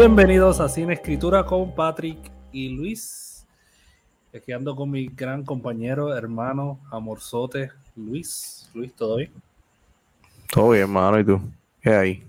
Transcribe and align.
Bienvenidos 0.00 0.60
a 0.60 0.68
Cine 0.70 0.94
Escritura 0.94 1.44
con 1.44 1.74
Patrick 1.74 2.32
y 2.52 2.70
Luis. 2.70 3.46
Aquí 4.34 4.50
ando 4.50 4.74
con 4.74 4.90
mi 4.90 5.08
gran 5.08 5.44
compañero, 5.44 6.16
hermano, 6.16 6.80
amorzote, 6.90 7.70
Luis. 7.94 8.70
Luis, 8.72 8.94
¿todo 8.94 9.16
bien? 9.16 9.30
Todo 10.50 10.70
bien, 10.70 10.84
hermano. 10.84 11.20
¿Y 11.20 11.24
tú? 11.26 11.38
¿Qué 11.82 11.90
hay? 11.90 12.26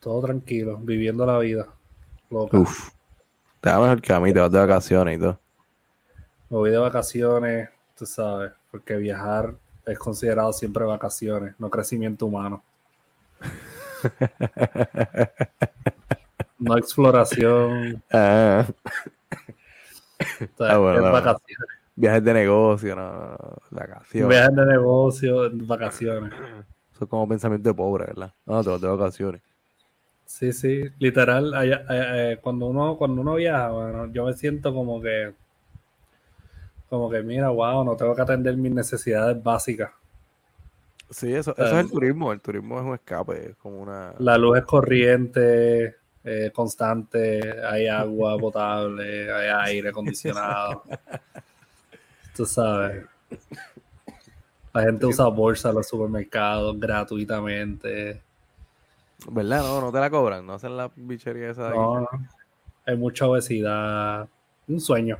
Todo 0.00 0.20
tranquilo, 0.20 0.76
viviendo 0.76 1.24
la 1.24 1.38
vida. 1.38 1.66
Loca. 2.28 2.58
Uf. 2.58 2.90
Te 3.62 3.70
va 3.70 3.80
mejor 3.80 4.02
que 4.02 4.12
a 4.12 4.20
mí, 4.20 4.30
te 4.30 4.40
vas 4.40 4.52
de 4.52 4.58
vacaciones 4.58 5.16
y 5.16 5.18
todo. 5.18 5.40
Me 6.50 6.58
voy 6.58 6.70
de 6.70 6.76
vacaciones, 6.76 7.70
tú 7.96 8.04
sabes, 8.04 8.52
porque 8.70 8.96
viajar 8.96 9.54
es 9.86 9.98
considerado 9.98 10.52
siempre 10.52 10.84
vacaciones, 10.84 11.54
no 11.58 11.70
crecimiento 11.70 12.26
humano. 12.26 12.62
no 16.60 16.76
exploración. 16.78 18.02
Ah, 18.12 18.66
o 20.42 20.56
sea, 20.56 20.74
Ah, 20.74 20.78
bueno, 20.78 21.02
vacaciones. 21.12 21.68
viajes 21.96 22.24
de 22.24 22.34
negocio, 22.34 22.96
no, 22.96 23.36
vacaciones. 23.70 24.28
Viajes 24.28 24.56
de 24.56 24.66
negocio, 24.66 25.50
vacaciones. 25.52 26.32
Eso 26.94 27.04
es 27.04 27.10
como 27.10 27.28
pensamiento 27.28 27.68
de 27.70 27.74
pobre, 27.74 28.06
¿verdad? 28.06 28.32
No, 28.46 28.62
te 28.62 28.70
vas 28.70 28.80
de 28.80 28.88
vacaciones. 28.88 29.42
Sí, 30.24 30.52
sí, 30.54 30.84
literal, 30.98 31.52
allá- 31.52 31.84
eh, 31.90 32.32
eh, 32.32 32.38
cuando 32.40 32.66
uno 32.66 32.96
cuando 32.96 33.20
uno 33.20 33.34
viaja, 33.34 33.70
bueno, 33.70 34.10
yo 34.12 34.24
me 34.24 34.32
siento 34.32 34.72
como 34.72 35.00
que 35.02 35.34
como 36.90 37.08
que 37.08 37.22
mira, 37.22 37.48
wow, 37.48 37.84
no 37.84 37.96
tengo 37.96 38.14
que 38.14 38.22
atender 38.22 38.56
mis 38.56 38.72
necesidades 38.72 39.42
básicas. 39.42 39.92
Sí, 41.10 41.32
eso, 41.34 41.52
eso 41.52 41.64
es 41.78 41.84
el 41.84 41.90
turismo. 41.90 42.32
El 42.32 42.40
turismo 42.40 42.78
es 42.78 42.84
un 42.86 42.94
escape, 42.94 43.50
es 43.50 43.56
como 43.56 43.80
una... 43.80 44.14
La 44.18 44.38
luz 44.38 44.58
es 44.58 44.64
corriente, 44.64 45.96
eh, 46.24 46.50
constante, 46.54 47.62
hay 47.64 47.88
agua 47.88 48.36
potable, 48.40 49.32
hay 49.32 49.48
aire 49.72 49.88
acondicionado. 49.90 50.82
Tú 52.34 52.46
sabes. 52.46 53.06
La 54.72 54.82
gente 54.82 55.06
usa 55.06 55.26
bolsa 55.26 55.70
en 55.70 55.76
los 55.76 55.88
supermercados 55.88 56.78
gratuitamente. 56.78 58.22
¿Verdad? 59.28 59.62
No, 59.62 59.80
no 59.80 59.92
te 59.92 59.98
la 59.98 60.10
cobran. 60.10 60.46
No 60.46 60.54
hacen 60.54 60.76
la 60.76 60.90
bichería 60.94 61.50
esa 61.50 61.70
de. 61.70 61.76
No, 61.76 62.00
no. 62.00 62.08
Hay 62.86 62.96
mucha 62.96 63.26
obesidad. 63.26 64.28
Un 64.68 64.80
sueño. 64.80 65.18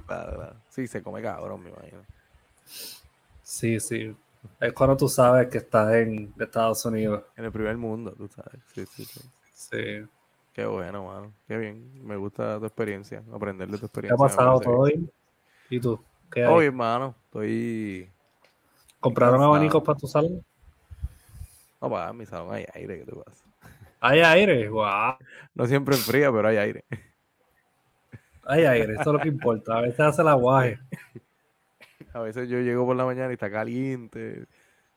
Sí, 0.68 0.86
se 0.86 1.02
come 1.02 1.20
cabrón, 1.20 1.64
me 1.64 1.70
imagino. 1.70 1.98
Sí, 3.42 3.80
sí. 3.80 4.14
Es 4.60 4.72
cuando 4.72 4.96
tú 4.96 5.08
sabes 5.08 5.48
que 5.48 5.58
estás 5.58 5.92
en 5.94 6.32
Estados 6.38 6.84
Unidos. 6.84 7.24
En 7.36 7.44
el 7.44 7.52
primer 7.52 7.76
mundo, 7.76 8.12
tú 8.16 8.28
sabes. 8.28 8.60
Sí, 8.72 8.86
sí, 8.86 9.04
sí. 9.04 9.20
Sí. 9.52 10.08
Qué 10.52 10.66
bueno, 10.66 11.06
mano. 11.06 11.32
Qué 11.46 11.56
bien. 11.56 12.04
Me 12.04 12.16
gusta 12.16 12.58
tu 12.58 12.66
experiencia. 12.66 13.22
Aprender 13.32 13.68
de 13.68 13.74
tu 13.74 13.80
¿Qué 13.80 13.86
experiencia. 13.86 14.14
ha 14.14 14.28
pasado 14.28 14.60
todo 14.60 14.84
bien? 14.84 15.10
¿Y 15.68 15.80
tú? 15.80 16.02
¿Qué 16.30 16.44
hay? 16.44 16.52
Oye, 16.52 16.66
hermano. 16.66 17.14
Estoy... 17.26 18.10
¿Compraron 18.98 19.42
abanicos 19.42 19.82
para 19.82 19.98
tu 19.98 20.06
salón? 20.06 20.44
No, 21.80 21.88
para 21.88 22.12
mi 22.12 22.26
salón 22.26 22.52
hay 22.52 22.66
aire, 22.74 22.98
¿qué 22.98 23.04
te 23.06 23.16
pasa? 23.16 23.44
Hay 24.00 24.20
aire, 24.20 24.68
wow. 24.68 25.14
No 25.54 25.66
siempre 25.66 25.94
enfría, 25.94 26.30
pero 26.30 26.48
hay 26.48 26.56
aire. 26.58 26.84
Hay 28.44 28.64
aire, 28.64 28.94
eso 28.94 29.02
es 29.02 29.06
lo 29.06 29.18
que 29.18 29.28
importa. 29.28 29.78
A 29.78 29.80
veces 29.82 30.00
hace 30.00 30.22
el 30.22 30.28
aguaje. 30.28 30.78
A 32.12 32.20
veces 32.20 32.48
yo 32.48 32.58
llego 32.58 32.84
por 32.84 32.96
la 32.96 33.04
mañana 33.04 33.30
y 33.30 33.34
está 33.34 33.50
caliente. 33.50 34.46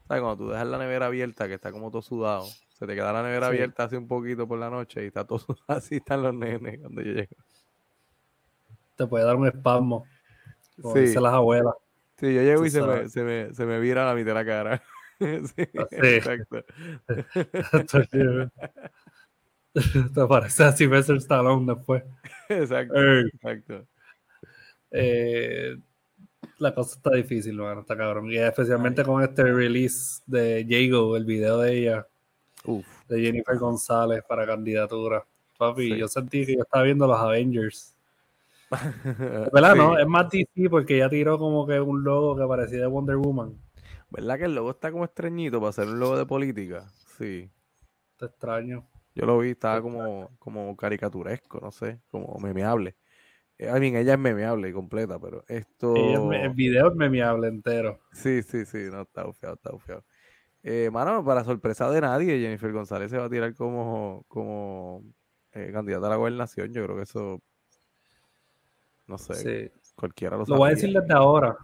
¿Sabes? 0.07 0.21
Cuando 0.23 0.37
tú 0.37 0.49
dejas 0.49 0.67
la 0.67 0.79
nevera 0.79 1.05
abierta, 1.05 1.47
que 1.47 1.53
está 1.53 1.71
como 1.71 1.91
todo 1.91 2.01
sudado, 2.01 2.45
se 2.83 2.87
te 2.87 2.95
queda 2.95 3.13
la 3.13 3.23
nevera 3.23 3.47
Sí. 3.47 3.53
abierta 3.55 3.83
hace 3.85 3.97
un 3.97 4.07
poquito 4.07 4.47
por 4.47 4.59
la 4.59 4.69
noche 4.69 5.03
y 5.03 5.07
está 5.07 5.25
todo. 5.25 5.45
Así 5.67 5.95
están 5.95 6.21
los 6.23 6.33
nenes 6.33 6.79
cuando 6.79 7.01
yo 7.01 7.13
llego. 7.13 7.35
Te 8.95 9.07
puede 9.07 9.25
dar 9.25 9.35
un 9.37 9.47
espasmo. 9.47 10.05
Como 10.81 10.93
Sí. 10.95 11.01
dicen 11.01 11.23
las 11.23 11.33
abuelas. 11.33 11.73
Sí, 12.17 12.33
yo 12.33 12.41
llego 12.41 12.65
y 12.65 12.69
se 12.69 12.81
me, 12.81 13.07
se, 13.09 13.23
me, 13.23 13.53
se 13.53 13.65
me 13.65 13.79
vira 13.79 14.05
la 14.05 14.13
mitad 14.13 14.27
de 14.27 14.33
la 14.33 14.45
cara. 14.45 14.83
sí, 15.19 15.63
Ah, 15.77 15.87
sí. 15.89 15.97
exacto. 16.01 16.63
Te 19.73 20.27
parece 20.27 20.63
a 20.63 20.71
Sylvester 20.71 21.15
Stallone 21.17 21.73
después. 21.73 22.03
Exacto, 22.49 22.93
Ey. 22.95 23.25
exacto. 23.33 23.87
Eh, 24.91 25.75
la 26.59 26.75
cosa 26.75 26.95
está 26.97 27.09
difícil, 27.15 27.55
mano, 27.55 27.81
está 27.81 27.97
cabrón. 27.97 28.31
Y 28.31 28.37
especialmente 28.37 29.03
con 29.03 29.23
este 29.23 29.43
release 29.43 30.21
de 30.27 30.65
Jago, 30.69 31.17
el 31.17 31.25
video 31.25 31.57
de 31.59 31.73
ella, 31.77 32.07
Uf. 32.65 32.85
de 33.07 33.21
Jennifer 33.21 33.57
González 33.57 34.23
para 34.27 34.45
candidatura. 34.45 35.23
Papi, 35.57 35.91
Sí. 35.93 35.97
yo 35.97 36.07
sentí 36.07 36.45
que 36.45 36.55
yo 36.55 36.61
estaba 36.63 36.83
viendo 36.83 37.05
los 37.07 37.17
Avengers. 37.19 37.95
¿Verdad? 39.53 39.73
Sí. 39.73 39.77
No, 39.79 39.97
es 39.99 40.07
más 40.07 40.29
DC 40.29 40.69
porque 40.69 40.95
ella 40.95 41.09
tiró 41.09 41.37
como 41.37 41.65
que 41.67 41.79
un 41.79 42.03
logo 42.03 42.35
que 42.35 42.45
parecía 42.47 42.79
de 42.79 42.87
Wonder 42.87 43.17
Woman. 43.17 43.53
¿Verdad 44.09 44.37
que 44.37 44.45
el 44.45 44.55
logo 44.55 44.71
está 44.71 44.91
como 44.91 45.05
estreñito 45.05 45.59
para 45.59 45.71
ser 45.73 45.87
un 45.87 45.99
logo 45.99 46.17
de 46.17 46.25
política? 46.25 46.85
Sí. 47.17 47.49
Te 48.17 48.25
extraño. 48.25 48.87
Yo 49.15 49.25
lo 49.27 49.37
vi, 49.39 49.49
estaba 49.51 49.81
como, 49.81 50.31
como 50.39 50.75
caricaturesco, 50.75 51.59
no 51.59 51.71
sé, 51.71 51.99
como 52.09 52.39
memeable. 52.39 52.95
Eh, 53.59 53.67
I 53.67 53.79
mean, 53.79 53.95
ella 53.95 54.13
es 54.13 54.19
memeable 54.19 54.73
completa, 54.73 55.19
pero 55.19 55.43
esto... 55.47 55.95
Ella 55.95 56.15
es 56.15 56.21
me- 56.23 56.43
el 56.45 56.49
video 56.53 56.87
es 56.89 56.95
memeable 56.95 57.47
entero. 57.47 57.99
Sí, 58.11 58.41
sí, 58.41 58.65
sí, 58.65 58.87
no, 58.91 59.01
está 59.01 59.23
bufiado, 59.25 59.53
está 59.55 59.71
bufiado. 59.71 60.03
Eh, 60.63 60.89
mano, 60.91 61.23
para 61.25 61.43
sorpresa 61.43 61.89
de 61.91 62.01
nadie, 62.01 62.39
Jennifer 62.39 62.71
González 62.71 63.11
se 63.11 63.17
va 63.17 63.25
a 63.25 63.29
tirar 63.29 63.53
como, 63.53 64.23
como 64.29 65.03
eh, 65.51 65.71
candidata 65.73 66.07
a 66.07 66.11
la 66.11 66.15
gobernación. 66.15 66.71
Yo 66.73 66.83
creo 66.85 66.95
que 66.95 67.03
eso, 67.03 67.41
no 69.07 69.17
sé, 69.17 69.35
Sí. 69.35 69.91
cualquiera 69.95 70.37
lo 70.37 70.45
Lo 70.45 70.57
voy 70.57 70.67
a 70.71 70.75
decir 70.75 70.93
desde 70.93 71.13
ahora. 71.13 71.57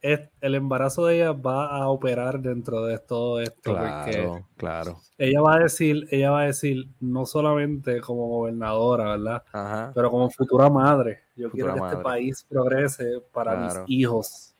Es, 0.00 0.20
el 0.42 0.54
embarazo 0.54 1.06
de 1.06 1.16
ella 1.16 1.32
va 1.32 1.76
a 1.76 1.88
operar 1.88 2.38
dentro 2.40 2.84
de 2.84 2.98
todo 3.00 3.40
esto. 3.40 3.60
Porque 3.64 3.82
Claro, 4.12 4.46
claro. 4.56 5.00
ella 5.16 5.40
va 5.40 5.56
a 5.56 5.58
decir, 5.60 6.06
ella 6.12 6.30
va 6.30 6.42
a 6.42 6.44
decir, 6.46 6.86
no 7.00 7.26
solamente 7.26 8.00
como 8.00 8.28
gobernadora, 8.28 9.16
¿verdad? 9.16 9.42
Ajá. 9.52 9.90
Pero 9.94 10.10
como 10.10 10.30
futura 10.30 10.70
madre. 10.70 11.22
Yo 11.34 11.50
Futura 11.50 11.72
quiero 11.72 11.74
que 11.74 11.80
madre. 11.80 11.96
este 11.96 12.04
país 12.04 12.46
progrese 12.48 13.22
para 13.32 13.54
Claro. 13.56 13.80
mis 13.88 13.90
hijos. 13.98 14.54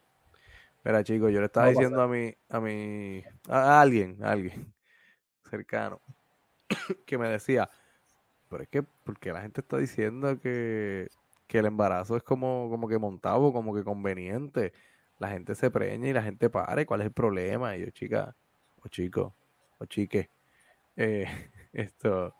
Mira, 0.88 1.04
chicos, 1.04 1.31
yo 1.31 1.41
le 1.41 1.44
estaba 1.44 1.69
diciendo 1.69 2.00
a 2.00 2.09
mi, 2.09 2.34
a 2.49 2.60
mi, 2.60 3.22
a 3.47 3.78
alguien, 3.78 4.16
a 4.22 4.31
alguien 4.32 4.72
cercano, 5.50 6.00
que 7.06 7.19
me 7.19 7.28
decía, 7.28 7.69
pero 8.49 8.62
es 8.62 8.71
que, 8.71 8.82
porque 8.82 9.31
la 9.34 9.43
gente 9.43 9.60
está 9.60 9.77
diciendo 9.77 10.41
que, 10.41 11.09
que 11.47 11.59
el 11.59 11.66
embarazo 11.66 12.16
es 12.16 12.22
como, 12.22 12.71
como 12.71 12.88
que 12.88 12.97
montado, 12.97 13.53
como 13.53 13.75
que 13.75 13.84
conveniente. 13.84 14.72
La 15.19 15.28
gente 15.28 15.54
se 15.54 15.71
preña 15.71 16.09
y 16.09 16.15
la 16.15 16.22
gente 16.22 16.48
pare, 16.48 16.87
¿cuál 16.87 17.03
es 17.03 17.09
el 17.09 17.12
problema? 17.12 17.77
Y 17.77 17.82
yo, 17.84 17.91
chica, 17.91 18.34
o 18.82 18.88
chico, 18.88 19.34
o 19.77 19.84
chique, 19.84 20.31
eh, 20.97 21.27
esto, 21.75 22.34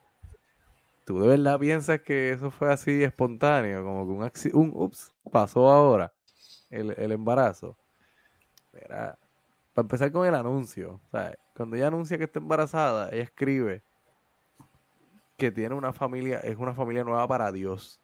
¿tú 1.05 1.21
de 1.21 1.29
verdad 1.29 1.59
piensas 1.59 2.01
que 2.01 2.31
eso 2.31 2.51
fue 2.51 2.73
así 2.73 3.03
espontáneo? 3.05 3.85
Como 3.85 4.07
que 4.33 4.49
un, 4.55 4.71
un 4.71 4.73
ups, 4.75 5.13
pasó 5.31 5.69
ahora, 5.71 6.15
el, 6.71 6.95
el 6.97 7.13
embarazo. 7.13 7.77
Para 8.87 9.17
empezar 9.77 10.13
con 10.13 10.27
el 10.27 10.35
anuncio, 10.35 11.01
¿sabes? 11.11 11.37
Cuando 11.55 11.77
ella 11.77 11.89
anuncia 11.89 12.19
que 12.19 12.25
está 12.25 12.39
embarazada, 12.39 13.11
ella 13.11 13.23
escribe 13.23 13.83
que 15.37 15.53
tiene 15.53 15.75
una 15.75 15.93
familia, 15.93 16.41
es 16.41 16.57
una 16.57 16.75
familia 16.75 17.05
nueva 17.05 17.27
para 17.29 17.53
Dios. 17.53 18.01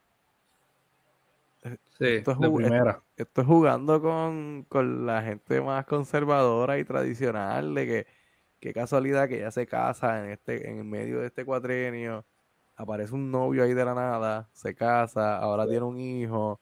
Sí, 1.98 2.06
Esto 2.06 2.32
es 2.32 2.38
primera. 2.38 3.02
Esto 3.16 3.40
es 3.40 3.46
jugando 3.46 4.00
con, 4.00 4.66
con 4.68 5.06
la 5.06 5.22
gente 5.22 5.60
más 5.60 5.84
conservadora 5.86 6.78
y 6.78 6.84
tradicional, 6.84 7.74
de 7.74 7.86
que 7.86 8.06
qué 8.60 8.72
casualidad 8.72 9.28
que 9.28 9.36
ella 9.38 9.50
se 9.50 9.66
casa 9.66 10.24
en 10.24 10.30
este, 10.30 10.70
en 10.70 10.78
el 10.78 10.84
medio 10.84 11.20
de 11.20 11.26
este 11.26 11.44
cuatrenio, 11.44 12.24
aparece 12.76 13.14
un 13.14 13.30
novio 13.30 13.64
ahí 13.64 13.74
de 13.74 13.84
la 13.84 13.94
nada, 13.94 14.48
se 14.52 14.74
casa, 14.74 15.38
ahora 15.38 15.66
tiene 15.66 15.84
un 15.84 15.98
hijo, 15.98 16.60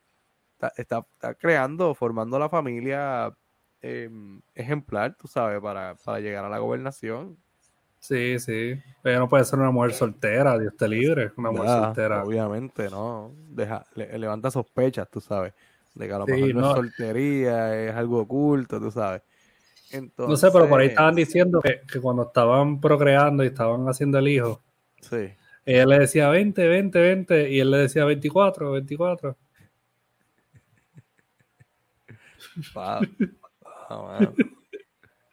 está, 0.53 0.73
está, 0.77 1.07
está 1.13 1.35
creando, 1.35 1.95
formando 1.95 2.39
la 2.39 2.49
familia 2.49 3.35
em, 3.83 4.41
ejemplar, 4.55 5.17
tú 5.17 5.27
sabes, 5.29 5.61
para, 5.61 5.97
para 6.05 6.21
llegar 6.21 6.45
a 6.45 6.49
la 6.49 6.59
gobernación. 6.59 7.37
Sí, 7.99 8.39
sí. 8.41 8.75
Ella 9.05 9.19
no 9.19 9.29
puede 9.29 9.45
ser 9.45 9.59
una 9.61 9.71
mujer 9.71 9.93
soltera, 9.93 10.59
Dios 10.59 10.77
te 10.77 10.89
libre. 10.89 11.31
Una 11.37 11.51
mujer 11.53 11.69
soltera. 11.69 12.25
Obviamente, 12.25 12.89
¿no? 12.91 13.33
Deja, 13.51 13.85
le- 13.95 14.19
levanta 14.19 14.51
sospechas, 14.51 15.09
tú 15.11 15.21
sabes, 15.21 15.53
de 15.95 16.07
que 16.09 16.13
a 16.13 16.19
lo 16.19 16.27
Sí, 16.27 16.33
mejor 16.33 16.55
no, 16.55 16.61
no. 16.63 16.69
es 16.71 16.75
soltería, 16.77 17.85
es 17.85 17.95
algo 17.95 18.21
oculto, 18.21 18.81
tú 18.81 18.91
sabes. 18.91 19.23
No 20.17 20.37
sé, 20.37 20.49
pero 20.51 20.69
por 20.69 20.81
ahí 20.81 20.89
estaban 20.89 21.15
diciendo 21.15 21.61
que, 21.61 21.83
que 21.93 22.01
cuando 22.01 22.23
estaban 22.23 22.81
procreando 22.81 23.45
y 23.45 23.49
estaban 23.49 23.87
haciendo 23.89 24.19
el 24.19 24.29
hijo, 24.29 24.63
Sí. 25.01 25.35
ella 25.67 25.85
le 25.87 25.99
decía 25.99 26.29
20, 26.31 26.67
20, 26.67 26.99
20 26.99 27.51
y 27.51 27.61
él 27.61 27.71
le 27.71 27.77
decía 27.79 28.05
24, 28.07 28.73
24. 28.73 29.37
Wow. 32.75 33.01
Mano. 33.99 34.33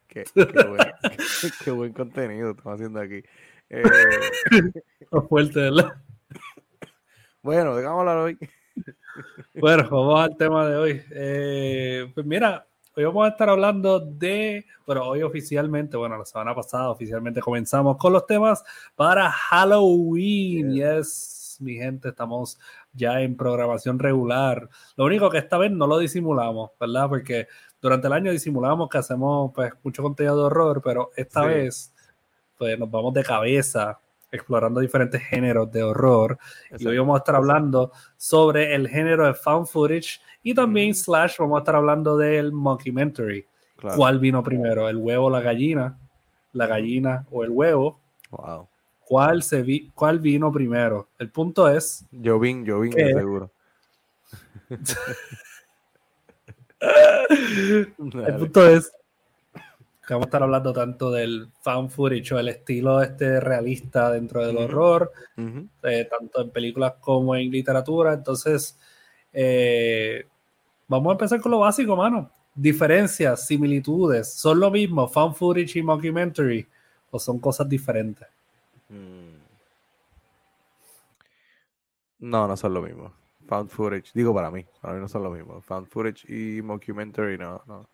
Qué, 0.07 0.23
qué 0.33 0.43
buen, 0.67 0.77
qué- 1.01 1.49
qué 1.65 1.71
buen 1.71 1.93
contenido 1.93 2.51
estamos 2.51 2.75
haciendo 2.75 2.99
aquí. 2.99 3.21
Eh, 3.69 3.83
fuerte, 5.29 5.59
¿verdad? 5.59 5.93
Bueno, 7.41 7.75
dejamos 7.75 7.99
hablar 8.01 8.17
hoy. 8.17 8.37
Bueno, 9.55 9.83
vamos 9.89 10.21
al 10.21 10.37
tema 10.37 10.65
de 10.69 10.77
hoy. 10.77 11.01
Eh, 11.11 12.09
pues 12.13 12.25
mira, 12.25 12.65
hoy 12.95 13.03
vamos 13.03 13.25
a 13.25 13.29
estar 13.31 13.49
hablando 13.49 13.99
de, 13.99 14.65
bueno, 14.85 15.03
hoy 15.03 15.23
oficialmente, 15.23 15.97
bueno, 15.97 16.17
la 16.17 16.23
semana 16.25 16.55
pasada 16.55 16.89
oficialmente 16.89 17.41
comenzamos 17.41 17.97
con 17.97 18.13
los 18.13 18.25
temas 18.25 18.63
para 18.95 19.29
Halloween. 19.29 20.71
Yes, 20.71 21.57
mi 21.59 21.75
gente, 21.75 22.09
estamos 22.09 22.57
ya 22.93 23.19
en 23.19 23.35
programación 23.35 23.99
regular. 23.99 24.69
Lo 24.95 25.03
único 25.03 25.29
que 25.29 25.39
esta 25.39 25.57
vez 25.57 25.71
no 25.71 25.85
lo 25.85 25.97
disimulamos, 25.97 26.71
¿verdad? 26.79 27.09
Porque 27.09 27.47
durante 27.81 28.07
el 28.07 28.13
año 28.13 28.31
disimulamos 28.31 28.89
que 28.89 28.97
hacemos 28.97 29.51
pues 29.53 29.71
mucho 29.83 30.03
contenido 30.03 30.35
de 30.35 30.43
horror, 30.43 30.81
pero 30.83 31.11
esta 31.15 31.45
vez 31.45 31.93
pues 32.57 32.77
nos 32.77 32.91
vamos 32.91 33.13
de 33.13 33.23
cabeza 33.23 33.99
explorando 34.31 34.79
diferentes 34.79 35.21
géneros 35.21 35.71
de 35.71 35.81
horror. 35.81 36.37
Y 36.77 36.85
hoy 36.85 36.97
vamos 36.97 37.15
a 37.15 37.19
estar 37.19 37.35
hablando 37.35 37.91
sobre 38.17 38.75
el 38.75 38.87
género 38.87 39.25
de 39.25 39.33
found 39.33 39.67
footage 39.67 40.19
y 40.43 40.53
también 40.53 40.93
slash 40.93 41.37
vamos 41.39 41.57
a 41.57 41.59
estar 41.59 41.75
hablando 41.75 42.17
del 42.17 42.51
mockumentary. 42.51 43.45
¿Cuál 43.95 44.19
vino 44.19 44.43
primero? 44.43 44.89
¿El 44.89 44.97
huevo 44.97 45.27
o 45.27 45.29
la 45.29 45.41
gallina? 45.41 45.97
¿La 46.51 46.67
gallina 46.67 47.25
o 47.31 47.43
el 47.43 47.49
huevo? 47.49 47.99
Wow. 48.29 48.67
¿Cuál, 48.99 49.41
se 49.41 49.63
vi 49.63 49.89
¿Cuál 49.95 50.19
vino 50.19 50.51
primero? 50.51 51.09
El 51.17 51.31
punto 51.31 51.67
es... 51.67 52.05
Yo 52.11 52.39
vine, 52.39 52.65
yo 52.65 52.81
vine, 52.81 53.13
seguro. 53.13 53.51
el 56.81 58.35
punto 58.37 58.67
es 58.67 58.91
vamos 60.13 60.25
a 60.25 60.29
estar 60.29 60.43
hablando 60.43 60.73
tanto 60.73 61.11
del 61.11 61.49
fan 61.61 61.89
footage 61.89 62.33
o 62.33 62.39
el 62.39 62.49
estilo 62.49 63.01
este 63.01 63.39
realista 63.39 64.11
dentro 64.11 64.45
del 64.45 64.57
horror, 64.57 65.11
eh, 65.83 66.07
tanto 66.09 66.41
en 66.41 66.49
películas 66.49 66.93
como 66.99 67.35
en 67.35 67.51
literatura. 67.51 68.13
Entonces, 68.13 68.77
eh, 69.33 70.25
vamos 70.87 71.09
a 71.09 71.13
empezar 71.13 71.39
con 71.41 71.51
lo 71.51 71.59
básico, 71.59 71.95
mano. 71.95 72.31
Diferencias, 72.55 73.45
similitudes, 73.45 74.33
¿son 74.33 74.59
lo 74.59 74.71
mismo 74.71 75.07
fan 75.07 75.33
footage 75.33 75.77
y 75.77 75.83
mockumentary 75.83 76.67
o 77.11 77.19
son 77.19 77.39
cosas 77.39 77.69
diferentes? 77.69 78.27
Mm. 78.89 79.37
No, 82.19 82.47
no 82.47 82.57
son 82.57 82.73
lo 82.73 82.81
mismo. 82.81 83.13
Found 83.49 83.69
footage, 83.69 84.11
digo 84.13 84.33
para 84.33 84.51
mí, 84.51 84.65
para 84.79 84.93
mí 84.93 84.99
no 84.99 85.07
son 85.07 85.23
lo 85.23 85.31
mismo. 85.31 85.59
Found 85.61 85.87
footage 85.87 86.31
y 86.31 86.61
mockumentary 86.61 87.37
no, 87.37 87.61
no 87.65 87.89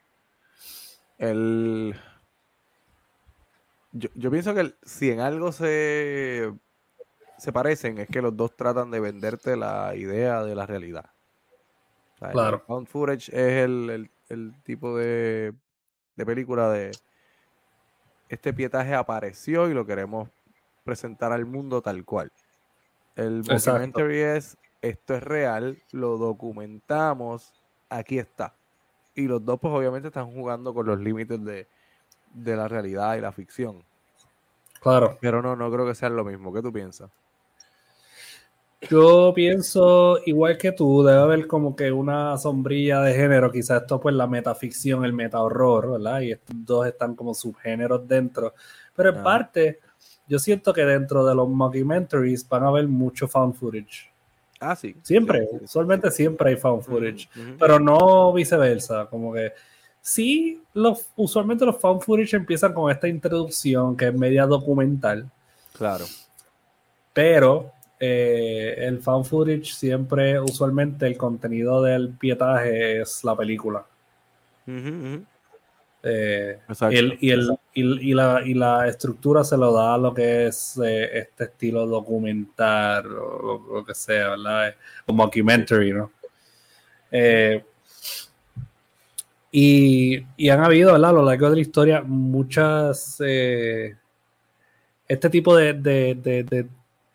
el... 1.17 1.95
Yo, 3.93 4.29
pienso 4.29 4.53
que 4.53 4.73
si 4.83 5.09
en 5.09 5.21
algo 5.21 5.53
se, 5.53 6.53
se 7.37 7.53
parecen 7.53 7.97
es 7.97 8.09
que 8.09 8.21
los 8.21 8.35
dos 8.35 8.53
tratan 8.57 8.91
de 8.91 8.99
venderte 8.99 9.55
la 9.55 9.95
idea 9.95 10.43
de 10.43 10.53
la 10.53 10.65
realidad. 10.65 11.09
claro. 12.19 12.61
found 12.67 12.87
footage 12.87 13.29
es 13.29 13.63
el, 13.63 14.53
tipo 14.63 14.97
de, 14.97 15.53
de 16.17 16.25
película 16.25 16.69
de 16.69 16.91
este 18.27 18.51
pietaje 18.53 18.93
apareció 18.93 19.69
y 19.69 19.73
lo 19.73 19.85
queremos 19.85 20.27
presentar 20.83 21.31
al 21.31 21.45
mundo 21.45 21.81
tal 21.81 22.03
cual. 22.03 22.33
El 23.15 23.43
documentary 23.43 24.19
es 24.19 24.57
esto 24.89 25.15
es 25.15 25.23
real, 25.23 25.77
lo 25.91 26.17
documentamos, 26.17 27.53
aquí 27.89 28.19
está. 28.19 28.53
Y 29.15 29.27
los 29.27 29.43
dos, 29.43 29.59
pues 29.59 29.73
obviamente 29.73 30.09
están 30.09 30.31
jugando 30.31 30.73
con 30.73 30.85
los 30.85 30.99
límites 30.99 31.39
de, 31.43 31.67
la 32.33 32.67
realidad 32.67 33.15
y 33.15 33.21
la 33.21 33.31
ficción. 33.31 33.83
Claro. 34.81 35.17
Pero 35.21 35.41
no, 35.41 35.55
no 35.55 35.71
creo 35.71 35.87
que 35.87 35.95
sea 35.95 36.09
lo 36.09 36.23
mismo. 36.23 36.53
¿Qué 36.53 36.61
tú 36.61 36.71
piensas? 36.71 37.09
Yo 38.89 39.33
pienso 39.33 40.19
igual 40.25 40.57
que 40.57 40.71
tú, 40.71 41.01
debe 41.03 41.19
haber 41.19 41.47
como 41.47 41.75
que 41.75 41.91
una 41.91 42.37
sombrilla 42.37 43.01
de 43.01 43.15
género, 43.15 43.51
quizás 43.51 43.81
esto 43.81 43.99
pues 43.99 44.13
la 44.13 44.27
metaficción, 44.27 45.03
el 45.03 45.13
meta 45.13 45.41
horror, 45.41 45.93
¿verdad? 45.93 46.19
Y 46.21 46.33
estos 46.33 46.55
dos 46.63 46.85
están 46.85 47.15
como 47.15 47.33
subgéneros 47.33 48.07
dentro. 48.07 48.53
Pero 48.95 49.09
en 49.09 49.23
parte, 49.23 49.79
yo 50.27 50.37
siento 50.37 50.71
que 50.73 50.85
dentro 50.85 51.25
de 51.25 51.33
los 51.33 51.49
mockumentaries 51.49 52.47
van 52.47 52.63
a 52.63 52.67
haber 52.67 52.87
mucho 52.87 53.27
found 53.27 53.55
footage. 53.55 54.14
Ah, 54.59 54.75
sí. 54.75 54.95
Siempre, 55.01 55.47
usualmente 55.61 56.09
siempre 56.11 56.51
hay 56.51 56.55
found 56.55 56.83
footage, 56.83 57.27
pero 57.59 57.79
no 57.79 58.31
viceversa, 58.33 59.05
como 59.07 59.33
que 59.33 59.51
sí, 60.01 60.61
los, 60.73 61.09
usualmente 61.15 61.65
los 61.65 61.77
found 61.79 62.01
footage 62.01 62.35
empiezan 62.35 62.73
con 62.73 62.91
esta 62.91 63.07
introducción 63.07 63.97
que 63.97 64.07
es 64.07 64.13
media 64.13 64.45
documental. 64.45 65.29
Claro. 65.77 66.05
Pero 67.13 67.71
eh, 67.99 68.75
el 68.77 68.99
found 68.99 69.25
footage 69.25 69.73
siempre, 69.73 70.39
usualmente 70.39 71.05
el 71.05 71.17
contenido 71.17 71.81
del 71.81 72.09
pietaje 72.09 73.01
es 73.01 73.23
la 73.23 73.35
película. 73.35 73.85
Eh, 76.07 76.59
y, 76.91 76.97
el, 76.97 77.17
y, 77.73 78.13
la, 78.13 78.43
y, 78.45 78.53
la, 78.53 78.87
estructura 78.87 79.43
se 79.43 79.57
lo 79.57 79.73
da 79.73 79.95
a 79.95 79.97
lo 79.97 80.13
que 80.13 80.45
es 80.45 80.79
eh, 80.83 81.17
este 81.17 81.45
estilo 81.45 81.87
documental 81.87 83.07
o 83.07 83.65
lo, 83.73 83.83
que 83.83 83.95
sea, 83.95 84.29
¿verdad? 84.29 84.75
O 85.07 85.13
mockumentary, 85.13 85.93
¿no? 85.93 86.11
Eh, 87.09 87.65
y, 89.51 90.23
y, 90.37 90.49
han 90.49 90.63
habido, 90.63 90.91
¿verdad? 90.91 91.09
A 91.09 91.13
lo 91.13 91.23
largo 91.23 91.49
de 91.49 91.55
la 91.55 91.61
historia, 91.61 92.03
muchas. 92.03 93.19
este 93.19 93.97
tipo 95.31 95.57
de, 95.57 95.73
de, 95.73 96.67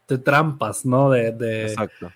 de, 0.09 0.19
trampas, 0.19 0.85
¿no? 0.85 1.11
De, 1.11 1.63
Exacto 1.63 2.11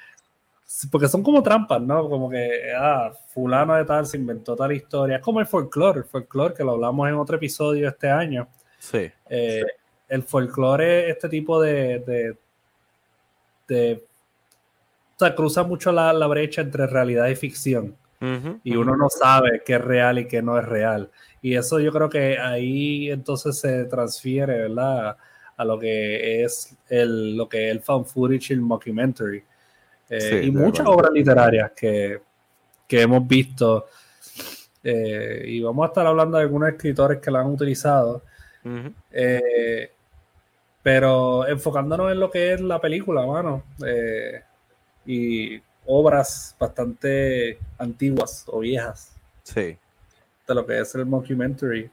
porque 0.91 1.09
son 1.09 1.23
como 1.23 1.43
trampas, 1.43 1.81
¿no? 1.81 2.09
Como 2.09 2.29
que, 2.29 2.73
ah, 2.77 3.13
fulano 3.29 3.75
de 3.75 3.85
tal 3.85 4.07
se 4.07 4.17
inventó 4.17 4.57
tal 4.57 4.73
historia. 4.73 5.17
Es 5.17 5.23
como 5.23 5.41
el 5.41 5.47
folclore, 5.47 6.01
el 6.01 6.05
folclore 6.05 6.55
que 6.55 6.65
lo 6.65 6.73
hablamos 6.73 7.09
en 7.09 7.15
otro 7.15 7.37
episodio 7.37 7.89
este 7.89 8.11
año. 8.11 8.49
Sí. 8.79 9.11
Eh, 9.29 9.65
el 10.09 10.23
folclore 10.23 11.09
es 11.09 11.17
este 11.17 11.29
tipo 11.29 11.61
de, 11.61 12.37
de, 13.67 14.05
o 15.15 15.19
sea, 15.19 15.35
cruza 15.35 15.63
mucho 15.63 15.93
la, 15.93 16.13
brecha 16.27 16.63
entre 16.63 16.87
realidad 16.87 17.29
y 17.29 17.37
ficción. 17.37 17.97
y 18.63 18.75
uno 18.75 18.97
no 18.97 19.11
sabe 19.11 19.63
qué 19.65 19.75
es 19.75 19.81
real 19.81 20.19
y 20.19 20.27
qué 20.27 20.43
no 20.43 20.59
es 20.59 20.65
real. 20.65 21.11
Y 21.43 21.57
eso 21.57 21.79
yo 21.79 21.93
creo 21.93 22.09
que 22.09 22.39
ahí 22.39 23.11
entonces 23.11 23.59
se 23.59 23.85
transfiere, 23.85 24.63
¿verdad? 24.63 25.17
A 25.57 25.65
lo 25.65 25.79
que 25.79 26.43
es 26.43 26.77
el, 26.89 27.37
lo 27.37 27.49
que 27.49 27.67
es 27.67 27.73
el 27.73 27.81
fan 27.81 28.05
footage 28.05 28.51
y 28.51 28.55
el 28.55 28.61
mockumentary. 28.61 29.45
Eh, 30.21 30.45
y 30.45 30.51
muchas 30.51 30.87
obras 30.87 31.11
literarias 31.13 31.73
que, 31.73 32.21
hemos 32.89 33.27
visto. 33.27 33.87
Eh, 34.83 35.45
y 35.47 35.61
vamos 35.61 35.85
a 35.85 35.89
estar 35.89 36.07
hablando 36.07 36.37
de 36.37 36.45
algunos 36.45 36.69
escritores 36.69 37.21
que 37.21 37.31
la 37.31 37.41
han 37.41 37.47
utilizado. 37.47 38.23
Eh, 39.11 39.91
pero 40.83 41.47
enfocándonos 41.49 42.13
en 42.13 42.21
lo 42.21 42.31
que 42.31 42.53
es 42.53 42.61
la 42.61 42.81
película, 42.81 43.27
mano. 43.27 43.65
y 45.07 45.61
obras 45.87 46.57
bastante 46.59 47.59
antiguas 47.79 48.45
o 48.47 48.61
viejas. 48.61 49.17
Sí. 49.43 49.77
De 50.47 50.55
lo 50.55 50.65
que 50.65 50.81
es 50.81 50.95
el 50.95 51.07
mockumentary. 51.07 51.91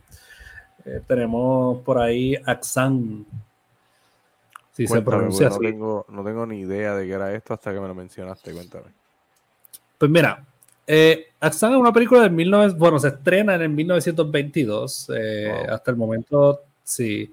tenemos 1.08 1.80
por 1.80 1.98
ahí 2.00 2.36
Axan, 2.46 3.26
se 4.74 5.02
pronuncia 5.02 5.50
no 5.50 5.58
Tengo, 5.58 6.06
no 6.10 6.24
tengo 6.24 6.46
ni 6.46 6.60
idea 6.60 6.96
de 6.96 7.06
qué 7.06 7.14
era 7.14 7.34
esto 7.34 7.54
hasta 7.54 7.74
que 7.74 7.80
me 7.80 7.88
lo 7.88 7.96
mencionaste. 7.96 8.52
Cuéntame. 8.52 8.92
Pues 9.98 10.10
mira, 10.10 10.44
eh, 10.88 11.28
es 11.40 11.64
una 11.64 11.94
película 11.94 12.22
de 12.22 12.30
19... 12.30 12.74
Bueno, 12.74 13.00
se 13.00 13.10
estrena 13.10 13.56
en 13.56 13.62
el 13.62 13.70
1922. 13.70 15.12
Eh, 15.16 15.66
hasta 15.70 15.92
el 15.92 15.98
momento, 15.98 16.62
sí. 16.84 17.32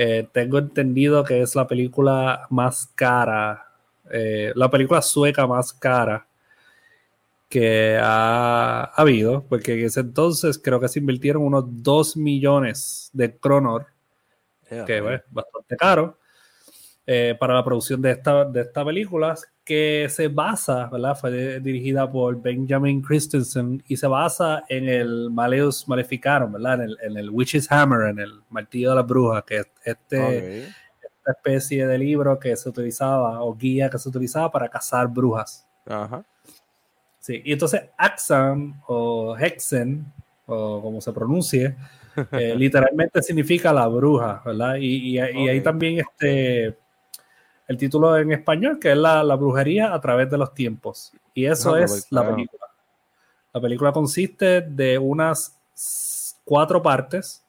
Eh, 0.00 0.28
tengo 0.30 0.58
entendido 0.58 1.24
que 1.24 1.42
es 1.42 1.56
la 1.56 1.66
película 1.66 2.46
más 2.50 2.88
cara, 2.94 3.66
eh, 4.08 4.52
la 4.54 4.70
película 4.70 5.02
sueca 5.02 5.44
más 5.44 5.72
cara 5.72 6.24
que 7.48 7.98
ha, 8.00 8.92
habido, 8.94 9.42
porque 9.48 9.72
en 9.72 9.86
ese 9.86 9.98
entonces 9.98 10.56
creo 10.56 10.78
que 10.78 10.86
se 10.86 11.00
invirtieron 11.00 11.42
unos 11.42 11.64
2 11.82 12.16
millones 12.16 13.10
de 13.12 13.36
kronor, 13.36 13.86
que 14.68 14.98
es 14.98 15.22
bastante 15.32 15.76
caro. 15.76 16.16
Eh, 17.10 17.34
para 17.40 17.54
la 17.54 17.64
producción 17.64 18.02
de 18.02 18.10
esta, 18.10 18.44
de 18.44 18.60
esta 18.60 18.84
película, 18.84 19.34
que 19.64 20.08
se 20.10 20.28
basa, 20.28 20.90
¿verdad? 20.92 21.16
Fue 21.16 21.58
dirigida 21.58 22.12
por 22.12 22.38
Benjamin 22.42 23.00
Christensen 23.00 23.82
y 23.88 23.96
se 23.96 24.06
basa 24.06 24.64
en 24.68 24.86
el 24.90 25.30
Maleus 25.30 25.88
Maleficarum, 25.88 26.52
¿verdad? 26.52 26.74
En 26.74 26.80
el, 26.82 26.98
en 27.00 27.16
el 27.16 27.30
Witch's 27.30 27.72
Hammer, 27.72 28.10
en 28.10 28.18
el 28.18 28.42
martillo 28.50 28.90
de 28.90 28.96
la 28.96 29.02
bruja, 29.04 29.40
que 29.40 29.56
es 29.56 29.66
este, 29.84 30.64
esta 30.66 31.32
especie 31.34 31.86
de 31.86 31.96
libro 31.96 32.38
que 32.38 32.54
se 32.54 32.68
utilizaba, 32.68 33.42
o 33.42 33.56
guía 33.56 33.88
que 33.88 33.98
se 33.98 34.10
utilizaba 34.10 34.50
para 34.50 34.68
cazar 34.68 35.08
brujas. 35.08 35.66
Ajá. 35.86 36.22
Sí, 37.20 37.40
y 37.42 37.54
entonces 37.54 37.84
Axan 37.96 38.82
o 38.86 39.34
Hexen, 39.34 40.12
o 40.44 40.82
como 40.82 41.00
se 41.00 41.10
pronuncie, 41.14 41.74
eh, 42.32 42.54
literalmente 42.54 43.22
significa 43.22 43.72
la 43.72 43.86
bruja, 43.86 44.42
¿verdad? 44.44 44.74
Y, 44.74 45.16
y, 45.16 45.18
y 45.18 45.48
ahí 45.48 45.62
también 45.62 46.00
este 46.00 46.76
el 47.68 47.76
título 47.76 48.16
en 48.16 48.32
español, 48.32 48.78
que 48.80 48.92
es 48.92 48.96
la, 48.96 49.22
brujería 49.36 49.94
a 49.94 50.00
través 50.00 50.30
de 50.30 50.38
los 50.38 50.54
tiempos. 50.54 51.12
Y 51.34 51.44
eso 51.44 51.76
es 51.76 52.10
la 52.10 52.28
película. 52.28 52.66
La 53.52 53.60
película 53.60 53.92
consiste 53.92 54.62
de 54.62 54.98
unas 54.98 55.56
cuatro 56.44 56.82
partes 56.82 57.44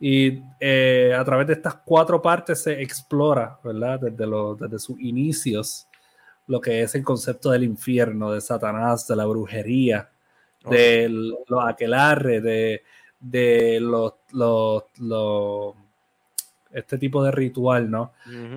y 0.00 0.42
eh, 0.58 1.14
a 1.16 1.24
través 1.24 1.46
de 1.46 1.52
estas 1.52 1.76
cuatro 1.84 2.20
partes 2.20 2.62
se 2.62 2.82
explora, 2.82 3.58
¿verdad? 3.62 4.00
Desde, 4.00 4.26
desde 4.58 4.78
sus 4.78 4.98
inicios, 5.00 5.86
lo 6.46 6.60
que 6.60 6.82
es 6.82 6.94
el 6.94 7.04
concepto 7.04 7.50
del 7.50 7.64
infierno, 7.64 8.32
de 8.32 8.40
Satanás, 8.40 9.06
de 9.06 9.14
la 9.14 9.26
brujería, 9.26 10.10
de 10.68 11.08
los 11.08 11.64
aquelarres, 11.64 12.42
de, 12.42 12.82
de 13.20 13.78
los, 13.80 14.14
los, 14.32 15.74
este 16.72 16.98
tipo 16.98 17.22
de 17.22 17.30
ritual, 17.30 17.90
¿no? 17.90 18.12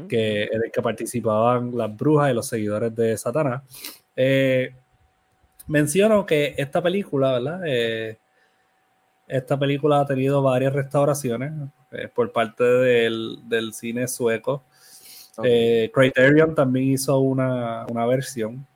que, 0.08 0.44
en 0.44 0.64
el 0.64 0.72
que 0.72 0.82
participaban 0.82 1.76
las 1.76 1.96
brujas 1.96 2.32
y 2.32 2.34
los 2.34 2.48
seguidores 2.48 2.96
de 2.96 3.18
Satanás. 3.18 3.64
Eh, 4.16 4.76
menciono 5.68 6.26
que 6.26 6.56
esta 6.58 6.82
película, 6.82 7.34
¿verdad? 7.34 7.62
Eh, 7.66 8.18
esta 9.28 9.58
película 9.58 10.02
ha 10.02 10.06
tenido 10.06 10.42
varias 10.42 10.74
restauraciones 10.74 11.54
eh, 11.92 12.08
por 12.14 12.32
parte 12.32 12.64
del, 12.64 13.74
cine 13.74 14.08
sueco. 14.08 14.64
Criterion 15.36 16.54
también 16.54 16.92
hizo 16.92 17.20
una, 17.20 17.86
versión. 18.06 18.68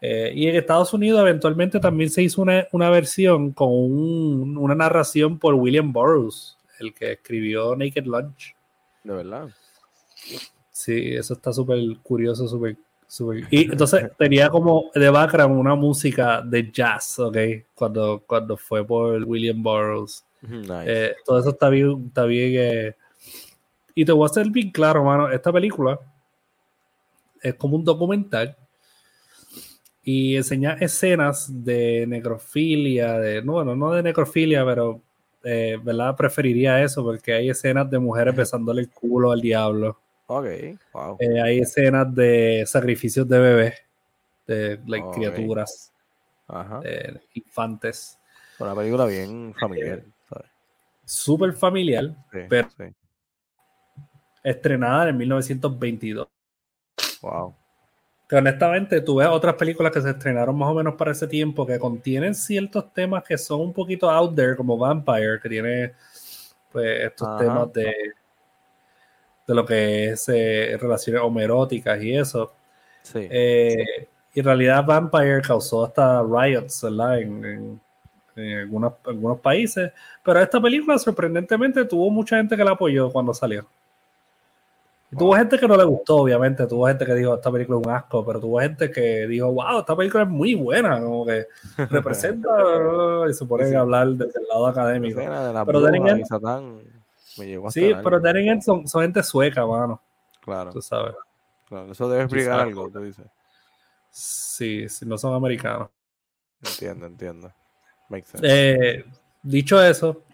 y 0.00 0.46
en 0.46 0.56
Estados 0.56 0.94
Unidos 0.94 1.20
eventualmente 1.20 1.78
también 1.78 2.08
se 2.08 2.22
hizo 2.22 2.40
una, 2.40 2.90
versión 2.90 3.52
con 3.52 3.68
una 3.68 4.74
narración 4.74 5.38
por 5.38 5.52
William 5.54 5.92
Burroughs, 5.92 6.57
el 6.80 6.94
que 6.94 7.12
escribió 7.12 7.74
Naked 7.76 8.04
Lunch. 8.04 8.54
De 9.04 9.14
verdad. 9.14 9.48
Sí, 10.72 11.14
eso 11.14 11.34
está 11.34 11.52
súper 11.52 11.80
curioso, 12.02 12.46
súper 12.46 12.76
y 13.50 13.70
entonces 13.72 14.10
tenía 14.18 14.50
como 14.50 14.90
de 14.94 15.08
background 15.08 15.58
una 15.58 15.74
música 15.74 16.42
de 16.42 16.70
jazz, 16.70 17.18
¿ok? 17.18 17.36
Cuando, 17.74 18.22
cuando 18.26 18.56
fue 18.56 18.86
por 18.86 19.22
William 19.24 19.62
Burroughs. 19.62 20.24
Eh, 20.84 21.14
todo 21.24 21.38
eso 21.38 21.50
está 21.50 21.70
bien, 21.70 22.04
está 22.08 22.24
bien. 22.24 22.52
Eh, 22.56 22.96
y 23.94 24.04
te 24.04 24.12
voy 24.12 24.24
a 24.24 24.26
hacer 24.26 24.50
bien 24.50 24.70
claro, 24.70 25.04
mano. 25.04 25.30
Esta 25.30 25.50
película 25.50 25.98
es 27.42 27.54
como 27.54 27.76
un 27.76 27.84
documental 27.84 28.54
y 30.02 30.36
enseña 30.36 30.74
escenas 30.74 31.48
de 31.64 32.06
necrofilia, 32.06 33.18
de, 33.18 33.42
no, 33.42 33.54
bueno, 33.54 33.74
no 33.74 33.92
de 33.92 34.02
necrofilia, 34.02 34.64
pero, 34.66 35.00
eh, 35.44 35.78
¿verdad? 35.82 36.16
Preferiría 36.16 36.82
eso 36.82 37.02
porque 37.02 37.32
hay 37.32 37.50
escenas 37.50 37.90
de 37.90 37.98
mujeres 37.98 38.34
besándole 38.34 38.82
el 38.82 38.90
culo 38.90 39.32
al 39.32 39.40
diablo. 39.40 39.98
Ok, 40.26 40.46
wow. 40.92 41.16
Eh, 41.20 41.40
hay 41.40 41.60
escenas 41.60 42.14
de 42.14 42.64
sacrificios 42.66 43.26
de 43.28 43.38
bebés, 43.38 43.74
de 44.46 44.80
criaturas, 45.14 45.92
De 46.82 47.20
infantes. 47.34 48.18
Una 48.58 48.74
película 48.74 49.06
bien 49.06 49.54
familiar. 49.58 50.02
Súper 51.04 51.54
familiar, 51.54 52.14
pero 52.30 52.68
estrenada 54.42 55.08
en 55.08 55.16
1922. 55.16 56.28
Wow. 57.22 57.54
Que 58.28 58.36
honestamente, 58.36 59.00
tú 59.00 59.16
ves 59.16 59.28
otras 59.28 59.54
películas 59.54 59.90
que 59.90 60.02
se 60.02 60.10
estrenaron 60.10 60.56
más 60.56 60.68
o 60.68 60.74
menos 60.74 60.94
para 60.96 61.12
ese 61.12 61.26
tiempo 61.26 61.66
que 61.66 61.78
contienen 61.78 62.34
ciertos 62.34 62.92
temas 62.92 63.24
que 63.24 63.38
son 63.38 63.60
un 63.60 63.72
poquito 63.72 64.10
out 64.10 64.34
there, 64.34 64.54
como 64.54 64.76
Vampire, 64.76 65.40
que 65.42 65.48
tiene 65.48 65.94
pues 66.70 67.04
estos 67.04 67.38
temas 67.38 67.72
de 67.72 67.94
de 69.48 69.54
lo 69.54 69.64
que 69.64 70.10
es 70.10 70.28
eh, 70.28 70.76
relaciones 70.78 71.22
homeróticas 71.22 72.00
y 72.02 72.14
eso. 72.14 72.52
Sí. 73.02 73.26
Eh, 73.30 74.06
y 74.34 74.40
en 74.40 74.44
realidad 74.44 74.84
Vampire 74.84 75.40
causó 75.40 75.86
hasta 75.86 76.22
riots, 76.22 76.82
¿verdad? 76.82 77.18
En, 77.20 77.80
algunos, 78.36 78.92
algunos 79.04 79.40
países. 79.40 79.90
Pero 80.22 80.40
esta 80.40 80.60
película 80.60 80.98
sorprendentemente 80.98 81.84
tuvo 81.86 82.10
mucha 82.10 82.36
gente 82.36 82.56
que 82.56 82.62
la 82.62 82.72
apoyó 82.72 83.10
cuando 83.10 83.32
salió. 83.32 83.66
Y 85.10 85.16
tuvo 85.16 85.34
gente 85.34 85.58
que 85.58 85.66
no 85.66 85.76
le 85.76 85.84
gustó, 85.84 86.16
obviamente. 86.16 86.66
Tuvo 86.66 86.86
gente 86.86 87.06
que 87.06 87.14
dijo, 87.14 87.34
esta 87.34 87.50
película 87.50 87.78
es 87.80 87.86
un 87.86 87.92
asco, 87.92 88.24
pero 88.24 88.40
tuvo 88.40 88.60
gente 88.60 88.90
que 88.90 89.26
dijo, 89.26 89.50
wow, 89.52 89.80
esta 89.80 89.96
película 89.96 90.24
es 90.24 90.28
muy 90.28 90.54
buena, 90.54 91.00
como 91.00 91.24
que 91.24 91.46
representa 91.90 92.48
y 93.28 93.32
se 93.32 93.46
ponen 93.46 93.74
a 93.76 93.80
hablar 93.80 94.08
desde 94.08 94.40
el 94.40 94.48
lado 94.48 94.66
académico. 94.66 95.20
pero 95.66 95.80
de 95.80 96.24
sí, 97.70 97.92
pero 98.02 98.20
Deringen 98.20 98.60
son, 98.60 98.86
son 98.86 99.02
gente 99.02 99.22
sueca, 99.22 99.64
mano. 99.66 100.00
Claro. 100.42 100.72
Tú 100.72 100.82
sabes. 100.82 101.14
Claro, 101.66 101.92
eso 101.92 102.08
debe 102.08 102.24
explicar 102.24 102.60
algo, 102.60 102.90
tú 102.90 103.00
dices. 103.00 103.26
Sí, 104.10 104.88
si 104.88 105.06
no 105.06 105.16
son 105.18 105.34
americanos. 105.34 105.90
Entiendo, 106.62 107.06
entiendo. 107.06 107.52
Eh, 108.42 109.04
dicho 109.42 109.82
eso, 109.82 110.24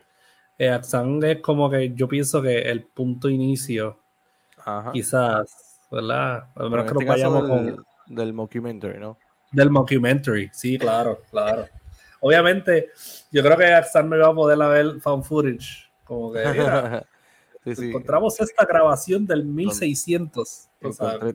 eh, 0.59 0.81
es 0.81 1.41
como 1.41 1.69
que 1.69 1.93
yo 1.95 2.07
pienso 2.07 2.41
que 2.41 2.59
el 2.59 2.85
punto 2.85 3.29
inicio, 3.29 4.04
quizás, 4.93 5.81
¿verdad? 5.91 6.49
A 6.55 6.63
menos 6.69 6.85
que 6.85 6.93
este 6.93 7.05
nos 7.05 7.07
vayamos 7.07 7.49
del, 7.49 7.77
con. 7.77 7.87
Del 8.07 8.33
mockumentary, 8.33 8.99
¿no? 8.99 9.19
Del 9.53 9.71
mockumentary, 9.71 10.51
sí, 10.53 10.79
claro, 10.79 11.23
claro. 11.31 11.67
Obviamente, 12.21 12.91
yo 13.31 13.43
creo 13.43 13.57
que 13.57 13.67
Axan 13.67 14.09
me 14.09 14.17
va 14.17 14.29
a 14.29 14.35
poder 14.35 14.59
ver 14.59 15.01
found 15.01 15.25
footage 15.25 15.85
como 16.05 16.33
que, 16.33 16.47
mira, 16.47 17.07
encontramos 17.65 18.39
esta 18.41 18.65
grabación 18.65 19.27
del 19.27 19.45
1600. 19.45 20.69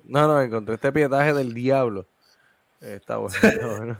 no, 0.06 0.28
no, 0.28 0.42
encontré 0.42 0.76
este 0.76 0.92
pietaje 0.92 1.34
del 1.34 1.54
diablo. 1.54 2.08
Está 2.80 3.18
bueno. 3.18 3.98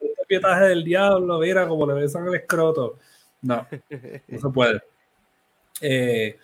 este 0.00 0.24
pietaje 0.26 0.64
del 0.64 0.84
diablo, 0.84 1.38
mira, 1.38 1.66
como 1.66 1.86
le 1.86 1.94
besan 1.94 2.26
el 2.26 2.34
escroto. 2.34 2.98
No, 3.40 3.66
no 4.28 4.38
se 4.38 4.48
puede. 4.50 4.82
Eh, 5.84 6.38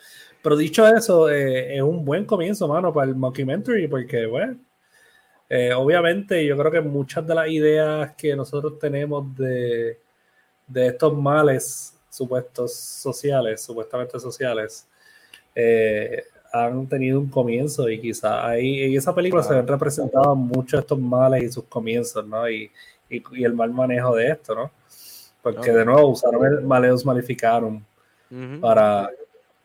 pero 0.49 0.57
dicho 0.57 0.89
eso, 0.89 1.29
eh, 1.29 1.77
es 1.77 1.83
un 1.83 2.07
buen 2.07 2.25
comienzo, 2.25 2.67
mano, 2.67 2.91
para 2.91 3.11
el 3.11 3.15
mockumentary, 3.15 3.87
porque, 3.87 4.25
bueno, 4.25 4.57
eh, 5.47 5.75
obviamente 5.75 6.43
yo 6.47 6.57
creo 6.57 6.73
que 6.73 6.81
muchas 6.81 7.27
de 7.27 7.35
las 7.35 7.51
ideas 7.51 8.15
que 8.17 8.35
nosotros 8.35 8.79
tenemos 8.79 9.37
de, 9.37 10.01
de 10.67 10.87
estos 10.87 11.15
males 11.15 11.99
supuestos 12.09 12.73
sociales, 12.73 13.61
supuestamente 13.61 14.19
sociales, 14.19 14.89
eh, 15.55 16.25
han 16.51 16.87
tenido 16.87 17.21
un 17.21 17.29
comienzo 17.29 17.87
y 17.91 18.01
quizá 18.01 18.49
ahí 18.49 18.85
en 18.85 18.97
esa 18.97 19.15
película 19.15 19.43
se 19.43 19.53
ven 19.53 19.67
representados 19.67 20.35
muchos 20.35 20.81
estos 20.81 20.99
males 20.99 21.43
y 21.43 21.53
sus 21.53 21.65
comienzos, 21.65 22.27
¿no? 22.27 22.49
Y, 22.49 22.71
y, 23.11 23.45
el 23.45 23.53
mal 23.53 23.71
manejo 23.71 24.17
de 24.17 24.29
esto, 24.29 24.55
¿no? 24.55 24.71
Porque 25.43 25.73
de 25.73 25.85
nuevo 25.85 26.09
usaron 26.09 26.43
el 26.47 26.63
Maleus 26.63 27.05
Maleficarum 27.05 27.83
para, 28.63 29.11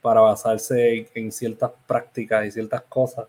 para 0.03 0.19
basarse 0.19 1.09
en, 1.15 1.31
ciertas 1.31 1.71
prácticas 1.87 2.45
y 2.45 2.51
ciertas 2.51 2.81
cosas. 2.83 3.25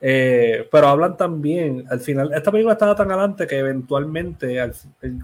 Eh, 0.00 0.68
pero 0.70 0.86
hablan 0.86 1.16
también, 1.16 1.84
al 1.90 2.00
final, 2.00 2.30
esta 2.32 2.52
película 2.52 2.74
estaba 2.74 2.94
tan 2.94 3.10
adelante 3.10 3.46
que 3.46 3.58
eventualmente, 3.58 4.70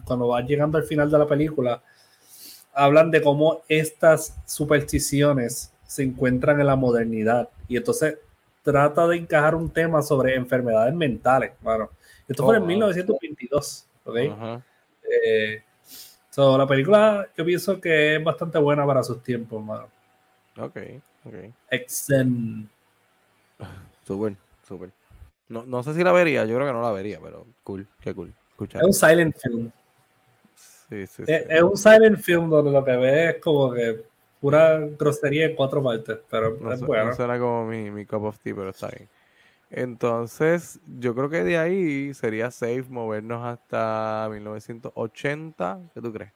cuando 0.05 0.29
va 0.29 0.41
llegando 0.41 0.79
al 0.79 0.85
final 0.85 1.11
de 1.11 1.19
la 1.19 1.27
película, 1.29 1.83
hablan 2.73 3.11
de 3.11 3.21
cómo 3.23 3.61
estas 3.69 4.37
supersticiones 4.47 5.71
se 5.87 6.03
encuentran 6.03 6.59
en 6.59 6.67
la 6.67 6.77
modernidad. 6.77 7.51
Y 7.69 7.77
entonces 7.77 8.19
trata 8.63 9.07
de 9.07 9.19
encajar 9.19 9.55
un 9.55 9.71
tema 9.71 10.01
sobre 10.01 10.35
enfermedades 10.35 10.95
mentales. 10.95 11.53
Bueno, 11.61 11.91
esto 12.27 12.43
fue 12.43 12.57
en 12.57 12.67
1922. 12.67 13.87
¿ok? 14.05 14.17
Eh, 14.17 15.63
la 16.37 16.67
película 16.67 17.29
yo 17.37 17.45
pienso 17.45 17.81
que 17.81 18.17
es 18.17 18.25
bastante 18.25 18.59
buena 18.59 18.87
para 18.87 19.03
sus 19.03 19.23
tiempos, 19.23 19.63
mano. 19.63 19.94
Ok, 20.59 20.77
ok. 21.25 21.35
Exen. 21.71 22.69
Súper, 24.07 24.37
súper. 24.67 24.91
No, 25.49 25.65
no 25.65 25.83
sé 25.83 25.95
si 25.95 26.05
la 26.05 26.13
vería, 26.13 26.45
yo 26.45 26.55
creo 26.57 26.67
que 26.67 26.73
no 26.73 26.83
la 26.83 26.91
vería, 26.91 27.19
pero 27.23 27.47
cool, 27.63 27.87
qué 28.01 28.15
cool. 28.15 28.35
Es 28.61 28.83
un 28.83 28.93
silent 28.93 29.37
film. 29.37 29.71
Es, 30.91 31.63
un 31.63 31.77
silent 31.77 32.19
film 32.19 32.51
donde 32.51 32.71
lo 32.71 32.85
que 32.85 32.97
ve 32.97 33.31
es 33.31 33.37
como 33.41 33.73
que 33.73 34.05
pura 34.41 34.79
grosería 34.79 35.47
en 35.47 35.57
cuatro 35.57 35.83
partes, 35.83 36.19
pero 36.31 36.57
no, 36.61 36.73
es 36.73 36.81
bueno. 36.81 37.07
No 37.07 37.17
suena 37.17 37.39
como 37.39 37.67
mi, 37.67 37.91
mi 37.91 38.07
cup 38.07 38.25
of 38.25 38.39
tea, 38.39 38.55
pero 38.55 38.71
está 38.71 38.89
bien. 38.89 39.09
Entonces, 39.71 40.79
yo 40.99 41.15
creo 41.15 41.29
que 41.29 41.43
de 41.43 41.59
ahí 41.59 42.15
sería 42.15 42.51
safe 42.51 42.85
movernos 42.89 43.45
hasta 43.45 44.29
1980. 44.31 45.81
¿Qué 45.93 46.01
tú 46.01 46.13
crees? 46.13 46.33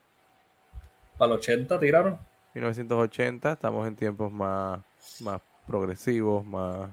¿Para 1.17 1.31
los 1.31 1.39
80 1.39 1.79
tiraron? 1.79 2.19
1980, 2.55 3.52
estamos 3.52 3.87
en 3.87 3.97
tiempos 3.97 4.33
más, 4.33 4.81
más 5.21 5.40
progresivos, 5.67 6.45
más 6.45 6.90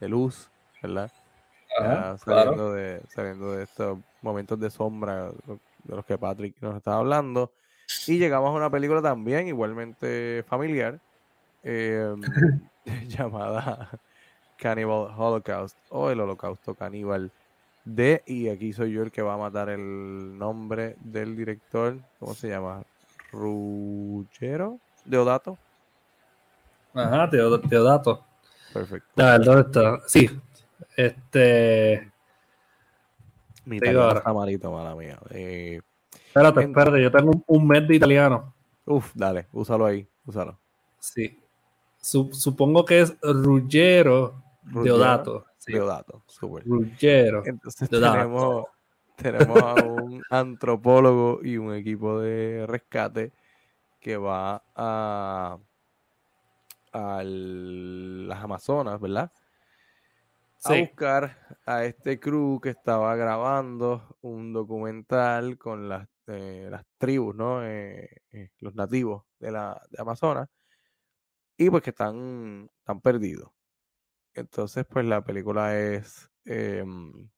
de, 0.00 0.08
luz, 0.08 0.50
¿verdad? 0.82 1.10
saliendo, 2.24 2.72
de, 2.72 3.02
saliendo 3.08 3.52
de 3.52 3.64
estos 3.64 3.98
momentos 4.22 4.58
de 4.58 4.70
sombra, 4.70 5.30
de 5.84 5.96
los 5.96 6.04
que 6.04 6.18
Patrick 6.18 6.56
nos 6.60 6.76
estaba 6.76 6.98
hablando. 6.98 7.52
Y 8.06 8.18
llegamos 8.18 8.50
a 8.50 8.56
una 8.56 8.70
película 8.70 9.00
también 9.00 9.48
igualmente 9.48 10.44
familiar, 10.46 11.00
em, 11.62 12.20
llamada 13.08 13.90
Cannibal 14.58 15.12
Holocaust 15.16 15.76
o 15.90 16.10
el 16.10 16.20
Holocausto 16.20 16.74
Caníbal 16.74 17.32
de, 17.84 18.22
y 18.26 18.48
aquí 18.48 18.72
soy 18.74 18.92
yo 18.92 19.02
el 19.02 19.10
que 19.10 19.22
va 19.22 19.34
a 19.34 19.38
matar 19.38 19.70
el 19.70 20.36
nombre 20.36 20.96
del 21.00 21.34
director, 21.34 21.96
¿cómo 22.18 22.34
se 22.34 22.48
llama? 22.48 22.82
Ruggero, 23.30 24.78
Deodato. 25.04 25.58
Ajá, 26.94 27.26
Deodato. 27.26 28.24
Perfecto. 28.72 29.08
¿dónde 29.16 29.60
está? 29.62 29.98
Sí, 30.06 30.30
este... 30.96 32.10
Mi 33.64 33.76
italiano 33.76 34.16
está 34.16 34.32
malito, 34.32 34.72
mala 34.72 34.94
mía. 34.94 35.18
Eh, 35.30 35.80
espérate, 36.12 36.62
espérate, 36.62 37.02
yo 37.02 37.10
tengo 37.10 37.32
un, 37.46 37.66
mes 37.66 37.86
de 37.86 37.96
italiano. 37.96 38.54
Uf, 38.86 39.12
dale, 39.14 39.46
úsalo 39.52 39.84
ahí, 39.84 40.08
úsalo. 40.24 40.58
Sí. 40.98 41.38
supongo 42.00 42.84
que 42.84 43.00
es 43.00 43.14
Ruggero, 43.20 44.42
Deodato. 44.62 45.44
Deodato, 45.66 46.22
súper. 46.26 46.64
Ruggero. 46.64 47.42
Entonces 47.44 47.90
tenemos, 47.90 48.64
tenemos 49.22 49.62
a 49.62 49.74
un 49.84 50.22
antropólogo 50.30 51.40
y 51.42 51.56
un 51.56 51.74
equipo 51.74 52.20
de 52.20 52.64
rescate 52.66 53.32
que 54.00 54.16
va 54.16 54.62
a, 54.74 55.58
a 56.92 57.22
las 57.24 58.42
Amazonas, 58.42 59.00
¿verdad? 59.00 59.32
a 60.64 60.80
buscar 60.80 61.58
a 61.66 61.84
este 61.84 62.18
crew 62.18 62.60
que 62.60 62.70
estaba 62.70 63.14
grabando 63.16 64.16
un 64.22 64.52
documental 64.52 65.56
con 65.56 65.88
las, 65.88 66.08
eh, 66.26 66.68
las 66.70 66.84
tribus, 66.98 67.34
¿no? 67.34 67.64
Eh, 67.64 68.08
eh, 68.32 68.50
los 68.58 68.74
nativos 68.74 69.24
de 69.38 69.52
la 69.52 69.80
de 69.90 70.00
Amazonas. 70.00 70.48
Y 71.56 71.70
pues 71.70 71.82
que 71.82 71.90
están, 71.90 72.70
están 72.78 73.00
perdidos. 73.00 73.50
Entonces, 74.34 74.86
pues 74.88 75.04
la 75.06 75.22
película 75.24 75.76
es 75.78 76.30
em, 76.44 77.28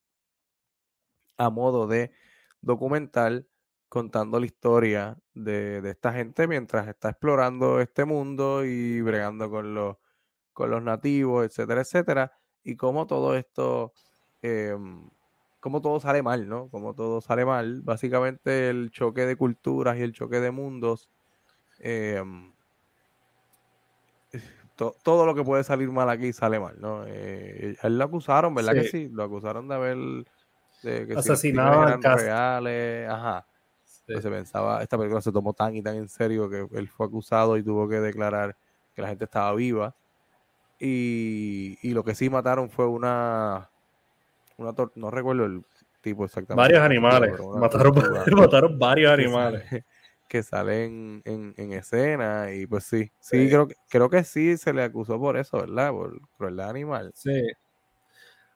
a 1.41 1.49
modo 1.49 1.87
de 1.87 2.13
documental 2.61 3.47
contando 3.89 4.39
la 4.39 4.47
historia 4.47 5.17
de, 5.35 5.81
de, 5.81 5.91
esta 5.91 6.13
gente 6.13 6.47
mientras 6.47 6.87
está 6.87 7.09
explorando 7.09 7.81
este 7.81 8.05
mundo 8.05 8.65
y 8.65 9.01
bregando 9.01 9.51
con 9.51 9.75
los, 9.75 9.97
con 10.53 10.71
los 10.71 10.83
nativos, 10.83 11.47
etcétera, 11.47 11.81
etcétera 11.81 12.33
y 12.63 12.77
cómo 12.77 13.07
todo 13.07 13.35
esto, 13.37 13.95
eh, 14.43 14.77
cómo 15.61 15.81
todo 15.81 15.99
sale 15.99 16.23
mal, 16.23 16.47
¿no? 16.47 16.69
Cómo 16.69 16.95
todo 16.95 17.23
sale 17.23 17.47
mal. 17.47 17.81
Básicamente 17.81 18.69
el 18.69 18.91
choque 18.91 19.25
de 19.25 19.37
culturas 19.37 19.97
y 19.97 20.03
el 20.03 20.13
choque 20.13 20.41
de 20.41 20.51
mundos, 20.51 21.09
em, 21.79 22.53
todo 25.03 25.27
lo 25.27 25.35
que 25.35 25.43
puede 25.43 25.65
salir 25.65 25.91
mal 25.91 26.09
aquí 26.11 26.33
sale 26.33 26.61
mal, 26.61 26.81
¿no? 26.81 27.05
Eh, 27.07 27.77
él 27.83 27.99
lo 27.99 28.05
acusaron, 28.05 28.55
¿verdad 28.55 28.75
que 28.75 28.85
sí? 28.85 29.09
Lo 29.09 29.25
acusaron 29.25 29.69
de 29.69 29.75
haber 29.75 29.99
de 30.83 31.07
que 31.07 31.15
asesinado 31.15 31.83
eran 31.87 32.03
reales, 32.03 33.09
ajá. 33.09 33.47
Pues 34.07 34.23
se 34.23 34.31
pensaba, 34.31 34.83
esta 34.83 34.99
película 34.99 35.21
se 35.21 35.31
tomó 35.31 35.53
tan 35.53 35.77
y 35.77 35.83
tan 35.83 35.97
en 35.97 36.09
serio 36.09 36.51
que 36.51 36.67
él 36.73 36.89
fue 36.89 37.07
acusado 37.07 37.57
y 37.57 37.63
tuvo 37.63 37.89
que 37.89 38.01
declarar 38.01 38.57
que 38.95 39.03
la 39.03 39.09
gente 39.09 39.25
estaba 39.25 39.55
viva. 39.55 39.95
Y, 40.81 41.79
y 41.83 41.93
lo 41.93 42.03
que 42.03 42.15
sí 42.15 42.29
mataron 42.31 42.71
fue 42.71 42.87
una, 42.87 43.71
una 44.57 44.75
no 44.95 45.11
recuerdo 45.11 45.45
el 45.45 45.63
tipo 46.01 46.25
exactamente. 46.25 46.73
Varios 46.73 46.83
animales. 46.83 47.33
Mataron, 47.57 47.95
mataron, 48.37 48.79
varios 48.79 49.13
animales. 49.13 49.65
que 50.29 50.43
salen 50.45 51.23
en, 51.25 51.55
en, 51.57 51.73
escena 51.73 52.53
y 52.53 52.65
pues 52.65 52.85
sí, 52.85 53.11
sí, 53.19 53.49
Creo, 53.49 53.67
que, 53.67 53.75
creo 53.89 54.09
que 54.09 54.23
sí 54.23 54.57
se 54.57 54.73
le 54.73 54.85
acusó 54.85 55.19
por 55.19 55.37
eso, 55.37 55.59
¿verdad? 55.59 55.91
Por 55.91 56.21
crueldad 56.37 56.71
animal. 56.71 57.11
Sí. 57.17 57.43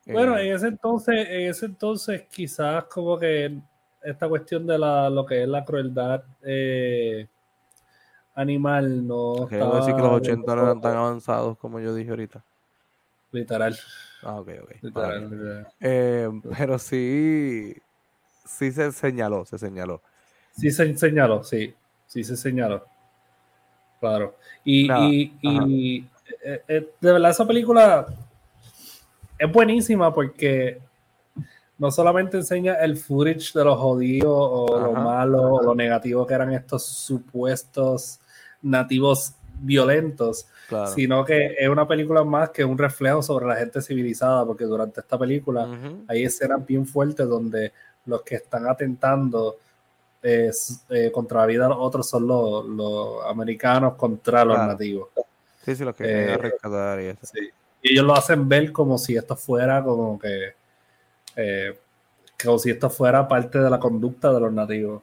Bueno, 0.07 0.37
eh, 0.37 0.49
en 0.49 0.55
ese 0.55 0.69
entonces, 0.69 1.29
en 1.29 1.51
ese 1.51 1.67
entonces 1.67 2.23
quizás 2.31 2.85
como 2.85 3.19
que 3.19 3.59
esta 4.03 4.29
cuestión 4.29 4.67
de 4.67 4.79
la, 4.79 5.09
lo 5.09 5.25
que 5.25 5.43
es 5.43 5.49
la 5.49 5.65
crueldad 5.65 6.23
eh, 6.43 7.27
animal 8.35 9.07
no. 9.07 9.47
Quiero 9.49 9.77
decir 9.77 9.95
que 9.95 10.03
los 10.03 10.13
80 10.13 10.55
no 10.57 10.63
eran 10.63 10.81
tan 10.81 10.97
avanzados 10.97 11.57
como 11.59 11.81
yo 11.81 11.95
dije 11.95 12.11
ahorita. 12.11 12.45
Literal. 13.33 13.77
Ah, 14.23 14.41
ok, 14.41 14.49
ok. 14.63 14.71
Literal, 14.83 15.67
eh, 15.81 16.29
pero 16.57 16.79
sí, 16.79 17.75
sí 18.45 18.73
se 18.73 18.93
señaló, 18.93 19.45
se 19.45 19.59
señaló. 19.59 20.03
Sí 20.53 20.71
se 20.71 20.97
señaló, 20.97 21.43
sí. 21.43 21.75
Sí 22.07 22.23
se 22.23 22.37
señaló. 22.37 22.85
Claro. 23.99 24.37
Y, 24.65 24.91
y, 24.93 25.33
y 25.43 26.09
eh, 26.45 26.93
de 27.01 27.13
verdad 27.13 27.31
esa 27.31 27.47
película 27.47 28.07
es 29.39 29.53
buenísima 29.53 30.13
porque 30.15 30.81
no 31.79 31.91
solamente 31.91 32.37
enseña 32.37 32.75
el 32.75 32.97
footage 32.97 33.53
de 33.55 33.65
los 33.65 33.79
jodidos 33.79 34.33
o 34.33 34.81
lo 34.81 34.93
malo 34.93 35.55
o 35.55 35.63
lo 35.63 35.75
negativo 35.75 36.27
que 36.27 36.35
eran 36.35 36.53
estos 36.53 36.85
supuestos 36.85 38.21
nativos 38.63 39.35
violentos, 39.61 40.47
sino 40.95 41.25
que 41.25 41.55
es 41.59 41.69
una 41.69 41.87
película 41.87 42.25
más 42.25 42.51
que 42.51 42.65
un 42.65 42.77
reflejo 42.77 43.23
sobre 43.23 43.47
la 43.47 43.57
gente 43.57 43.81
civilizada, 43.81 44.45
porque 44.45 44.65
durante 44.65 45.01
esta 45.01 45.19
película 45.19 45.69
hay 46.09 46.25
escenas 46.25 46.65
bien 46.65 46.87
fuertes 46.87 47.29
donde 47.29 47.73
los 48.07 48.23
que 48.23 48.37
están 48.37 48.67
atentando 48.67 49.57
eh, 50.23 50.51
contra 51.13 51.41
la 51.41 51.47
vida 51.47 51.65
de 51.65 51.69
los 51.71 51.79
otros 51.81 52.09
son 52.09 52.27
los, 52.27 53.27
americanos 53.27 53.95
contra 53.95 54.45
los 54.45 54.59
nativos. 54.59 55.09
Sí, 55.65 55.77
sí, 55.77 55.85
los 55.85 55.95
que 55.95 56.05
eh, 56.05 56.37
rescatar 56.37 57.01
y 57.01 57.07
eso. 57.07 57.27
Y 57.85 57.93
ellos 57.93 58.07
lo 58.07 58.15
hacen 58.15 58.49
ver 58.49 58.73
como 58.73 58.97
si 58.97 59.15
esto 59.15 59.37
fuera 59.37 59.85
como 59.85 60.19
que 60.19 60.55
eh, 61.37 61.79
como 62.43 62.59
si 62.59 62.71
esto 62.71 62.89
fuera 62.89 63.29
parte 63.29 63.59
de 63.59 63.69
la 63.69 63.79
conducta 63.79 64.33
de 64.33 64.41
los 64.41 64.53
nativos. 64.53 65.03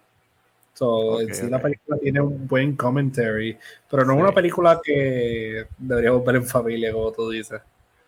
So, 0.73 1.19
sí, 1.31 1.47
la 1.47 1.61
película 1.61 1.99
tiene 1.99 2.21
un 2.21 2.47
buen 2.47 2.75
commentary, 2.75 3.55
pero 3.89 4.03
no 4.03 4.13
es 4.13 4.19
una 4.19 4.31
película 4.31 4.81
que 4.83 5.67
deberíamos 5.77 6.25
ver 6.25 6.37
en 6.37 6.45
familia, 6.45 6.91
como 6.91 7.11
tú 7.11 7.29
dices. 7.29 7.61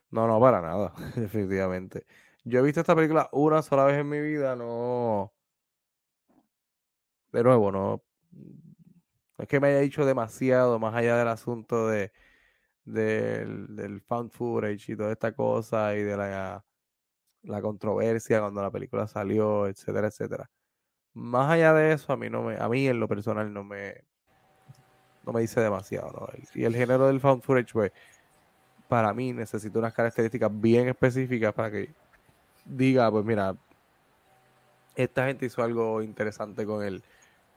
No, 0.09 0.25
no, 0.25 0.39
para 0.39 0.59
nada, 0.59 0.91
definitivamente. 1.15 2.05
Yo 2.43 2.59
he 2.59 2.63
visto 2.63 2.79
esta 2.79 2.95
película 2.95 3.29
una 3.31 3.61
sola 3.61 3.85
vez 3.85 3.99
en 3.99 4.09
mi 4.09 4.21
vida, 4.21 4.55
no. 4.55 5.31
De 7.31 7.43
nuevo, 7.43 7.71
no. 7.71 8.01
es 9.37 9.47
que 9.47 9.59
me 9.59 9.67
haya 9.67 9.79
dicho 9.79 10.03
demasiado 10.03 10.79
más 10.79 10.95
allá 10.95 11.15
del 11.17 11.27
asunto 11.27 11.87
de 11.89 12.11
del, 12.85 13.75
del 13.75 14.01
found 14.01 14.31
footage 14.31 14.91
y 14.91 14.95
toda 14.95 15.11
esta 15.11 15.31
cosa 15.31 15.95
y 15.95 16.03
de 16.03 16.17
la, 16.17 16.63
la 17.43 17.61
controversia 17.61 18.39
cuando 18.39 18.61
la 18.61 18.71
película 18.71 19.07
salió, 19.07 19.67
etcétera, 19.67 20.07
etcétera 20.07 20.49
más 21.13 21.51
allá 21.51 21.73
de 21.73 21.93
eso, 21.93 22.11
a 22.11 22.17
mí 22.17 22.29
no 22.29 22.43
me, 22.43 22.57
a 22.57 22.67
mí 22.67 22.87
en 22.87 22.99
lo 22.99 23.07
personal 23.07 23.53
no 23.53 23.63
me, 23.63 24.03
no 25.25 25.31
me 25.31 25.41
dice 25.41 25.61
demasiado, 25.61 26.11
¿no? 26.11 26.27
Y 26.55 26.63
el 26.63 26.75
género 26.75 27.07
del 27.07 27.19
found 27.19 27.43
footage, 27.43 27.71
pues, 27.71 27.91
para 28.87 29.13
mí 29.13 29.31
necesito 29.31 29.79
unas 29.79 29.93
características 29.93 30.49
bien 30.53 30.87
específicas 30.89 31.53
para 31.53 31.71
que 31.71 31.93
diga, 32.65 33.09
pues 33.11 33.23
mira, 33.25 33.55
esta 34.95 35.27
gente 35.27 35.45
hizo 35.45 35.63
algo 35.63 36.01
interesante 36.01 36.65
con 36.65 36.83
el, 36.83 37.03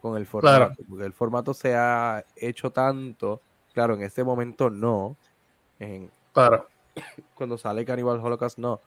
con 0.00 0.16
el 0.16 0.26
formato, 0.26 0.82
porque 0.88 1.04
el 1.04 1.12
formato 1.12 1.54
se 1.54 1.74
ha 1.74 2.24
hecho 2.36 2.70
tanto, 2.70 3.42
claro, 3.76 3.92
en 3.92 4.00
este 4.00 4.24
momento 4.24 4.70
no, 4.70 5.18
en, 5.78 6.10
claro. 6.32 6.66
cuando 7.34 7.58
sale 7.58 7.84
Cannibal 7.84 8.20
Holocaust 8.20 8.56
no, 8.56 8.80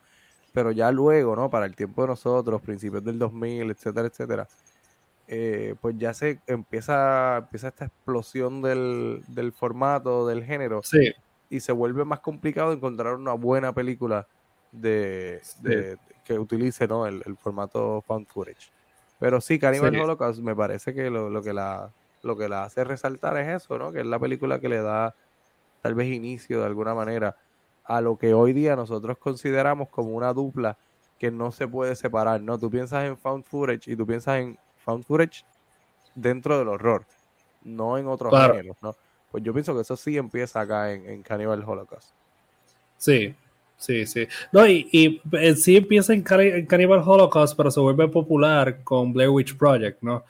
pero 0.51 0.71
ya 0.71 0.91
luego, 0.91 1.35
¿no? 1.35 1.47
Para 1.47 1.67
el 1.67 1.75
tiempo 1.75 2.01
de 2.01 2.07
nosotros, 2.07 2.59
principios 2.59 3.03
del 3.03 3.19
2000, 3.19 3.69
etcétera, 3.69 4.07
etcétera, 4.07 4.47
eh, 5.27 5.75
pues 5.79 5.95
ya 5.99 6.11
se 6.15 6.39
empieza, 6.47 7.37
empieza 7.37 7.67
esta 7.67 7.85
explosión 7.85 8.63
del, 8.63 9.21
del 9.27 9.53
formato, 9.53 10.25
del 10.25 10.43
género. 10.43 10.81
Sí. 10.81 11.13
Y 11.51 11.59
se 11.59 11.71
vuelve 11.71 12.03
más 12.03 12.21
complicado 12.21 12.73
encontrar 12.73 13.13
una 13.13 13.33
buena 13.33 13.71
película 13.71 14.25
de, 14.71 15.39
que 16.23 16.39
utilice 16.39 16.87
¿no? 16.87 17.05
el, 17.05 17.37
formato 17.37 18.03
found 18.07 18.25
footage. 18.25 18.71
Pero 19.19 19.39
sí, 19.39 19.59
Cannibal 19.59 19.95
Holocaust 19.99 20.39
me 20.39 20.55
parece 20.55 20.95
que 20.95 21.11
lo, 21.11 21.29
lo, 21.29 21.43
que 21.43 21.53
la, 21.53 21.91
lo 22.23 22.37
que 22.37 22.49
la 22.49 22.63
hace 22.63 22.83
resaltar 22.83 23.37
es 23.37 23.63
eso, 23.63 23.77
¿no? 23.77 23.91
Que 23.91 24.01
es 24.01 24.05
la 24.05 24.19
película 24.19 24.59
que 24.59 24.69
le 24.69 24.81
da 24.81 25.15
tal 25.81 25.95
vez 25.95 26.07
inicio 26.07 26.59
de 26.59 26.65
alguna 26.65 26.93
manera 26.93 27.37
a 27.85 28.01
lo 28.01 28.17
que 28.17 28.33
hoy 28.33 28.53
día 28.53 28.75
nosotros 28.75 29.17
consideramos 29.17 29.89
como 29.89 30.11
una 30.11 30.33
dupla 30.33 30.77
que 31.17 31.31
no 31.31 31.51
se 31.51 31.67
puede 31.67 31.95
separar, 31.95 32.41
¿no? 32.41 32.57
Tú 32.57 32.69
piensas 32.69 33.05
en 33.05 33.17
found 33.17 33.43
footage 33.43 33.91
y 33.91 33.95
tú 33.95 34.05
piensas 34.05 34.39
en 34.39 34.57
found 34.77 35.03
footage 35.03 35.43
dentro 36.15 36.57
del 36.57 36.67
horror, 36.67 37.05
no 37.63 37.97
en 37.97 38.07
otros 38.07 38.31
géneros, 38.31 38.77
¿no? 38.81 38.95
Pues 39.31 39.43
yo 39.43 39.53
pienso 39.53 39.75
que 39.75 39.81
eso 39.81 39.95
sí 39.95 40.17
empieza 40.17 40.61
acá 40.61 40.91
en, 40.91 41.21
Cannibal 41.21 41.63
Holocaust. 41.65 42.09
Sí, 42.97 43.35
sí, 43.77 44.05
sí. 44.05 44.27
No, 44.51 44.65
y, 44.65 44.87
y 44.91 45.21
eh, 45.33 45.55
sí 45.55 45.77
empieza 45.77 46.13
en, 46.13 46.23
Cannibal 46.23 47.03
Holocaust, 47.05 47.55
pero 47.55 47.69
se 47.69 47.79
vuelve 47.79 48.07
popular 48.07 48.83
con 48.83 49.13
Blair 49.13 49.29
Witch 49.29 49.57
Project, 49.57 50.01
¿no? 50.01 50.23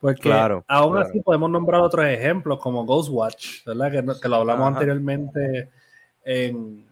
Porque 0.00 0.20
claro, 0.22 0.64
aún 0.68 0.96
así 0.98 1.20
podemos 1.20 1.50
nombrar 1.50 1.80
otros 1.80 2.06
ejemplos 2.06 2.58
como 2.60 2.84
Ghostwatch, 2.84 3.64
¿verdad? 3.66 3.90
Que, 3.90 4.04
que 4.20 4.28
lo 4.28 4.36
hablamos 4.36 4.68
anteriormente 4.68 5.68
en, 6.24 6.86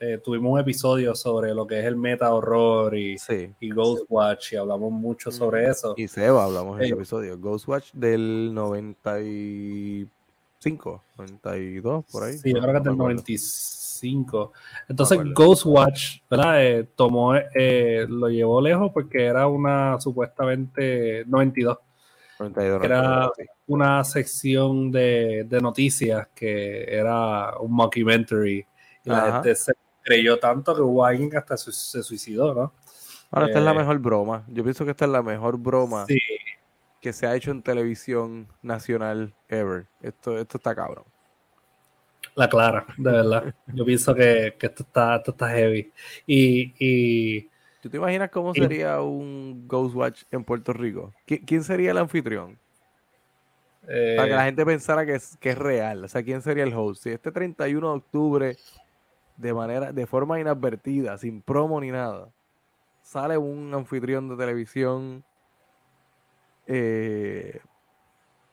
eh, 0.00 0.18
tuvimos 0.24 0.52
un 0.52 0.60
episodio 0.60 1.12
sobre 1.14 1.52
lo 1.54 1.66
que 1.66 1.78
es 1.80 1.84
el 1.84 1.96
meta 1.96 2.32
horror 2.32 2.96
y, 2.96 3.18
Sí. 3.18 3.52
y 3.60 3.70
Ghostwatch 3.70 4.52
y 4.52 4.56
hablamos 4.56 4.92
mucho 4.92 5.30
sobre 5.32 5.68
eso. 5.68 5.94
Y 5.96 6.06
Seba 6.08 6.44
hablamos 6.44 6.78
en 6.78 6.84
ese 6.84 6.92
Eh. 6.92 6.96
episodio. 6.96 7.36
Ghostwatch 7.38 7.92
del 7.94 8.52
95, 8.54 11.02
92, 11.16 12.04
por 12.10 12.24
ahí. 12.24 12.38
Sí, 12.38 12.52
yo 12.54 12.60
creo 12.60 12.72
que 12.72 12.78
es 12.78 12.84
del 12.84 12.92
me 12.92 12.96
acuerdo. 13.04 13.14
95. 13.14 14.52
Entonces. 14.88 15.18
Ghostwatch, 15.34 16.20
¿verdad? 16.30 16.64
Eh, 16.64 16.86
tomó, 16.94 17.34
eh, 17.34 18.06
lo 18.08 18.28
llevó 18.28 18.60
lejos 18.60 18.92
porque 18.92 19.24
era 19.24 19.48
una 19.48 20.00
supuestamente 20.00 21.24
92, 21.26 21.78
92, 22.38 22.84
Era- 22.84 23.02
92, 23.02 23.32
sí. 23.36 23.42
una 23.66 24.04
sección 24.04 24.90
de, 24.90 25.44
de 25.48 25.60
noticias 25.60 26.28
que 26.34 26.84
era 26.94 27.58
un 27.58 27.72
mockumentary. 27.72 28.66
Y 29.04 29.10
la 29.10 29.32
gente 29.32 29.54
se 29.54 29.72
creyó 30.02 30.38
tanto 30.38 30.74
que 30.74 30.80
hubo 30.82 31.04
alguien 31.04 31.30
que 31.30 31.36
hasta 31.36 31.56
se 31.56 32.02
suicidó, 32.02 32.54
¿no? 32.54 32.72
Ahora, 33.30 33.46
esta 33.46 33.58
es 33.58 33.64
la 33.64 33.72
Eh, 33.72 33.78
mejor 33.78 33.98
broma. 33.98 34.44
Yo 34.48 34.62
pienso 34.62 34.84
que 34.84 34.92
esta 34.92 35.04
es 35.04 35.10
la 35.10 35.22
mejor 35.22 35.58
broma 35.58 36.06
Sí, 36.06 36.18
que 37.00 37.12
se 37.12 37.26
ha 37.26 37.34
hecho 37.36 37.50
en 37.50 37.62
televisión 37.62 38.48
nacional 38.62 39.34
ever. 39.48 39.86
Esto, 40.00 40.38
esto 40.38 40.56
está 40.58 40.74
cabrón. 40.74 41.04
la 42.34 42.48
clara, 42.48 42.86
de 42.96 43.10
verdad. 43.10 43.54
Yo 43.66 43.84
pienso 43.84 44.14
que, 44.14 44.54
que 44.58 44.66
esto, 44.66 44.82
está, 44.84 45.16
esto 45.16 45.32
está 45.32 45.48
heavy. 45.50 45.92
Y, 46.26 46.74
y 46.78 47.50
¿Tú 47.82 47.88
te 47.88 47.96
imaginas 47.96 48.30
cómo 48.30 48.54
sería 48.54 49.00
un 49.00 49.66
Ghostwatch 49.68 50.24
en 50.30 50.44
Puerto 50.44 50.72
Rico? 50.72 51.12
¿Qui- 51.26 51.44
¿Quién 51.46 51.62
sería 51.62 51.92
el 51.92 51.98
anfitrión? 51.98 52.58
eh, 53.88 54.14
Para 54.16 54.28
que 54.28 54.34
la 54.34 54.44
gente 54.44 54.66
pensara 54.66 55.06
que 55.06 55.14
es, 55.14 55.36
que 55.36 55.50
es 55.50 55.58
real. 55.58 56.04
O 56.04 56.08
sea, 56.08 56.22
¿quién 56.22 56.42
sería 56.42 56.64
el 56.64 56.74
host? 56.74 57.04
Si 57.04 57.10
este 57.10 57.30
31 57.30 57.90
de 57.90 57.96
octubre, 57.98 58.56
de 59.36 59.54
manera, 59.54 59.92
de 59.92 60.06
forma 60.06 60.40
inadvertida, 60.40 61.16
sin 61.18 61.40
promo 61.40 61.80
ni 61.80 61.90
nada, 61.92 62.28
sale 63.02 63.38
un 63.38 63.72
anfitrión 63.72 64.28
de 64.28 64.36
televisión 64.36 65.22
eh, 66.66 67.60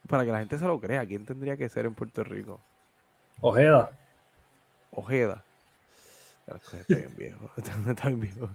para 0.07 0.23
que 0.23 0.31
la 0.31 0.39
gente 0.39 0.57
se 0.59 0.65
lo 0.65 0.79
crea, 0.79 1.05
¿quién 1.05 1.25
tendría 1.25 1.57
que 1.57 1.67
ser 1.67 1.85
en 1.85 1.95
Puerto 1.95 2.23
Rico? 2.23 2.59
Ojeda. 3.41 3.91
Ojeda. 4.91 5.43
Pero 6.45 6.57
es 6.57 6.63
que 6.69 6.77
Está 6.77 6.95
bien 6.95 7.15
viejo. 7.17 7.49
Está 7.57 8.07
bien 8.07 8.19
viejo. 8.21 8.49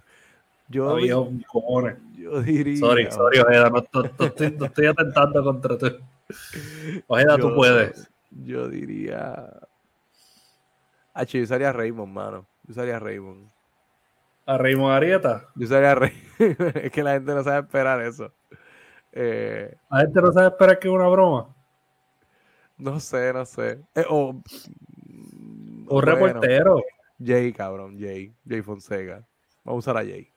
Yo, 0.71 0.89
Había 0.91 1.05
di- 1.07 1.19
un 1.19 1.41
cojones. 1.43 1.97
yo 2.15 2.41
diría. 2.41 2.77
Sorry, 2.77 3.11
sorry, 3.11 3.39
Ojeda, 3.39 3.69
no, 3.69 3.83
no- 3.93 4.09
no 4.17 4.25
estoy, 4.25 4.51
no 4.57 4.65
estoy 4.65 4.85
atentando 4.87 5.43
contra 5.43 5.77
ti. 5.77 5.87
Ojeda, 7.07 7.37
tú 7.37 7.53
puedes. 7.55 8.09
Yo 8.31 8.67
diría. 8.69 9.49
Ah, 11.13 11.23
yo 11.23 11.41
usaría 11.43 11.69
a 11.69 11.73
Raymond, 11.73 12.13
mano. 12.13 12.45
Yo 12.63 12.71
usaría 12.71 12.95
a 12.95 12.99
Raymond. 12.99 13.49
A 14.45 14.57
Raymond 14.57 14.93
Arieta. 14.93 15.45
Yo 15.55 15.65
usaría 15.65 15.91
a 15.91 15.95
Raymond. 15.95 16.21
es 16.85 16.91
que 16.91 17.03
la 17.03 17.13
gente 17.13 17.33
no 17.35 17.43
sabe 17.43 17.59
esperar 17.59 18.01
eso. 18.01 18.31
Eh, 19.11 19.75
La 19.89 19.99
gente 20.01 20.21
no 20.21 20.31
sabe 20.31 20.47
esperar 20.47 20.79
que 20.79 20.87
es 20.87 20.93
una 20.93 21.07
broma. 21.09 21.53
no 22.77 22.99
sé, 23.01 23.33
no 23.33 23.45
sé. 23.45 23.79
Eh, 23.95 24.05
o. 24.09 24.29
Un 24.29 25.85
bueno, 25.85 26.01
reportero. 26.01 26.81
Jay, 27.23 27.51
cabrón, 27.51 27.99
Jay. 27.99 28.33
Jay 28.47 28.61
Fonseca. 28.61 29.21
Vamos 29.65 29.85
a 29.85 29.91
usar 29.91 29.97
a 30.01 30.07
Jay. 30.09 30.30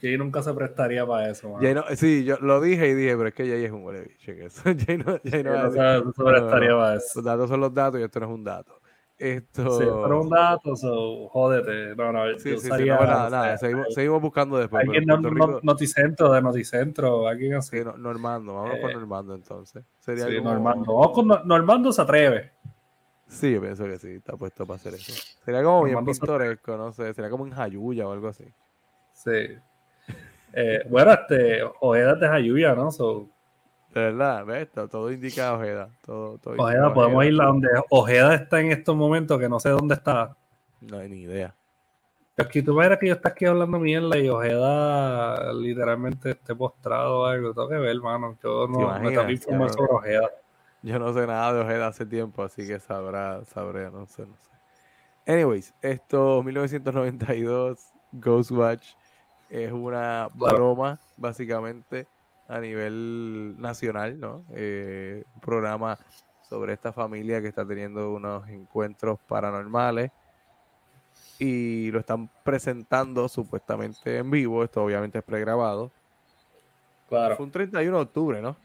Jay 0.00 0.16
nunca 0.16 0.42
se 0.42 0.52
prestaría 0.54 1.06
para 1.06 1.28
eso, 1.30 1.50
man. 1.50 1.60
Jay 1.62 1.74
no- 1.74 1.84
sí, 1.96 2.24
yo 2.24 2.36
lo 2.40 2.60
dije 2.60 2.88
y 2.88 2.94
dije, 2.94 3.16
pero 3.16 3.28
es 3.28 3.34
que 3.34 3.46
Jay 3.48 3.64
es 3.64 3.70
un 3.72 3.84
huele 3.84 4.02
bicho, 4.02 4.32
eso. 4.32 4.62
Jay 4.86 4.98
no, 4.98 5.18
Jay 5.24 5.42
no 5.44 5.52
no, 5.64 5.70
se, 5.70 5.78
no 6.04 6.12
se 6.12 6.22
prestaría 6.24 6.70
no, 6.70 6.78
para 6.78 6.94
eso. 6.96 7.06
Los 7.16 7.24
datos 7.24 7.48
son 7.50 7.60
los 7.60 7.74
datos 7.74 8.00
y 8.00 8.02
esto 8.04 8.20
no 8.20 8.26
es 8.26 8.32
un 8.32 8.44
dato. 8.44 8.78
Esto. 9.18 9.78
Sí, 9.78 9.84
pero 9.86 10.20
un 10.22 10.28
dato, 10.30 10.74
so, 10.74 11.28
jódete. 11.28 11.94
No, 11.94 12.12
no, 12.12 12.38
Sí, 12.40 12.50
yo 12.50 12.56
sí, 12.58 12.62
sí, 12.76 12.84
no, 12.86 12.96
nada, 12.96 13.30
nada, 13.30 13.56
seguimos, 13.58 13.86
seguimos 13.94 14.20
buscando 14.20 14.58
después. 14.58 14.80
Alguien 14.82 15.08
en 15.08 15.22
de 15.22 15.30
Rico- 15.30 15.60
Noticentro, 15.62 16.32
de 16.32 16.42
Noticentro, 16.42 17.28
alguien 17.28 17.54
así. 17.54 17.78
Sí, 17.78 17.84
no- 17.84 17.96
Normando, 17.96 18.52
con 18.54 18.90
Eh, 18.90 18.94
Normando 18.94 19.34
entonces. 19.36 19.84
Sería 20.00 20.26
Sí, 20.26 20.38
como- 20.38 20.50
Normando. 20.50 20.94
Vamos 20.94 21.12
con 21.12 21.26
Nor- 21.28 21.44
Normando 21.44 21.92
se 21.92 22.02
atreve. 22.02 22.50
Sí, 23.28 23.52
yo 23.52 23.60
pienso 23.60 23.84
que 23.84 23.96
sí, 23.98 24.08
está 24.14 24.36
puesto 24.36 24.66
para 24.66 24.76
hacer 24.76 24.94
eso. 24.94 25.12
Sería 25.44 25.62
como 25.62 25.84
bien 25.84 25.94
Normando 25.94 26.14
se- 26.14 26.20
pintoresco, 26.20 26.76
no 26.76 26.92
sé, 26.92 27.14
sería 27.14 27.30
como 27.30 27.46
en 27.46 27.52
Jayuya 27.52 28.08
o 28.08 28.12
algo 28.12 28.26
así. 28.28 28.44
Sí. 29.12 29.56
Eh, 30.52 30.84
bueno, 30.88 31.12
este, 31.12 31.62
Ojeda 31.80 32.12
es 32.20 32.20
Jayuya, 32.20 32.74
¿no? 32.74 32.90
So, 32.90 33.28
De 33.94 34.00
verdad, 34.00 34.44
¿ves? 34.44 34.68
Todo, 34.72 35.10
indica 35.10 35.48
a 35.48 35.54
Ojeda. 35.54 35.88
Todo, 36.04 36.38
todo 36.38 36.54
indica 36.54 36.62
a 36.62 36.66
Ojeda, 36.66 36.94
podemos 36.94 37.18
Ojeda. 37.18 37.32
ir 37.32 37.40
a 37.40 37.44
donde 37.46 37.68
Ojeda 37.90 38.34
está 38.34 38.60
en 38.60 38.72
estos 38.72 38.96
momentos, 38.96 39.38
que 39.38 39.48
no 39.48 39.58
sé 39.60 39.70
dónde 39.70 39.94
está. 39.94 40.36
No 40.80 40.98
hay 40.98 41.08
ni 41.08 41.22
idea. 41.22 41.54
Es 42.36 42.46
que 42.48 42.62
tú 42.62 42.74
ves 42.74 42.98
que 42.98 43.08
yo 43.08 43.14
estoy 43.14 43.30
aquí 43.30 43.44
hablando 43.44 43.78
mierda 43.78 44.16
y 44.18 44.28
Ojeda 44.28 45.52
literalmente 45.52 46.30
esté 46.30 46.54
postrado 46.54 47.20
o 47.20 47.24
algo. 47.26 47.52
Tengo 47.52 47.68
que 47.68 47.76
ver, 47.76 47.94
hermano. 47.94 48.36
Yo 48.42 48.66
no 48.68 48.98
me 49.00 49.38
sobre 49.38 49.92
Ojeda. 49.92 50.30
Yo 50.82 50.98
no 50.98 51.12
sé 51.12 51.26
nada 51.26 51.52
de 51.52 51.60
Ojeda 51.60 51.86
hace 51.88 52.06
tiempo, 52.06 52.42
así 52.42 52.66
que 52.66 52.80
sabrá, 52.80 53.44
sabré, 53.44 53.90
no 53.90 54.06
sé, 54.06 54.26
no 54.26 54.34
sé. 54.34 54.50
Anyways, 55.32 55.72
esto 55.80 56.42
1992, 56.42 57.86
Ghostwatch 58.12 58.94
es 59.52 59.70
una 59.70 60.30
broma, 60.32 60.98
básicamente, 61.18 62.06
a 62.48 62.58
nivel 62.58 63.54
nacional, 63.58 64.18
¿no? 64.18 64.44
Eh, 64.54 65.24
un 65.34 65.40
programa 65.42 65.98
sobre 66.48 66.72
esta 66.72 66.90
familia 66.90 67.42
que 67.42 67.48
está 67.48 67.66
teniendo 67.66 68.14
unos 68.14 68.48
encuentros 68.48 69.18
paranormales 69.28 70.10
y 71.38 71.90
lo 71.90 72.00
están 72.00 72.30
presentando 72.42 73.28
supuestamente 73.28 74.16
en 74.16 74.30
vivo, 74.30 74.64
esto 74.64 74.82
obviamente 74.82 75.18
es 75.18 75.24
pregrabado. 75.24 75.90
Claro. 77.10 77.36
Fue 77.36 77.44
un 77.44 77.52
31 77.52 77.94
de 77.94 78.02
octubre, 78.02 78.40
¿no? 78.40 78.56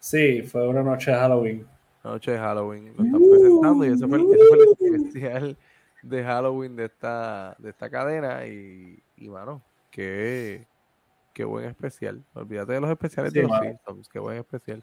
Sí, 0.00 0.42
fue 0.42 0.66
una 0.66 0.82
noche 0.82 1.12
de 1.12 1.16
Halloween. 1.16 1.64
noche 2.02 2.32
de 2.32 2.38
Halloween 2.38 2.92
lo 2.96 3.04
están 3.04 3.22
presentando 3.22 3.84
y 3.84 3.88
ese 3.88 4.08
fue, 4.08 4.18
el, 4.18 4.24
ese 4.32 4.48
fue 4.48 4.88
el 4.88 4.94
especial 4.94 5.56
de 6.02 6.24
Halloween 6.24 6.74
de 6.74 6.86
esta, 6.86 7.54
de 7.60 7.70
esta 7.70 7.88
cadena 7.88 8.44
y, 8.46 9.00
y 9.16 9.28
mano, 9.28 9.62
qué, 9.92 10.66
qué 11.32 11.44
buen 11.44 11.66
especial. 11.66 12.20
Olvídate 12.34 12.72
de 12.72 12.80
los 12.80 12.90
especiales 12.90 13.32
Sí, 13.32 13.38
de 13.40 13.46
los. 13.46 13.58
Simpsons, 13.60 14.08
qué 14.08 14.18
buen 14.18 14.38
especial. 14.38 14.82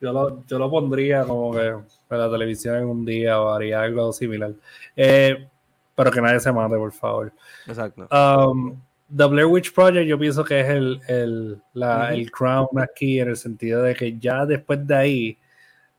Yo 0.00 0.12
lo, 0.12 0.44
yo 0.46 0.58
lo 0.58 0.70
pondría 0.70 1.24
como 1.24 1.52
que 1.52 1.66
en 1.68 1.84
la 2.10 2.30
televisión 2.30 2.76
en 2.76 2.84
un 2.86 3.04
día 3.04 3.40
o 3.40 3.48
haría 3.50 3.82
algo 3.82 4.12
similar. 4.12 4.52
Eh, 4.96 5.48
pero 5.94 6.10
que 6.10 6.20
nadie 6.20 6.40
se 6.40 6.52
mate, 6.52 6.76
por 6.76 6.92
favor. 6.92 7.32
Exacto. 7.66 8.08
Um, 8.10 8.80
The 9.14 9.26
Blair 9.26 9.46
Witch 9.46 9.72
Project 9.72 10.06
yo 10.08 10.18
pienso 10.18 10.44
que 10.44 10.60
es 10.60 10.68
el, 10.68 11.00
el, 11.08 11.62
la- 11.74 12.12
el 12.12 12.30
crown 12.30 12.68
aquí 12.80 13.20
en 13.20 13.28
el 13.28 13.36
sentido 13.36 13.82
de 13.82 13.94
que 13.94 14.18
ya 14.18 14.44
después 14.46 14.84
de 14.86 14.94
ahí 14.96 15.38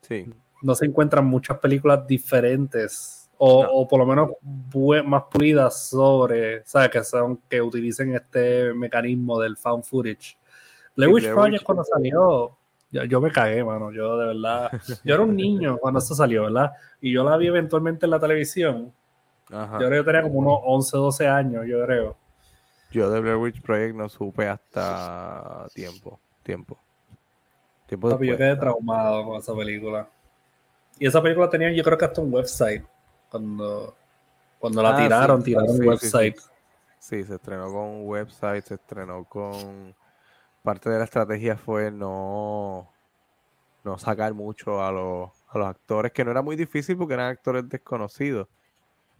Sí, 0.02 0.28
no 0.62 0.74
se 0.74 0.86
encuentran 0.86 1.24
muchas 1.24 1.58
películas 1.58 2.06
diferentes 2.06 3.25
o, 3.38 3.62
No. 3.64 3.70
o 3.70 3.88
por 3.88 3.98
lo 4.00 4.06
menos 4.06 4.30
más 5.04 5.24
pulidas 5.30 5.88
sobre, 5.88 6.64
¿sabes? 6.64 6.90
Que 6.90 7.04
son 7.04 7.38
que 7.48 7.60
utilicen 7.60 8.14
este 8.14 8.72
mecanismo 8.74 9.38
del 9.40 9.56
found 9.56 9.84
footage. 9.84 10.36
Blair 10.96 11.10
Sí, 11.10 11.14
Witch 11.14 11.32
Project 11.32 11.62
cuando 11.64 11.84
salió, 11.84 12.56
yo, 12.90 13.04
yo 13.04 13.20
me 13.20 13.30
cagué, 13.30 13.62
mano. 13.64 13.92
Yo 13.92 14.16
de 14.16 14.26
verdad, 14.28 14.70
yo 15.04 15.14
era 15.14 15.22
un 15.22 15.36
niño 15.36 15.76
cuando 15.78 15.98
eso 15.98 16.14
salió, 16.14 16.44
¿verdad? 16.44 16.72
Y 17.00 17.12
yo 17.12 17.22
la 17.24 17.36
vi 17.36 17.48
eventualmente 17.48 18.06
en 18.06 18.10
la 18.10 18.18
televisión. 18.20 18.92
ajá. 19.50 19.78
Yo 19.80 19.86
creo 19.88 20.02
que 20.04 20.06
tenía 20.12 20.22
como 20.22 20.38
unos 20.38 20.58
11, 20.64 20.96
12 20.96 21.28
años, 21.28 21.64
yo 21.66 21.84
creo. 21.84 22.16
Yo 22.92 23.10
de 23.10 23.20
Blair 23.20 23.36
Witch 23.36 23.60
Project 23.60 23.94
no 23.96 24.08
supe 24.08 24.48
hasta 24.48 25.66
tiempo, 25.74 26.18
tiempo. 26.42 26.78
Tiempo 27.86 28.08
Papi, 28.10 28.26
yo 28.28 28.36
quedé 28.36 28.56
traumado 28.56 29.24
con 29.24 29.36
esa 29.36 29.54
película. 29.54 30.08
Y 30.98 31.06
esa 31.06 31.20
película 31.22 31.50
tenía, 31.50 31.70
yo 31.72 31.82
creo 31.84 31.98
que 31.98 32.04
hasta 32.06 32.20
un 32.22 32.32
website. 32.32 32.82
Cuando, 33.30 33.94
cuando 34.58 34.82
la 34.82 34.94
Ah, 34.94 34.96
tiraron, 34.96 35.40
sí. 35.40 35.44
tiraron 35.46 35.76
Sí, 35.76 35.82
website. 35.82 36.36
Sí, 36.98 37.24
se 37.24 37.34
estrenó 37.36 37.66
con 37.66 37.84
un 37.84 38.02
website, 38.08 38.64
se 38.64 38.74
estrenó 38.74 39.24
con... 39.24 39.94
Parte 40.62 40.90
de 40.90 40.98
la 40.98 41.04
estrategia 41.04 41.56
fue 41.56 41.92
no, 41.92 42.90
no 43.84 43.98
sacar 43.98 44.34
mucho 44.34 44.82
a 44.82 44.90
los, 44.90 45.30
a 45.48 45.58
los 45.58 45.68
actores, 45.68 46.10
que 46.10 46.24
no 46.24 46.32
era 46.32 46.42
muy 46.42 46.56
difícil 46.56 46.96
porque 46.96 47.14
eran 47.14 47.28
actores 47.30 47.68
desconocidos. 47.68 48.48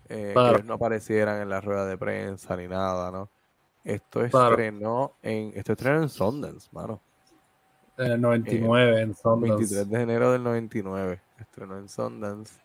eh, 0.09 0.31
Claro. 0.33 0.49
Que 0.49 0.55
ellos 0.57 0.67
no 0.67 0.75
aparecieran 0.75 1.41
en 1.43 1.49
la 1.49 1.61
rueda 1.61 1.87
de 1.87 1.97
prensa 1.97 2.57
ni 2.57 2.67
nada, 2.67 3.11
¿no? 3.13 3.31
Esto 3.85 4.27
Claro. 4.29 4.51
estrenó 4.57 5.13
en, 5.23 5.53
esto 5.55 5.73
estrenó 5.73 6.03
en 6.03 6.09
Sundance, 6.09 6.69
mano. 6.73 7.01
En 7.99 8.13
el 8.13 8.21
99, 8.21 9.01
en 9.03 9.15
Sundance. 9.15 9.57
23 9.57 9.89
de 9.89 10.01
enero 10.03 10.33
del 10.33 10.43
99. 10.43 11.23
Estrenó 11.39 11.79
en 11.79 11.89
Sundance. 11.89 12.59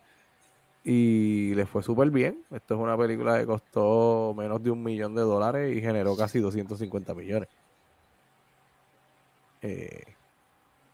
Y 0.84 1.54
le 1.54 1.64
fue 1.66 1.82
súper 1.82 2.10
bien. 2.10 2.42
Esto 2.50 2.74
es 2.74 2.80
una 2.80 2.96
película 2.96 3.38
que 3.38 3.46
costó 3.46 4.34
menos 4.36 4.62
de 4.62 4.70
un 4.70 4.82
millón 4.82 5.14
de 5.14 5.22
dólares 5.22 5.76
y 5.76 5.80
generó 5.80 6.16
casi 6.16 6.40
250 6.40 7.14
millones. 7.14 7.48
Eh, 9.60 10.02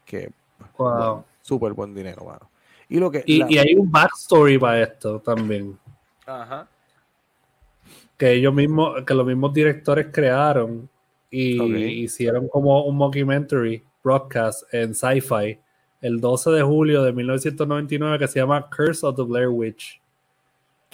que 0.05 0.31
Wow. 0.77 1.23
súper 1.41 1.73
buen 1.73 1.93
dinero, 1.95 2.23
mano. 2.25 2.49
Y, 2.87 2.99
lo 2.99 3.09
que, 3.09 3.23
Y, 3.25 3.37
la- 3.39 3.47
y 3.51 3.57
hay 3.57 3.75
un 3.75 3.89
backstory 3.91 4.57
para 4.57 4.81
esto 4.83 5.19
también. 5.19 5.77
Ajá. 6.25 6.67
Que 8.17 8.33
ellos 8.33 8.53
mismos, 8.53 9.03
que 9.05 9.13
los 9.13 9.25
mismos 9.25 9.53
directores 9.53 10.07
crearon 10.11 10.89
y 11.31 12.03
hicieron 12.03 12.47
como 12.47 12.83
un 12.85 12.95
mockumentary 12.97 13.83
broadcast 14.03 14.63
en 14.73 14.93
Sci-Fi 14.93 15.59
el 16.01 16.19
12 16.21 16.51
de 16.51 16.61
julio 16.63 17.03
de 17.03 17.11
1999 17.13 18.19
que 18.19 18.27
se 18.27 18.39
llama 18.39 18.69
Curse 18.69 19.05
of 19.05 19.15
the 19.15 19.23
Blair 19.23 19.49
Witch. 19.49 20.01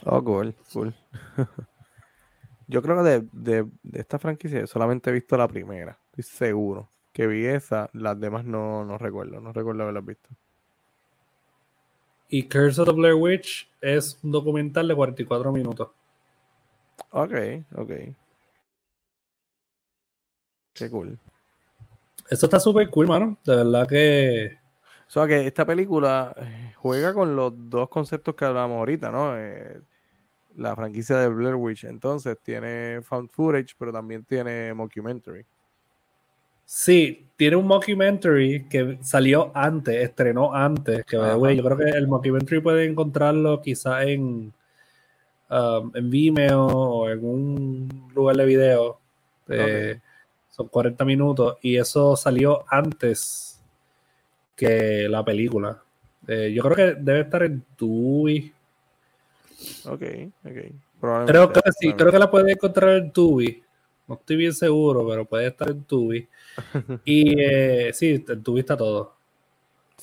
Oh, 0.05 0.23
cool, 0.23 0.53
cool. 0.73 0.93
Yo 2.67 2.81
creo 2.81 2.97
que 3.03 3.09
de, 3.09 3.27
de- 3.31 3.69
de 3.83 3.99
esta 3.99 4.17
franquicia 4.19 4.65
solamente 4.67 5.09
he 5.09 5.13
visto 5.13 5.37
la 5.37 5.47
primera. 5.47 5.97
Estoy 6.11 6.23
seguro 6.23 6.89
que 7.13 7.27
vi 7.27 7.45
esa. 7.45 7.89
Las 7.93 8.19
demás 8.19 8.43
no, 8.43 8.83
no 8.83 8.97
recuerdo. 8.97 9.39
No 9.39 9.53
recuerdo 9.53 9.83
haberlas 9.83 10.05
visto. 10.05 10.29
Y 12.27 12.43
Curse 12.49 12.81
of 12.81 12.87
the 12.87 12.93
Blair 12.93 13.13
Witch 13.13 13.69
es 13.81 14.19
un 14.23 14.31
documental 14.31 14.87
de 14.87 14.95
44 14.95 15.51
minutos. 15.51 15.89
Ok, 17.11 17.33
ok. 17.75 17.91
Qué 20.73 20.89
cool. 20.89 21.17
Esto 22.29 22.47
está 22.47 22.59
súper 22.59 22.89
cool, 22.89 23.07
mano. 23.07 23.37
De 23.45 23.55
verdad 23.55 23.87
que 23.87 24.57
O 25.07 25.11
sea 25.11 25.27
que 25.27 25.45
esta 25.47 25.65
película 25.65 26.33
eh, 26.37 26.73
juega 26.75 27.13
con 27.13 27.35
los 27.35 27.53
dos 27.69 27.89
conceptos 27.89 28.35
que 28.35 28.45
hablábamos 28.45 28.77
ahorita, 28.79 29.11
¿no? 29.11 29.37
Eh, 29.37 29.79
la 30.57 30.75
franquicia 30.75 31.17
de 31.17 31.27
Blair 31.27 31.55
Witch, 31.55 31.83
entonces 31.83 32.37
tiene 32.41 33.01
found 33.01 33.29
footage, 33.29 33.75
pero 33.77 33.91
también 33.91 34.23
tiene 34.23 34.73
mockumentary. 34.73 35.45
sí, 36.65 37.27
tiene 37.35 37.57
un 37.57 37.67
mockumentary 37.67 38.65
que 38.67 38.97
salió 39.01 39.51
antes, 39.53 39.95
estrenó 39.95 40.53
antes. 40.53 41.05
Que, 41.05 41.17
way, 41.17 41.57
yo 41.57 41.63
creo 41.63 41.77
que 41.77 41.89
el 41.89 42.07
mockumentary 42.07 42.61
puede 42.61 42.85
encontrarlo 42.85 43.61
quizá 43.61 44.03
en, 44.03 44.53
um, 45.49 45.91
en 45.93 46.09
Vimeo 46.09 46.65
o 46.65 47.09
en 47.09 47.25
un 47.25 48.11
lugar 48.15 48.37
de 48.37 48.45
video. 48.45 48.99
Eh, 49.49 49.99
Son 50.49 50.67
40 50.69 51.03
minutos 51.05 51.57
y 51.61 51.75
eso 51.75 52.15
salió 52.15 52.63
antes 52.69 53.54
que 54.55 55.07
la 55.09 55.23
película. 55.23 55.81
Eh, 56.27 56.51
yo 56.53 56.63
creo 56.63 56.75
que 56.75 57.01
debe 57.01 57.21
estar 57.21 57.43
en 57.43 57.63
Tubi. 57.75 58.51
Ok, 59.85 60.03
ok. 60.45 61.25
Creo 61.27 61.51
que 61.51 61.61
sí, 61.79 61.93
creo 61.93 62.11
que 62.11 62.19
la 62.19 62.31
puedes 62.31 62.51
encontrar 62.51 62.97
en 62.97 63.11
Tubi. 63.11 63.61
No 64.07 64.15
estoy 64.15 64.35
bien 64.35 64.53
seguro, 64.53 65.07
pero 65.07 65.25
puede 65.25 65.47
estar 65.47 65.69
en 65.69 65.83
Tubi. 65.83 66.27
Y 67.05 67.35
eh, 67.39 67.91
sí, 67.93 68.23
en 68.27 68.43
Tubi 68.43 68.61
está 68.61 68.77
todo. 68.77 69.15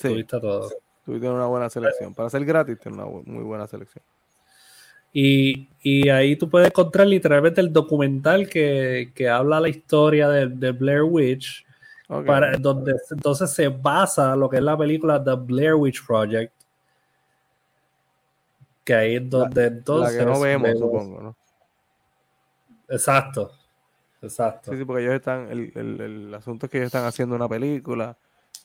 Tubi 0.01 0.15
Sí, 0.15 0.21
está 0.21 0.41
todo. 0.41 0.69
tú 1.05 1.13
tienes 1.13 1.31
una 1.31 1.47
buena 1.47 1.71
selección. 1.71 2.15
Para 2.15 2.31
ser 2.31 2.45
gratis, 2.45 2.79
tienes 2.79 3.01
una 3.01 3.07
muy 3.25 3.45
buena 3.45 3.67
selección. 3.67 4.05
Y, 5.13 5.69
y 5.83 6.09
ahí 6.09 6.37
tú 6.37 6.49
puedes 6.49 6.69
encontrar 6.69 7.07
literalmente 7.07 7.61
el 7.61 7.73
documental 7.73 8.49
que, 8.49 9.13
que 9.15 9.29
habla 9.29 9.61
la 9.61 9.69
historia 9.69 10.29
de, 10.29 10.47
de 10.49 10.73
Blair 10.73 11.03
Witch, 11.03 11.67
Para, 12.27 12.57
donde 12.59 12.95
entonces 13.11 13.51
se 13.53 13.69
basa 13.69 14.37
lo 14.37 14.49
que 14.51 14.57
es 14.57 14.63
la 14.63 14.77
película 14.77 15.23
The 15.23 15.35
Blair 15.35 15.75
Witch 15.75 16.05
Project. 16.07 16.53
Que 18.85 18.95
ahí 18.95 19.17
es 19.17 19.31
donde 19.31 19.61
la 19.61 19.67
entonces. 19.69 20.19
que 20.19 20.25
no 20.25 20.41
vemos, 20.41 20.69
vemos- 20.69 20.79
supongo, 20.81 21.23
¿no? 21.23 21.37
Exacto. 22.89 23.53
Exacto. 24.21 24.71
Sí, 24.73 24.79
sí, 24.79 24.85
porque 24.85 25.03
ellos 25.03 25.15
están, 25.15 25.51
el, 25.51 25.73
el, 25.75 26.01
el 26.01 26.35
asunto 26.35 26.67
es 26.67 26.71
que 26.73 26.79
ellos 26.79 26.87
están 26.87 27.05
haciendo 27.05 27.35
una 27.35 27.49
película 27.49 28.17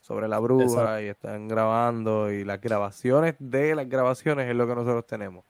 sobre 0.01 0.27
la 0.27 0.39
bruja 0.39 0.63
Exacto. 0.65 1.01
y 1.01 1.05
están 1.07 1.47
grabando 1.47 2.31
y 2.31 2.43
las 2.43 2.61
grabaciones 2.61 3.35
de 3.39 3.75
las 3.75 3.89
grabaciones 3.89 4.49
es 4.49 4.55
lo 4.55 4.67
que 4.67 4.75
nosotros 4.75 5.05
tenemos. 5.07 5.43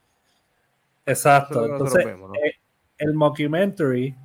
Exacto. 1.05 1.63
Es 1.65 1.71
Entonces, 1.71 2.05
vemos, 2.05 2.29
¿no? 2.29 2.35
eh, 2.35 2.55
el 2.99 3.13
mockumentary 3.13 4.15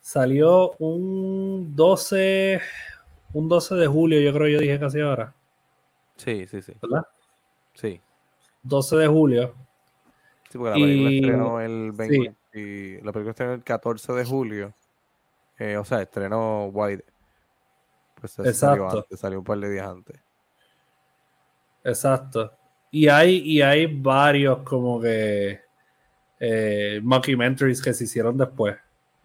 salió 0.00 0.72
un 0.78 1.74
12, 1.74 2.60
un 3.34 3.48
12 3.48 3.74
de 3.74 3.86
julio, 3.86 4.20
yo 4.20 4.32
creo 4.32 4.46
que 4.46 4.52
yo 4.52 4.60
dije 4.60 4.80
casi 4.80 5.00
ahora, 5.00 5.34
Sí, 6.16 6.46
sí, 6.46 6.62
sí. 6.62 6.72
¿verdad? 6.80 7.06
Sí, 7.74 8.00
12 8.62 8.96
de 8.96 9.06
julio. 9.08 9.54
sí 10.50 10.56
porque 10.58 10.70
la 10.70 10.74
película 10.76 11.10
Y- 11.10 11.18
estrenó 11.18 11.60
el 11.60 11.92
sí. 11.92 11.96
20, 11.98 12.34
y 12.54 13.00
la 13.02 13.12
película 13.12 13.30
estrenó 13.30 13.52
el 13.54 13.62
14 13.64 14.12
de 14.12 14.24
julio. 14.24 14.74
Eh, 15.58 15.76
o 15.76 15.84
sea, 15.84 16.00
estrenó 16.02 16.66
White. 16.66 17.04
Pues 18.20 18.32
salió 18.32 18.50
Exacto. 18.50 18.88
antes, 18.98 19.20
salió 19.20 19.38
un 19.40 19.44
par 19.44 19.58
de 19.58 19.70
días 19.70 19.86
antes. 19.88 20.16
Exacto. 21.84 22.52
Y 22.90 23.08
hay, 23.08 23.38
y 23.38 23.60
hay 23.62 23.86
varios 23.86 24.58
como 24.62 25.00
que 25.00 25.60
eh, 26.40 27.00
mockumentaries 27.02 27.82
que 27.82 27.92
se 27.92 28.04
hicieron 28.04 28.36
después. 28.36 28.76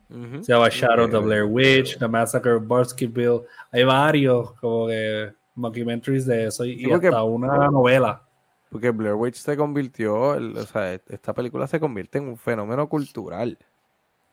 Se 0.10 0.52
llama 0.54 0.70
Shadow 0.70 1.08
the 1.08 1.18
Eh, 1.18 1.20
Blair 1.20 1.44
Witch, 1.46 1.98
The 2.00 2.08
Massacre 2.08 2.54
of 2.54 2.68
Baskerville. 2.68 3.42
Hay 3.72 3.84
varios 3.84 4.54
como 4.60 4.88
que 4.88 5.32
mockumentaries 5.56 6.26
de 6.26 6.48
eso 6.48 6.66
y, 6.66 6.78
Sí, 6.78 6.86
y 6.86 6.88
porque- 6.90 7.08
hasta 7.08 7.24
una 7.24 7.70
novela. 7.70 8.24
Porque 8.72 8.90
Blair 8.92 9.16
Witch 9.16 9.36
se 9.36 9.56
convirtió, 9.58 10.36
el- 10.36 10.58
o 10.58 10.64
sea, 10.66 10.94
e- 10.96 11.02
esta 11.10 11.34
película 11.34 11.68
se 11.68 11.80
convierte 11.80 12.18
en 12.18 12.28
un 12.28 12.38
fenómeno 12.38 12.88
cultural. 12.90 13.58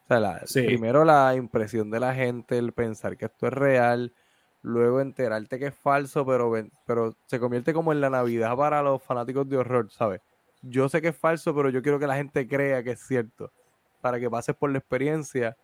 O 0.04 0.06
sea, 0.08 0.20
la- 0.20 0.46
Sí. 0.46 0.62
primero 0.62 1.04
la 1.04 1.34
impresión 1.34 1.90
de 1.90 2.00
la 2.00 2.14
gente, 2.14 2.56
el 2.58 2.72
pensar 2.72 3.16
que 3.16 3.26
esto 3.26 3.46
es 3.48 3.52
real, 3.52 4.12
luego 4.62 5.00
enterarte 5.00 5.58
que 5.58 5.66
es 5.66 5.74
falso, 5.74 6.24
pero, 6.24 6.50
pero 6.86 7.14
se 7.26 7.38
convierte 7.40 7.72
como 7.74 7.92
en 7.92 8.00
la 8.00 8.08
Navidad 8.10 8.56
para 8.56 8.82
los 8.82 9.02
fanáticos 9.02 9.48
de 9.48 9.56
horror, 9.58 9.90
¿sabes? 9.90 10.20
Yo 10.62 10.88
sé 10.88 11.00
que 11.02 11.08
es 11.08 11.16
falso, 11.16 11.54
pero 11.54 11.68
yo 11.70 11.82
quiero 11.82 11.98
que 11.98 12.06
la 12.06 12.16
gente 12.16 12.46
crea 12.48 12.82
que 12.82 12.92
es 12.92 13.00
cierto, 13.06 13.50
para 14.00 14.18
que 14.20 14.30
pases 14.30 14.54
por 14.54 14.70
la 14.70 14.78
experiencia 14.78 15.56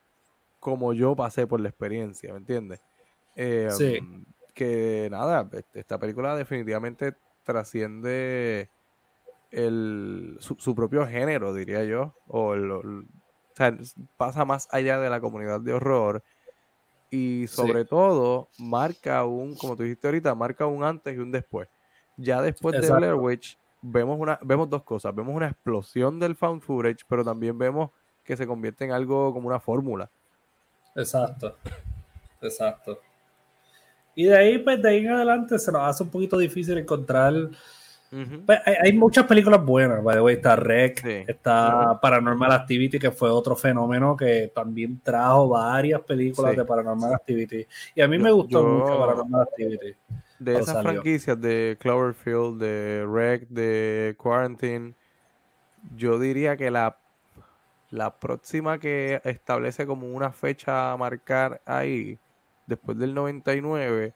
como 0.63 0.93
yo 0.93 1.17
pasé 1.17 1.49
por 1.49 1.59
la 1.61 1.69
experiencia, 1.69 2.33
¿me 2.33 2.39
entiendes? 2.39 2.81
Eh, 3.35 3.69
Sí. 3.73 3.99
Que 4.55 5.09
nada, 5.11 5.49
este- 5.53 5.81
esta 5.81 5.99
película 5.99 6.37
definitivamente 6.37 7.15
trasciende 7.43 8.71
el, 9.51 10.37
su, 10.41 10.55
su 10.59 10.75
propio 10.75 11.07
género, 11.07 11.53
diría 11.53 11.83
yo. 11.85 12.15
O, 12.29 12.55
el- 12.55 12.65
el- 12.71 13.07
o 13.07 13.55
sea, 13.57 13.77
pasa 14.17 14.45
más 14.45 14.69
allá 14.71 14.99
de 15.01 15.11
la 15.11 15.21
comunidad 15.21 15.61
de 15.61 15.73
horror. 15.75 16.23
Y 17.11 17.47
sobre 17.49 17.85
todo, 17.85 18.49
marca 18.59 19.25
un, 19.25 19.55
como 19.57 19.77
tú 19.77 19.83
dijiste 19.83 20.07
ahorita, 20.07 20.35
marca 20.35 20.67
un 20.67 20.85
antes 20.85 21.15
y 21.15 21.19
un 21.19 21.33
después. 21.33 21.69
Ya 22.17 22.41
después 22.41 22.75
de. 22.81 22.87
Blair 22.99 23.15
Witch, 23.15 23.59
vemos, 23.83 24.19
una, 24.21 24.39
vemos 24.43 24.71
dos 24.71 24.83
cosas. 24.85 25.15
Vemos 25.15 25.35
una 25.35 25.49
explosión 25.49 26.19
del 26.21 26.37
found 26.37 26.63
footage, 26.63 27.05
pero 27.09 27.25
también 27.25 27.59
vemos 27.59 27.91
que 28.25 28.37
se 28.37 28.47
convierte 28.47 28.85
en 28.85 28.93
algo 28.93 29.33
como 29.35 29.49
una 29.49 29.59
fórmula. 29.61 30.11
Exacto. 30.95 31.57
Exacto. 32.41 33.01
Y 34.15 34.25
de 34.25 34.37
ahí, 34.37 34.59
pues 34.59 34.83
de 34.83 34.89
ahí 34.91 34.99
en 35.07 35.13
adelante 35.13 35.59
se 35.59 35.73
nos 35.73 35.83
hace 35.83 36.03
un 36.03 36.11
poquito 36.11 36.37
difícil 36.39 36.77
encontrar. 36.79 37.33
Pues, 38.45 38.61
hay, 38.67 38.75
hay 38.83 38.93
muchas 38.93 39.25
películas 39.25 39.65
buenas, 39.65 40.05
by 40.05 40.17
the 40.17 40.21
way. 40.21 40.35
Está 40.35 40.55
Rec, 40.55 41.01
Sí. 41.01 41.25
está 41.27 41.99
Paranormal 41.99 42.53
Activity, 42.53 42.99
que 42.99 43.11
fue 43.11 43.31
otro 43.31 43.57
fenómeno 43.57 44.15
que 44.15 44.53
también 44.55 45.01
trajo 45.03 45.49
varias 45.49 46.03
películas 46.03 46.51
Sí. 46.53 46.59
de 46.59 46.65
Paranormal 46.67 47.15
Activity. 47.15 47.67
Y 47.95 48.03
a 48.03 48.09
mí 48.09 48.19
Yo- 48.19 48.23
me 48.25 48.31
gustó 48.33 48.61
yo- 48.63 48.69
mucho 48.69 48.99
Paranormal 48.99 49.43
Activity. 49.43 49.95
De 50.39 50.53
esas 50.55 50.67
salió. 50.75 50.91
franquicias 50.93 51.41
de 51.41 51.79
Cloverfield, 51.81 52.61
de 52.61 53.07
Rec, 53.11 53.49
de 53.49 54.15
Quarantine, 54.19 54.93
yo 55.97 56.19
diría 56.19 56.57
que 56.59 56.71
la, 56.71 56.99
la 57.93 58.19
próxima 58.19 58.79
que 58.79 59.21
establece 59.23 59.87
como 59.87 60.07
una 60.09 60.33
fecha 60.33 60.93
a 60.93 60.97
marcar 60.97 61.61
ahí, 61.67 62.19
después 62.67 62.99
del 62.99 63.13
99, 63.15 64.15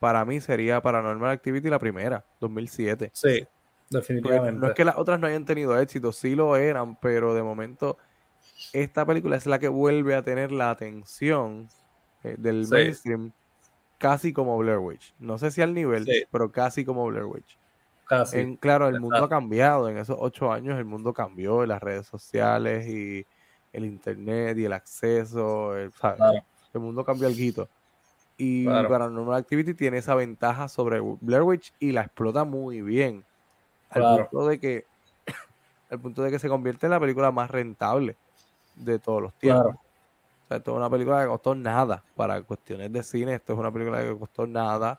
para 0.00 0.24
mí 0.24 0.40
sería 0.40 0.82
Paranormal 0.82 1.30
Activity 1.30 1.68
la 1.70 1.78
primera, 1.78 2.24
2007. 2.40 3.10
Sí, 3.14 3.46
definitivamente. 3.90 4.60
no 4.60 4.66
es 4.66 4.74
que 4.74 4.84
las 4.84 4.96
otras 4.98 5.20
no 5.20 5.28
hayan 5.28 5.44
tenido 5.44 5.78
éxito, 5.78 6.10
sí 6.12 6.34
lo 6.34 6.56
eran, 6.56 6.96
pero 6.96 7.32
de 7.32 7.44
momento 7.44 7.96
esta 8.72 9.06
película 9.06 9.36
es 9.36 9.46
la 9.46 9.60
que 9.60 9.68
vuelve 9.68 10.16
a 10.16 10.22
tener 10.24 10.50
la 10.50 10.70
atención 10.70 11.68
eh, 12.24 12.34
del 12.38 12.66
Sí. 12.66 12.72
mainstream 12.74 13.32
casi 13.98 14.32
como 14.32 14.58
Blair 14.58 14.78
Witch. 14.78 15.14
No 15.20 15.38
sé 15.38 15.52
si 15.52 15.62
al 15.62 15.74
nivel, 15.74 16.04
Sí. 16.06 16.24
pero 16.32 16.50
casi 16.50 16.84
como 16.84 17.06
Blair 17.06 17.26
Witch. 17.26 17.56
Casi. 18.10 18.40
En, 18.40 18.56
claro, 18.56 18.88
el 18.88 18.98
mundo 19.00 19.24
ha 19.24 19.28
cambiado. 19.28 19.88
En 19.88 19.96
esos 19.96 20.16
ocho 20.18 20.52
años 20.52 20.76
el 20.76 20.84
mundo 20.84 21.12
cambió. 21.12 21.64
Las 21.64 21.80
redes 21.80 22.08
sociales 22.08 22.88
y 22.88 23.24
el 23.72 23.84
internet 23.84 24.58
y 24.58 24.64
el 24.64 24.72
acceso. 24.72 25.76
el-. 25.76 25.92
El 26.74 26.80
mundo 26.80 27.04
cambió 27.04 27.28
algo. 27.28 27.68
Y 28.36 28.64
Claro. 28.64 28.88
Paranormal 28.88 29.36
Activity 29.36 29.74
tiene 29.74 29.98
esa 29.98 30.16
ventaja 30.16 30.66
sobre 30.66 30.98
Blair 31.20 31.42
Witch 31.42 31.72
y 31.78 31.92
la 31.92 32.00
explota 32.00 32.44
muy 32.44 32.82
bien. 32.82 33.24
Al 33.90 34.02
Claro. 34.02 34.28
punto 34.28 34.48
de 34.48 34.58
que 34.58 34.86
al 35.88 36.00
punto 36.00 36.22
de 36.24 36.32
que 36.32 36.40
se 36.40 36.48
convierte 36.48 36.86
en 36.86 36.90
la 36.90 36.98
película 37.00 37.30
más 37.30 37.48
rentable 37.48 38.16
de 38.74 38.98
todos 38.98 39.22
los 39.22 39.34
tiempos. 39.34 39.76
O 39.76 40.48
sea, 40.48 40.56
esto 40.56 40.72
es 40.72 40.76
una 40.76 40.90
película 40.90 41.22
que 41.22 41.28
costó 41.28 41.54
nada 41.54 42.02
para 42.16 42.42
cuestiones 42.42 42.92
de 42.92 43.04
cine. 43.04 43.34
Esto 43.34 43.52
es 43.52 43.58
una 43.60 43.70
película 43.70 44.02
que 44.02 44.18
costó 44.18 44.48
nada 44.48 44.98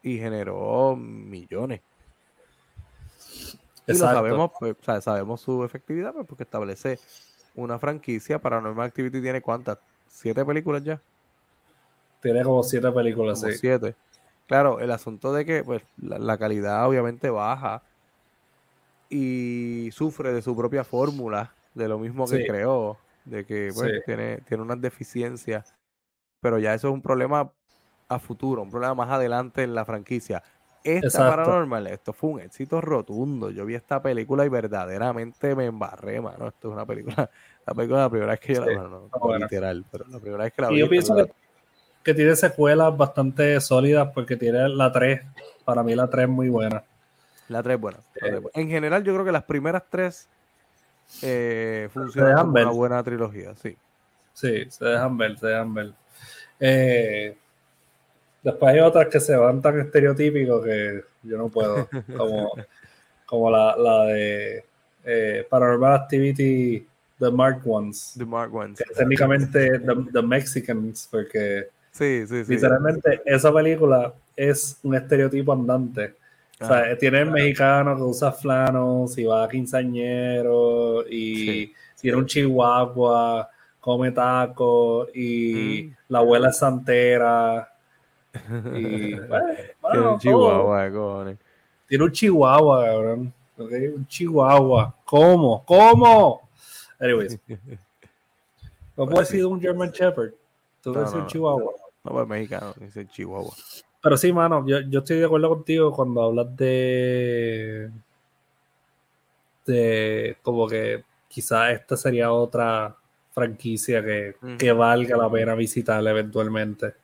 y 0.00 0.18
generó 0.18 0.94
millones. 0.96 1.80
Y 3.86 3.92
lo 3.92 3.98
sabemos, 3.98 4.50
pues, 4.58 4.76
sabemos 5.02 5.40
su 5.40 5.64
efectividad 5.64 6.12
pues, 6.12 6.26
porque 6.26 6.44
establece 6.44 6.98
una 7.54 7.78
franquicia. 7.78 8.38
Paranormal 8.38 8.86
Activity 8.86 9.20
tiene 9.20 9.40
cuántas? 9.40 9.78
¿Siete 10.08 10.44
películas 10.44 10.84
ya? 10.84 11.00
Tiene 12.20 12.42
como 12.44 12.62
siete 12.62 12.90
películas, 12.92 13.40
como 13.40 13.52
Siete. 13.52 13.96
Claro, 14.46 14.80
el 14.80 14.90
asunto 14.90 15.32
de 15.32 15.44
que 15.44 15.64
pues, 15.64 15.82
la, 15.96 16.38
calidad 16.38 16.86
obviamente 16.86 17.30
baja 17.30 17.82
y 19.08 19.90
sufre 19.92 20.32
de 20.32 20.42
su 20.42 20.56
propia 20.56 20.84
fórmula, 20.84 21.54
de 21.74 21.88
lo 21.88 21.98
mismo 21.98 22.26
que 22.26 22.46
creó, 22.46 22.98
de 23.24 23.44
que 23.44 23.70
pues, 23.74 24.04
tiene, 24.04 24.38
tiene 24.48 24.62
unas 24.62 24.80
deficiencias, 24.80 25.74
pero 26.40 26.58
ya 26.58 26.74
eso 26.74 26.88
es 26.88 26.94
un 26.94 27.02
problema 27.02 27.50
a 28.08 28.18
futuro, 28.18 28.62
un 28.62 28.70
problema 28.70 28.94
más 28.94 29.10
adelante 29.10 29.62
en 29.62 29.74
la 29.74 29.84
franquicia. 29.84 30.42
Esta 30.84 31.30
Paranormal, 31.30 31.86
esto 31.86 32.12
fue 32.12 32.30
un 32.30 32.40
éxito 32.40 32.80
rotundo. 32.80 33.50
Yo 33.50 33.64
vi 33.64 33.74
esta 33.74 34.02
película 34.02 34.44
y 34.44 34.48
verdaderamente 34.48 35.54
me 35.54 35.66
embarré, 35.66 36.20
mano. 36.20 36.48
Esto 36.48 36.68
es 36.68 36.74
una 36.74 36.84
película, 36.84 37.30
la 37.66 37.74
película 37.74 38.00
la 38.00 38.10
primera 38.10 38.32
vez 38.32 38.40
que 38.40 38.54
yo 38.54 38.60
la 38.60 38.66
vi, 38.66 38.74
no, 38.76 39.38
literal, 39.38 39.84
pero 39.90 40.04
la 40.08 40.18
primera 40.18 40.44
vez 40.44 40.52
que 40.52 40.62
la 40.62 40.68
vi. 40.68 40.76
Y 40.76 40.78
yo 40.80 40.88
pienso 40.88 41.14
que, 42.02 42.14
tiene 42.14 42.34
secuelas 42.34 42.96
bastante 42.96 43.60
sólidas 43.60 44.08
porque 44.12 44.36
tiene 44.36 44.68
la 44.68 44.90
3, 44.90 45.20
para 45.64 45.82
mí 45.82 45.94
la 45.94 46.08
3 46.08 46.24
es 46.24 46.28
muy 46.28 46.48
buena. 46.48 46.82
La 47.48 47.62
3 47.62 47.74
es 47.76 47.80
buena. 47.80 47.98
Eh. 48.22 48.40
En 48.54 48.68
general, 48.68 49.04
yo 49.04 49.12
creo 49.12 49.24
que 49.24 49.32
las 49.32 49.44
primeras 49.44 49.84
tres 49.88 50.28
eh, 51.22 51.88
funcionan 51.92 52.46
como 52.46 52.50
una 52.50 52.70
buena 52.70 53.02
trilogía, 53.02 53.54
sí. 53.54 53.76
Sí, 54.32 54.64
se 54.70 54.84
dejan 54.84 55.16
ver, 55.16 55.38
se 55.38 55.46
dejan 55.46 55.74
ver. 55.74 55.92
Eh, 56.58 57.36
Después 58.42 58.74
hay 58.74 58.80
otras 58.80 59.08
que 59.08 59.20
se 59.20 59.36
van 59.36 59.62
tan 59.62 59.78
estereotípicos 59.78 60.64
que 60.64 61.04
yo 61.22 61.38
no 61.38 61.48
puedo, 61.48 61.88
como, 62.16 62.52
como 63.24 63.50
la, 63.50 63.76
la 63.76 64.04
de 64.06 64.64
eh, 65.04 65.46
Paranormal 65.48 65.94
Activity 65.94 66.86
The 67.18 67.30
Mark 67.30 67.62
Ones. 67.64 68.14
The 68.18 68.26
Mark 68.26 68.52
Ones. 68.52 68.78
Que 68.78 68.94
técnicamente 68.94 69.78
the, 69.78 70.22
Mexicans, 70.22 71.08
porque 71.10 71.68
sí, 71.92 72.26
sí, 72.26 72.44
sí. 72.44 72.54
literalmente 72.54 73.22
esa 73.24 73.52
película 73.52 74.12
es 74.34 74.78
un 74.82 74.96
estereotipo 74.96 75.52
andante. 75.52 76.14
O 76.60 76.66
sea, 76.66 76.92
ah, 76.92 76.96
tiene 76.98 77.20
el 77.20 77.30
mexicano 77.30 77.96
que 77.96 78.02
usa 78.02 78.32
flanos 78.32 79.16
y 79.18 79.24
va 79.24 79.44
a 79.44 79.48
quinceañero 79.48 81.04
y 81.08 81.72
tiene 82.00 82.16
un 82.16 82.26
chihuahua, 82.26 83.48
come 83.80 84.12
taco 84.12 85.08
y 85.14 85.84
mm. 85.90 85.96
la 86.08 86.18
abuela 86.18 86.50
es 86.50 86.58
santera 86.58 87.71
y, 88.74 89.16
tiene 89.16 90.08
un 90.08 90.18
chihuahua, 90.18 91.36
Tiene 91.86 92.04
un 92.04 92.12
chihuahua, 92.12 92.84
cabrón. 92.84 93.34
Un 93.58 94.06
chihuahua. 94.06 94.94
¿Cómo? 95.04 95.64
¿Cómo? 95.64 96.48
Anyways. 96.98 97.38
¿Cómo 98.96 99.10
puede 99.10 99.26
ser 99.26 99.46
un 99.46 99.60
German 99.60 99.90
Shepherd? 99.90 100.32
Tú 100.82 100.92
no, 100.92 101.00
un 101.00 101.26
chihuahua. 101.26 101.72
No, 102.04 102.10
pues 102.12 102.28
mexicano, 102.28 102.74
dice 102.78 103.06
chihuahua. 103.06 103.54
Pero 104.02 104.16
sí, 104.16 104.32
mano, 104.32 104.66
yo, 104.66 104.80
yo 104.80 104.98
estoy 105.00 105.18
de 105.18 105.26
acuerdo 105.26 105.48
contigo 105.50 105.92
cuando 105.92 106.22
hablas 106.22 106.56
de. 106.56 107.90
de. 109.66 110.36
como 110.42 110.66
que 110.66 111.04
quizás 111.28 111.72
esta 111.72 111.96
sería 111.96 112.32
otra 112.32 112.96
franquicia 113.30 114.04
que, 114.04 114.36
que 114.58 114.72
valga 114.72 115.16
la 115.16 115.30
pena 115.30 115.54
visitar 115.54 116.04
eventualmente. 116.06 116.94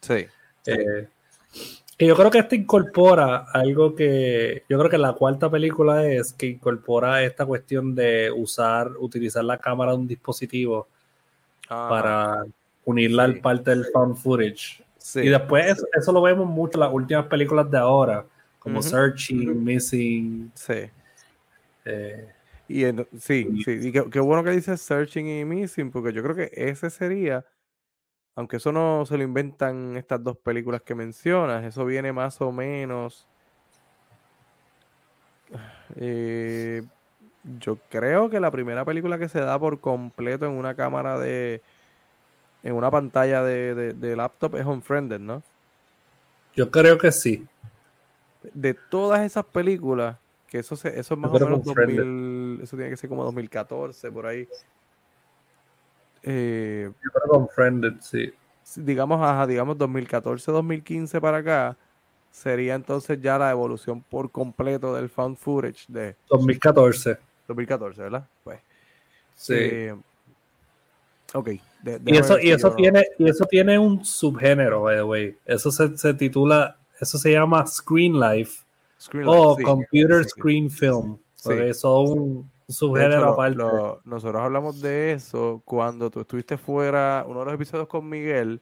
Sí. 0.00 0.26
Eh, 0.68 1.08
yo 2.06 2.14
creo 2.14 2.30
que 2.30 2.38
esto 2.38 2.54
incorpora 2.54 3.46
algo 3.52 3.94
que 3.94 4.62
yo 4.68 4.78
creo 4.78 4.90
que 4.90 4.98
la 4.98 5.14
cuarta 5.14 5.50
película 5.50 6.06
es 6.06 6.32
que 6.32 6.46
incorpora 6.46 7.24
esta 7.24 7.44
cuestión 7.44 7.94
de 7.94 8.30
usar, 8.30 8.92
utilizar 8.98 9.44
la 9.44 9.58
cámara 9.58 9.92
de 9.92 9.98
un 9.98 10.06
dispositivo 10.06 10.86
ah. 11.68 11.86
para 11.90 12.46
unirla 12.84 13.24
al 13.24 13.40
parte 13.40 13.70
del 13.70 13.86
found 13.92 14.16
footage. 14.16 14.82
Y 15.16 15.28
después 15.28 15.76
eso, 15.98 16.12
lo 16.12 16.22
vemos 16.22 16.46
mucho 16.46 16.76
en 16.76 16.80
las 16.80 16.92
últimas 16.92 17.26
películas 17.26 17.70
de 17.70 17.78
ahora, 17.78 18.24
como 18.58 18.82
Searching, 18.82 19.64
Missing. 19.64 20.52
Sí. 20.54 20.90
Eh, 21.84 22.28
y 22.68 22.82
sí, 23.18 23.48
sí, 23.64 23.88
y 23.88 23.92
qué, 23.92 24.20
bueno 24.20 24.44
que 24.44 24.50
dices 24.50 24.80
Searching 24.82 25.26
y 25.26 25.44
Missing, 25.44 25.90
porque 25.90 26.12
yo 26.12 26.22
creo 26.22 26.36
que 26.36 26.50
ese 26.52 26.90
sería 26.90 27.44
aunque 28.38 28.58
eso 28.58 28.70
no 28.70 29.04
se 29.04 29.18
lo 29.18 29.24
inventan 29.24 29.96
estas 29.96 30.22
dos 30.22 30.36
películas 30.36 30.80
que 30.82 30.94
mencionas, 30.94 31.64
eso 31.64 31.84
viene 31.84 32.12
más 32.12 32.40
o 32.40 32.52
menos. 32.52 33.26
Eh, 35.96 36.84
yo 37.58 37.78
creo 37.88 38.30
que 38.30 38.38
la 38.38 38.52
primera 38.52 38.84
película 38.84 39.18
que 39.18 39.28
se 39.28 39.40
da 39.40 39.58
por 39.58 39.80
completo 39.80 40.46
en 40.46 40.52
una 40.52 40.76
cámara 40.76 41.18
de. 41.18 41.62
en 42.62 42.74
una 42.74 42.92
pantalla 42.92 43.42
de, 43.42 44.14
laptop 44.16 44.54
es 44.54 44.64
Unfriended, 44.64 45.18
¿no? 45.18 45.42
Yo 46.54 46.70
creo 46.70 46.96
que 46.96 47.10
sí. 47.10 47.44
De 48.54 48.72
todas 48.72 49.22
esas 49.22 49.46
películas, 49.46 50.16
que 50.46 50.60
eso, 50.60 50.76
se, 50.76 50.90
eso 50.90 51.14
es 51.14 51.20
más 51.20 51.32
o 51.32 51.40
menos 51.40 51.64
2000, 51.64 52.60
eso 52.62 52.76
tiene 52.76 52.90
que 52.90 52.96
ser 52.96 53.10
como 53.10 53.24
2014, 53.24 54.12
por 54.12 54.26
ahí. 54.26 54.46
Eh, 56.22 56.90
Unfriended, 57.30 57.94
sí. 58.00 58.32
Digamos, 58.76 59.20
ajá, 59.22 59.46
digamos 59.46 59.76
2014-2015 59.78 61.20
para 61.20 61.38
acá, 61.38 61.76
sería 62.30 62.74
entonces 62.74 63.20
ya 63.20 63.38
la 63.38 63.50
evolución 63.50 64.02
por 64.02 64.30
completo 64.30 64.94
del 64.94 65.08
found 65.08 65.36
footage 65.36 65.84
de 65.88 66.16
2014. 66.28 67.18
2014, 67.46 68.02
¿verdad? 68.02 68.28
Pues. 68.44 68.60
Sí. 69.34 69.54
Eh, 69.56 69.96
ok. 71.32 71.48
y 72.04 72.16
eso, 72.16 72.38
y 72.38 72.50
eso 72.50 72.72
tiene, 72.74 73.06
y 73.18 73.28
eso 73.28 73.46
tiene 73.46 73.78
un 73.78 74.04
subgénero, 74.04 74.82
by 74.82 74.96
the 74.96 75.02
way. 75.02 75.36
Eso 75.46 75.70
se, 75.70 76.14
titula, 76.14 76.76
eso 77.00 77.16
se 77.16 77.32
llama 77.32 77.66
Screen 77.66 78.18
Life. 78.20 78.64
o 79.24 79.56
Computer 79.56 80.24
Screen 80.24 80.70
Film. 80.70 81.18
Porque 81.42 81.72
son 81.72 82.50
subgénero 82.68 83.30
aparte. 83.30 83.62
nosotros 84.04 84.42
hablamos 84.42 84.80
de 84.80 85.12
eso 85.12 85.62
cuando 85.64 86.10
tú 86.10 86.20
estuviste 86.20 86.56
fuera. 86.56 87.24
Uno 87.26 87.40
de 87.40 87.44
los 87.46 87.54
episodios 87.54 87.88
con 87.88 88.08
Miguel 88.08 88.60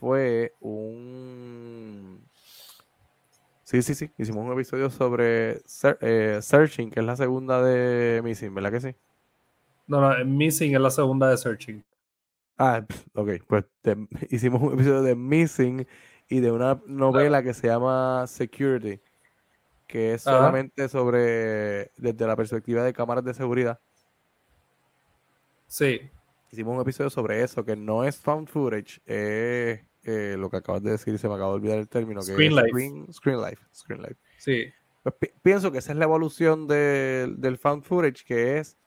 fue 0.00 0.54
un. 0.60 2.20
Sí, 3.64 3.80
sí, 3.82 3.94
sí. 3.94 4.10
Hicimos 4.18 4.44
un 4.44 4.52
episodio 4.52 4.90
sobre 4.90 5.62
eh, 6.00 6.38
Searching, 6.42 6.90
que 6.90 7.00
es 7.00 7.06
la 7.06 7.16
segunda 7.16 7.62
de 7.62 8.20
Missing, 8.22 8.54
¿verdad 8.54 8.72
que 8.72 8.80
sí? 8.80 8.94
No, 9.86 10.00
no, 10.00 10.24
Missing 10.24 10.74
es 10.74 10.80
la 10.80 10.90
segunda 10.90 11.30
de 11.30 11.38
Searching. 11.38 11.84
Ah, 12.58 12.84
ok. 13.14 13.30
Pues 13.46 13.64
hicimos 14.30 14.60
un 14.60 14.74
episodio 14.74 15.02
de 15.02 15.14
Missing 15.14 15.86
y 16.28 16.40
de 16.40 16.50
una 16.50 16.80
novela 16.86 17.42
que 17.42 17.54
se 17.54 17.68
llama 17.68 18.26
Security 18.26 19.00
que 19.92 20.14
es 20.14 20.22
solamente 20.22 20.88
sobre, 20.88 21.90
desde 21.98 22.26
la 22.26 22.34
perspectiva 22.34 22.82
de 22.82 22.94
cámaras 22.94 23.22
de 23.26 23.34
seguridad. 23.34 23.78
Sí. 25.66 26.00
Hicimos 26.50 26.76
un 26.76 26.80
episodio 26.80 27.10
sobre 27.10 27.42
eso, 27.42 27.62
que 27.62 27.76
no 27.76 28.02
es 28.02 28.16
found 28.16 28.48
footage, 28.48 29.02
es 29.04 29.84
eh, 30.04 30.36
lo 30.38 30.48
que 30.48 30.56
acabas 30.56 30.82
de 30.82 30.92
decir, 30.92 31.18
se 31.18 31.28
me 31.28 31.34
acaba 31.34 31.50
de 31.50 31.56
olvidar 31.56 31.78
el 31.78 31.90
término. 31.90 32.22
Screen 32.22 32.56
life. 32.56 33.12
Screen, 33.12 33.42
life. 33.42 33.62
Screen 33.74 34.00
life. 34.00 34.16
Sí. 34.38 34.64
Pues 35.02 35.14
pienso 35.42 35.70
que 35.70 35.78
esa 35.78 35.92
es 35.92 35.98
la 35.98 36.04
evolución 36.04 36.66
del 36.66 37.58
found 37.58 37.84
footage, 37.84 38.24
que 38.24 38.60
es 38.60 38.78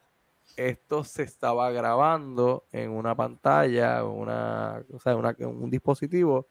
esto 0.57 1.03
se 1.03 1.21
estaba 1.21 1.69
grabando 1.69 2.65
en 2.71 2.89
una 2.89 3.13
pantalla, 3.13 4.03
una, 4.05 4.83
o 4.91 4.99
sea, 4.99 5.15
una, 5.15 5.35
un 5.37 5.69
dispositivo 5.69 6.47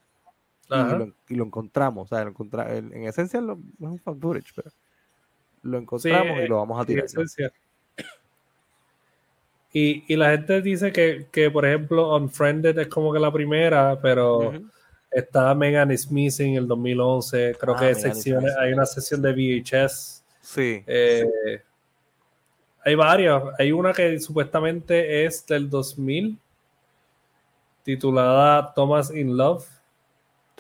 y 1.29 1.35
lo, 1.35 1.45
encontramos. 1.45 2.11
O 2.11 2.15
sea, 2.15 2.23
en, 2.23 3.05
esencia 3.07 3.41
no 3.41 3.55
es 3.55 3.59
un 3.79 3.99
fan 3.99 4.21
footage, 4.21 4.53
pero 4.55 4.71
lo 5.63 5.79
encontramos 5.79 6.39
y 6.41 6.47
lo 6.47 6.57
vamos 6.57 6.81
a 6.81 6.85
tirar. 6.85 7.07
Y, 9.73 10.05
y, 10.07 10.17
la 10.17 10.31
gente 10.31 10.63
dice 10.63 10.93
que, 10.93 11.27
que, 11.33 11.51
por 11.51 11.67
ejemplo, 11.67 12.15
Unfriended 12.17 12.79
es 12.79 12.87
como 12.87 13.13
que 13.13 13.19
la 13.19 13.33
primera, 13.33 13.99
pero 14.01 14.53
está 15.11 15.55
Megan 15.55 15.91
is 15.91 16.11
Missing 16.11 16.55
el 16.55 16.69
2011. 16.69 17.57
Creo 17.59 17.75
ah, 17.75 17.81
que 17.81 17.87
hay, 17.87 17.95
secciones, 17.95 18.55
hay 18.57 18.73
una 18.73 18.87
sesión 18.87 19.21
de 19.23 19.33
VHS. 19.33 20.23
Sí. 20.41 20.85
Eh, 20.87 21.61
hay 22.85 22.95
varias. 22.95 23.43
Hay 23.59 23.73
una 23.73 23.93
que 23.93 24.19
supuestamente 24.21 25.25
es 25.25 25.47
del 25.47 25.71
2000, 25.71 26.39
titulada 27.83 28.73
Thomas 28.75 29.11
in 29.11 29.37
Love. 29.37 29.67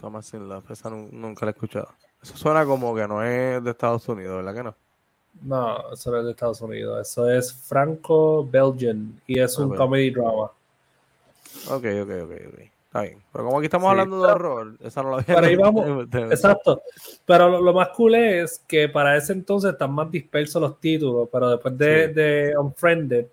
Thomas 0.05 0.34
in 0.34 0.46
Love, 0.46 0.70
esa 0.70 0.90
nunca 0.90 1.46
la 1.46 1.52
he 1.52 1.55
escuchado. 1.55 1.88
Eso 2.22 2.36
suena 2.36 2.66
como 2.66 2.94
que 2.94 3.09
no 3.09 3.24
es 3.24 3.64
de 3.64 3.70
Estados 3.70 4.07
Unidos, 4.07 4.36
¿verdad 4.36 4.55
que 4.55 4.62
no? 4.62 4.74
No, 5.40 5.92
eso 5.92 6.11
no 6.11 6.18
es 6.18 6.24
de 6.26 6.30
Estados 6.32 6.61
Unidos. 6.61 7.09
Eso 7.09 7.30
es 7.30 7.50
franco-belgian 7.55 9.18
y 9.26 9.40
es 9.40 9.57
un 9.57 9.72
ah, 9.72 9.76
comedy 9.76 10.11
drama. 10.11 10.50
Ok, 11.70 11.84
ok, 12.02 12.11
ok, 12.22 12.32
ok. 12.48 12.59
Está 12.84 13.00
bien. 13.00 13.18
Pero 13.32 13.44
como 13.46 13.57
aquí 13.57 13.64
estamos 13.64 13.90
hablando 13.90 14.22
de 14.22 14.30
horror, 14.30 14.76
esa 14.80 15.02
no 15.02 15.11
la 15.12 15.16
había 15.22 15.36
Pero 15.36 15.46
ahí 15.46 15.57
vamos. 15.57 16.07
Exacto. 16.12 16.82
Pero 17.24 17.62
lo, 17.62 17.72
más 17.72 17.88
cool 17.96 18.16
es 18.16 18.62
que 18.68 18.90
para 18.90 19.16
ese 19.16 19.32
entonces 19.32 19.72
están 19.72 19.90
más 19.90 20.11
dispersos 20.11 20.61
los 20.61 20.78
títulos, 20.78 21.30
pero 21.32 21.48
después 21.48 21.78
de, 21.78 22.09
de 22.09 22.59
Unfriended, 22.59 23.26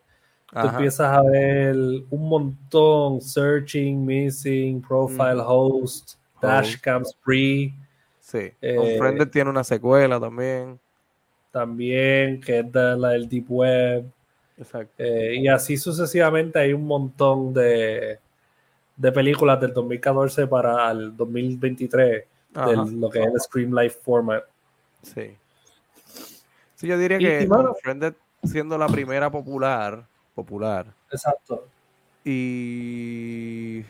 tú 0.53 0.67
empiezas 0.67 1.17
a 1.17 1.21
ver 1.21 1.75
un 1.75 2.29
montón: 2.29 3.19
Searching, 3.19 4.05
Missing, 4.05 4.81
Profile 4.81 5.43
Host, 5.45 6.15
Dashcam 6.41 7.05
Spree. 7.05 7.73
Sí. 8.19 8.51
Eh, 8.61 8.77
Unfriended 8.77 9.29
tiene 9.29 9.49
una 9.49 9.63
secuela 9.63 10.19
también. 10.19 10.79
También, 11.51 12.39
que 12.39 12.59
es 12.59 12.71
de 12.71 12.97
la 12.97 13.09
del 13.09 13.27
Deep 13.27 13.45
Web. 13.49 14.05
Exacto. 14.57 14.93
Eh, 14.97 15.35
y 15.37 15.47
así 15.47 15.77
sucesivamente 15.77 16.59
hay 16.59 16.73
un 16.73 16.85
montón 16.85 17.53
de 17.53 18.19
de 19.01 19.11
películas 19.11 19.59
del 19.59 19.73
2014 19.73 20.45
para 20.45 20.91
el 20.91 21.17
2023, 21.17 22.23
de 22.53 22.75
lo 22.75 23.09
que 23.09 23.19
es 23.19 23.25
el 23.25 23.39
Scream 23.39 23.73
Life 23.73 23.99
format. 24.03 24.43
Sí. 25.01 25.35
Sí, 26.75 26.87
yo 26.87 26.97
diría 26.99 27.17
que 27.17 27.49
Friended 27.81 28.13
siendo 28.43 28.77
la 28.77 28.87
primera 28.87 29.31
popular, 29.31 30.05
popular. 30.35 30.85
Exacto. 31.11 31.67
Y 32.23 33.83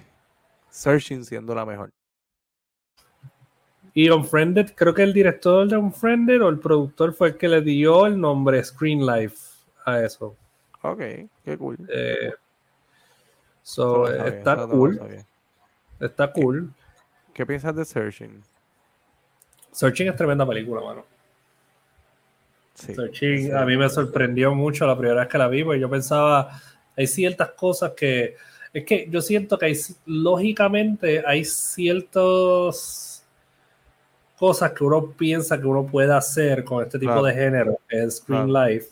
Searching 0.70 1.26
siendo 1.26 1.54
la 1.54 1.66
mejor. 1.66 1.92
Y 3.94 4.10
Unfriended, 4.10 4.74
creo 4.76 4.94
que 4.94 5.04
el 5.04 5.14
director 5.14 5.68
de 5.68 5.78
Unfriended 5.78 6.42
o 6.42 6.50
el 6.50 6.60
productor 6.60 7.14
fue 7.14 7.30
el 7.30 7.38
que 7.38 7.50
le 7.50 7.62
dio 7.62 8.06
el 8.06 8.20
nombre 8.20 8.64
Screen 8.64 9.06
Life 9.06 9.38
a 9.86 10.02
eso. 10.02 10.36
Ok, 10.82 11.00
qué 11.44 11.58
cool. 11.58 11.78
Eh, 11.90 12.32
So, 13.64 14.08
está 14.08 14.68
cool. 14.68 15.00
Está 16.00 16.32
cool. 16.32 16.74
¿Qué, 17.34 17.46
piensas 17.46 17.76
de 17.76 17.86
Searching? 17.86 18.44
Searching 19.72 20.08
es 20.10 20.16
tremenda 20.16 20.46
película, 20.46 20.82
mano. 20.82 21.06
Searching 22.74 23.54
a 23.54 23.66
mí 23.66 23.78
me 23.78 23.88
sorprendió 23.90 24.54
mucho 24.56 24.86
la 24.88 24.98
primera 24.98 25.22
vez 25.22 25.30
que 25.30 25.38
la 25.38 25.48
vi, 25.48 25.64
porque 25.64 25.80
yo 25.80 25.90
pensaba, 25.90 26.60
hay 26.98 27.08
ciertas 27.08 27.52
cosas 27.52 27.94
que, 27.96 28.36
es 28.74 28.84
que 28.84 29.08
yo 29.10 29.22
siento 29.22 29.58
que 29.58 29.68
hay, 29.68 29.78
lógicamente 30.06 31.24
hay 31.26 31.46
ciertas 31.46 33.11
cosas 34.42 34.72
que 34.72 34.84
uno 34.84 35.12
piensa 35.12 35.62
que 35.62 35.68
uno 35.68 35.86
puede 35.86 36.12
hacer 36.12 36.64
con 36.64 36.84
este 36.84 36.98
tipo 36.98 37.24
de 37.24 37.32
género, 37.32 37.78
que 37.88 38.02
es 38.02 38.16
Screen 38.16 38.52
Life, 38.52 38.88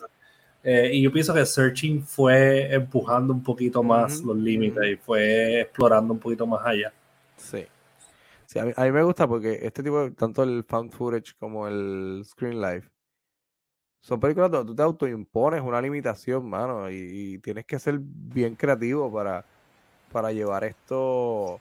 eh, 0.63 0.91
y 0.93 1.01
yo 1.01 1.11
pienso 1.11 1.33
que 1.33 1.43
Searching 1.43 2.03
fue 2.03 2.71
empujando 2.71 3.33
un 3.33 3.41
poquito 3.41 3.81
más 3.81 4.21
los 4.21 4.37
límites 4.37 4.83
y 4.87 4.95
fue 4.97 5.61
explorando 5.61 6.13
un 6.13 6.19
poquito 6.19 6.45
más 6.45 6.63
allá. 6.63 6.93
Sí. 7.35 7.65
sí 8.45 8.59
a, 8.59 8.63
mí, 8.63 8.91
me 8.91 9.01
gusta 9.01 9.27
porque 9.27 9.57
este 9.63 9.81
tipo, 9.81 10.11
tanto 10.11 10.43
el 10.43 10.63
found 10.65 10.91
footage 10.91 11.33
como 11.39 11.67
el 11.67 12.21
screen 12.25 12.61
life, 12.61 12.87
son 14.01 14.19
películas 14.19 14.51
donde 14.51 14.67
tú 14.67 14.75
te 14.75 14.83
autoimpones 14.83 15.63
una 15.63 15.81
limitación, 15.81 16.47
mano, 16.47 16.91
y, 16.91 17.39
tienes 17.39 17.65
que 17.65 17.79
ser 17.79 17.97
bien 17.99 18.53
creativo 18.53 19.11
para, 19.11 19.43
para 20.11 20.31
llevar 20.31 20.63
esto 20.63 21.59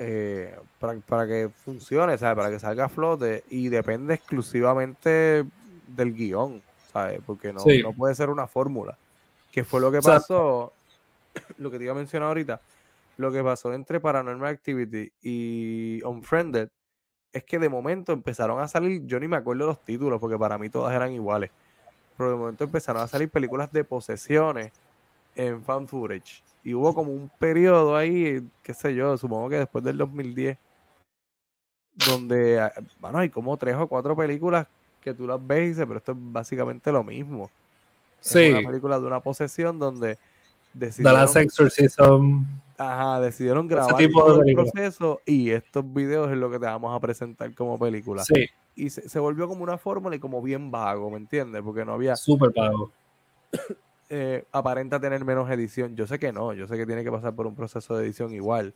eh, 0.00 0.58
para, 0.80 0.98
para, 1.00 1.26
que 1.28 1.48
funcione, 1.64 2.18
¿sabes? 2.18 2.36
Para 2.36 2.50
que 2.50 2.58
salga 2.58 2.86
a 2.86 2.88
flote 2.88 3.44
y 3.50 3.68
depende 3.68 4.14
exclusivamente 4.14 5.44
del 5.86 6.12
guion. 6.12 6.60
¿sabes? 6.92 7.20
Porque 7.24 7.52
no, 7.52 7.62
no 7.82 7.92
puede 7.92 8.14
ser 8.14 8.30
una 8.30 8.46
fórmula. 8.46 8.96
Que 9.50 9.64
fue 9.64 9.80
lo 9.80 9.90
que 9.90 10.00
pasó, 10.00 10.72
lo 11.58 11.70
que 11.70 11.78
te 11.78 11.84
iba 11.84 11.92
a 11.92 11.96
mencionar 11.96 12.28
ahorita, 12.28 12.60
lo 13.16 13.32
que 13.32 13.42
pasó 13.42 13.72
entre 13.72 14.00
Paranormal 14.00 14.52
Activity 14.52 15.12
y 15.22 16.02
Unfriended, 16.04 16.68
es 17.32 17.44
que 17.44 17.58
de 17.58 17.68
momento 17.68 18.12
empezaron 18.12 18.60
a 18.60 18.68
salir, 18.68 19.06
yo 19.06 19.20
ni 19.20 19.28
me 19.28 19.36
acuerdo 19.36 19.66
los 19.66 19.84
títulos, 19.84 20.20
porque 20.20 20.38
para 20.38 20.58
mí 20.58 20.68
todas 20.68 20.94
eran 20.94 21.12
iguales, 21.12 21.50
pero 22.16 22.30
de 22.30 22.36
momento 22.36 22.64
empezaron 22.64 23.02
a 23.02 23.08
salir 23.08 23.28
películas 23.28 23.72
de 23.72 23.84
posesiones 23.84 24.72
en 25.36 25.62
fan 25.62 25.86
footage. 25.86 26.42
Y 26.62 26.74
hubo 26.74 26.94
como 26.94 27.12
un 27.12 27.30
periodo 27.38 27.96
ahí, 27.96 28.46
qué 28.62 28.74
sé 28.74 28.94
yo, 28.94 29.16
supongo 29.16 29.48
que 29.48 29.58
después 29.58 29.82
del 29.82 29.96
2010, 29.96 30.58
donde, 32.06 32.70
bueno, 33.00 33.18
hay 33.18 33.30
como 33.30 33.56
tres 33.56 33.76
o 33.76 33.86
cuatro 33.86 34.14
películas 34.16 34.66
que 35.00 35.14
tú 35.14 35.26
las 35.26 35.44
ves 35.44 35.64
y 35.64 35.68
dices, 35.68 35.86
pero 35.86 35.98
esto 35.98 36.12
es 36.12 36.18
básicamente 36.20 36.92
lo 36.92 37.02
mismo. 37.02 37.50
Sí. 38.20 38.42
Es 38.42 38.58
una 38.58 38.68
película 38.68 39.00
de 39.00 39.06
una 39.06 39.20
posesión 39.20 39.78
donde 39.78 40.18
decidieron... 40.74 41.32
The 41.32 41.40
Exorcism. 41.40 42.44
Ajá, 42.76 43.20
decidieron 43.20 43.68
grabar 43.68 43.94
todo 44.10 44.42
el 44.42 44.54
proceso 44.54 45.20
y 45.26 45.50
estos 45.50 45.92
videos 45.92 46.30
es 46.30 46.38
lo 46.38 46.50
que 46.50 46.58
te 46.58 46.64
vamos 46.64 46.96
a 46.96 47.00
presentar 47.00 47.54
como 47.54 47.78
película. 47.78 48.24
Sí. 48.24 48.46
Y 48.74 48.88
se, 48.88 49.18
volvió 49.18 49.48
como 49.48 49.62
una 49.62 49.76
fórmula 49.76 50.16
y 50.16 50.18
como 50.18 50.40
bien 50.40 50.70
vago, 50.70 51.10
¿me 51.10 51.18
entiendes? 51.18 51.60
Porque 51.62 51.84
no 51.84 51.92
había... 51.92 52.16
Súper 52.16 52.52
vago. 52.56 52.90
Eh, 54.12 54.44
aparenta 54.50 54.98
tener 54.98 55.24
menos 55.24 55.48
edición. 55.50 55.94
Yo 55.94 56.04
sé 56.04 56.18
que 56.18 56.32
no, 56.32 56.52
yo 56.52 56.66
sé 56.66 56.76
que 56.76 56.84
tiene 56.84 57.04
que 57.04 57.12
pasar 57.12 57.32
por 57.32 57.46
un 57.46 57.54
proceso 57.54 57.96
de 57.96 58.04
edición 58.04 58.34
igual, 58.34 58.74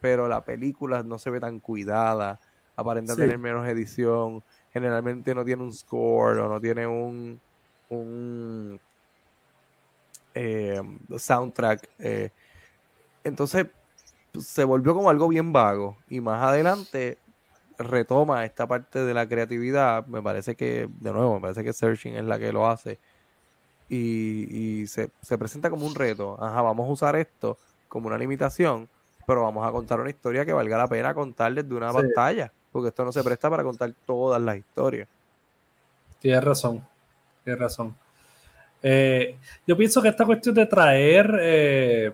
pero 0.00 0.26
la 0.26 0.44
película 0.44 1.04
no 1.04 1.20
se 1.20 1.30
ve 1.30 1.38
tan 1.38 1.60
cuidada, 1.60 2.40
aparenta 2.74 3.14
tener 3.14 3.38
menos 3.38 3.64
edición, 3.68 4.42
generalmente 4.72 5.36
no 5.36 5.44
tiene 5.44 5.62
un 5.62 5.72
score 5.72 6.40
o 6.40 6.48
no 6.48 6.60
tiene 6.60 6.84
un, 6.84 7.40
un 7.90 8.80
eh, 10.34 10.82
soundtrack. 11.16 11.88
Eh. 12.00 12.30
Entonces 13.22 13.68
se 14.40 14.64
volvió 14.64 14.94
como 14.94 15.10
algo 15.10 15.28
bien 15.28 15.52
vago 15.52 15.96
y 16.08 16.20
más 16.20 16.42
adelante 16.42 17.18
retoma 17.78 18.44
esta 18.44 18.66
parte 18.66 19.04
de 19.04 19.14
la 19.14 19.28
creatividad. 19.28 20.06
Me 20.06 20.20
parece 20.20 20.56
que, 20.56 20.88
de 20.90 21.12
nuevo, 21.12 21.36
me 21.36 21.40
parece 21.40 21.62
que 21.62 21.72
Searching 21.72 22.16
es 22.16 22.24
la 22.24 22.40
que 22.40 22.52
lo 22.52 22.68
hace. 22.68 22.98
Y, 23.88 24.86
se, 24.88 25.08
presenta 25.38 25.70
como 25.70 25.86
un 25.86 25.94
reto. 25.94 26.36
Ajá, 26.42 26.62
vamos 26.62 26.88
a 26.88 26.92
usar 26.92 27.16
esto 27.16 27.58
como 27.88 28.08
una 28.08 28.18
limitación, 28.18 28.88
pero 29.26 29.42
vamos 29.42 29.66
a 29.66 29.70
contar 29.70 30.00
una 30.00 30.10
historia 30.10 30.44
que 30.44 30.52
valga 30.52 30.78
la 30.78 30.88
pena 30.88 31.14
contar 31.14 31.54
desde 31.54 31.74
una 31.74 31.92
pantalla 31.92 32.52
porque 32.76 32.88
esto 32.88 33.06
no 33.06 33.12
se 33.12 33.24
presta 33.24 33.48
para 33.48 33.62
contar 33.62 33.90
todas 34.04 34.38
las 34.40 34.58
historias. 34.58 35.08
Tienes 36.20 36.44
razón, 36.44 36.86
tienes 37.42 37.58
razón. 37.58 37.96
Eh, 38.82 39.38
yo 39.66 39.74
pienso 39.78 40.02
que 40.02 40.08
esta 40.08 40.26
cuestión 40.26 40.54
de 40.54 40.66
traer 40.66 41.38
eh, 41.40 42.12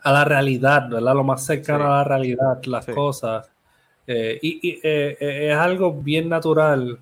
a 0.00 0.12
la 0.12 0.24
realidad, 0.24 0.88
¿verdad? 0.88 1.12
Lo 1.12 1.24
más 1.24 1.44
cercano 1.44 1.86
a 1.86 1.96
la 1.96 2.04
realidad, 2.04 2.62
las 2.66 2.86
cosas. 2.86 3.50
Eh, 4.06 4.38
y, 4.42 4.78
es 4.80 5.56
algo 5.56 5.92
bien 5.92 6.28
natural 6.28 7.00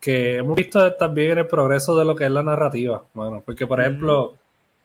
que 0.00 0.36
hemos 0.36 0.56
visto 0.56 0.94
también 0.94 1.32
en 1.32 1.38
el 1.38 1.46
progreso 1.46 1.96
de 1.96 2.04
lo 2.04 2.14
que 2.14 2.24
es 2.24 2.30
la 2.30 2.42
narrativa, 2.42 3.04
bueno, 3.14 3.42
porque 3.44 3.66
por 3.66 3.80
ejemplo, 3.80 4.34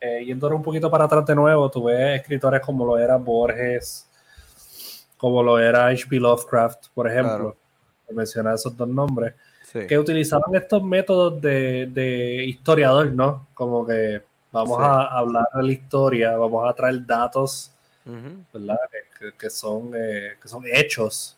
eh, 0.00 0.24
yendo 0.24 0.48
un 0.48 0.62
poquito 0.62 0.90
para 0.90 1.04
atrás 1.04 1.24
de 1.26 1.34
nuevo, 1.34 1.70
tuve 1.70 2.16
escritores 2.16 2.60
como 2.60 2.84
lo 2.84 2.98
era 2.98 3.16
Borges, 3.16 4.08
como 5.16 5.42
lo 5.42 5.58
era 5.58 5.86
H.P. 5.86 6.16
Lovecraft, 6.16 6.88
por 6.92 7.08
ejemplo, 7.08 7.56
mencionar 8.10 8.54
esos 8.54 8.76
dos 8.76 8.88
nombres, 8.88 9.34
que 9.88 9.98
utilizaban 9.98 10.54
estos 10.54 10.82
métodos 10.82 11.40
de, 11.40 12.44
historiador, 12.46 13.10
¿no? 13.12 13.48
Como 13.54 13.86
que 13.86 14.22
vamos 14.52 14.78
a 14.80 15.06
hablar 15.06 15.46
de 15.54 15.62
la 15.62 15.72
historia, 15.72 16.36
vamos 16.36 16.68
a 16.68 16.74
traer 16.74 17.04
datos, 17.06 17.72
¿verdad? 18.52 18.78
Que, 19.38 19.50
son, 19.50 19.92
eh, 19.96 20.34
que 20.40 20.48
son 20.48 20.64
hechos, 20.66 21.36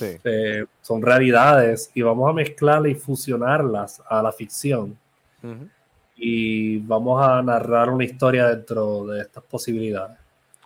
eh, 0.00 0.64
son 0.80 1.02
realidades, 1.02 1.90
y 1.94 2.02
vamos 2.02 2.30
a 2.30 2.32
mezclarlas 2.32 2.92
y 2.92 2.94
fusionarlas 2.94 4.02
a 4.08 4.22
la 4.22 4.32
ficción 4.32 4.96
y 6.24 6.78
vamos 6.78 7.20
a 7.20 7.42
narrar 7.42 7.90
una 7.90 8.04
historia 8.04 8.46
dentro 8.46 9.06
de 9.06 9.22
estas 9.22 9.42
posibilidades. 9.42 10.16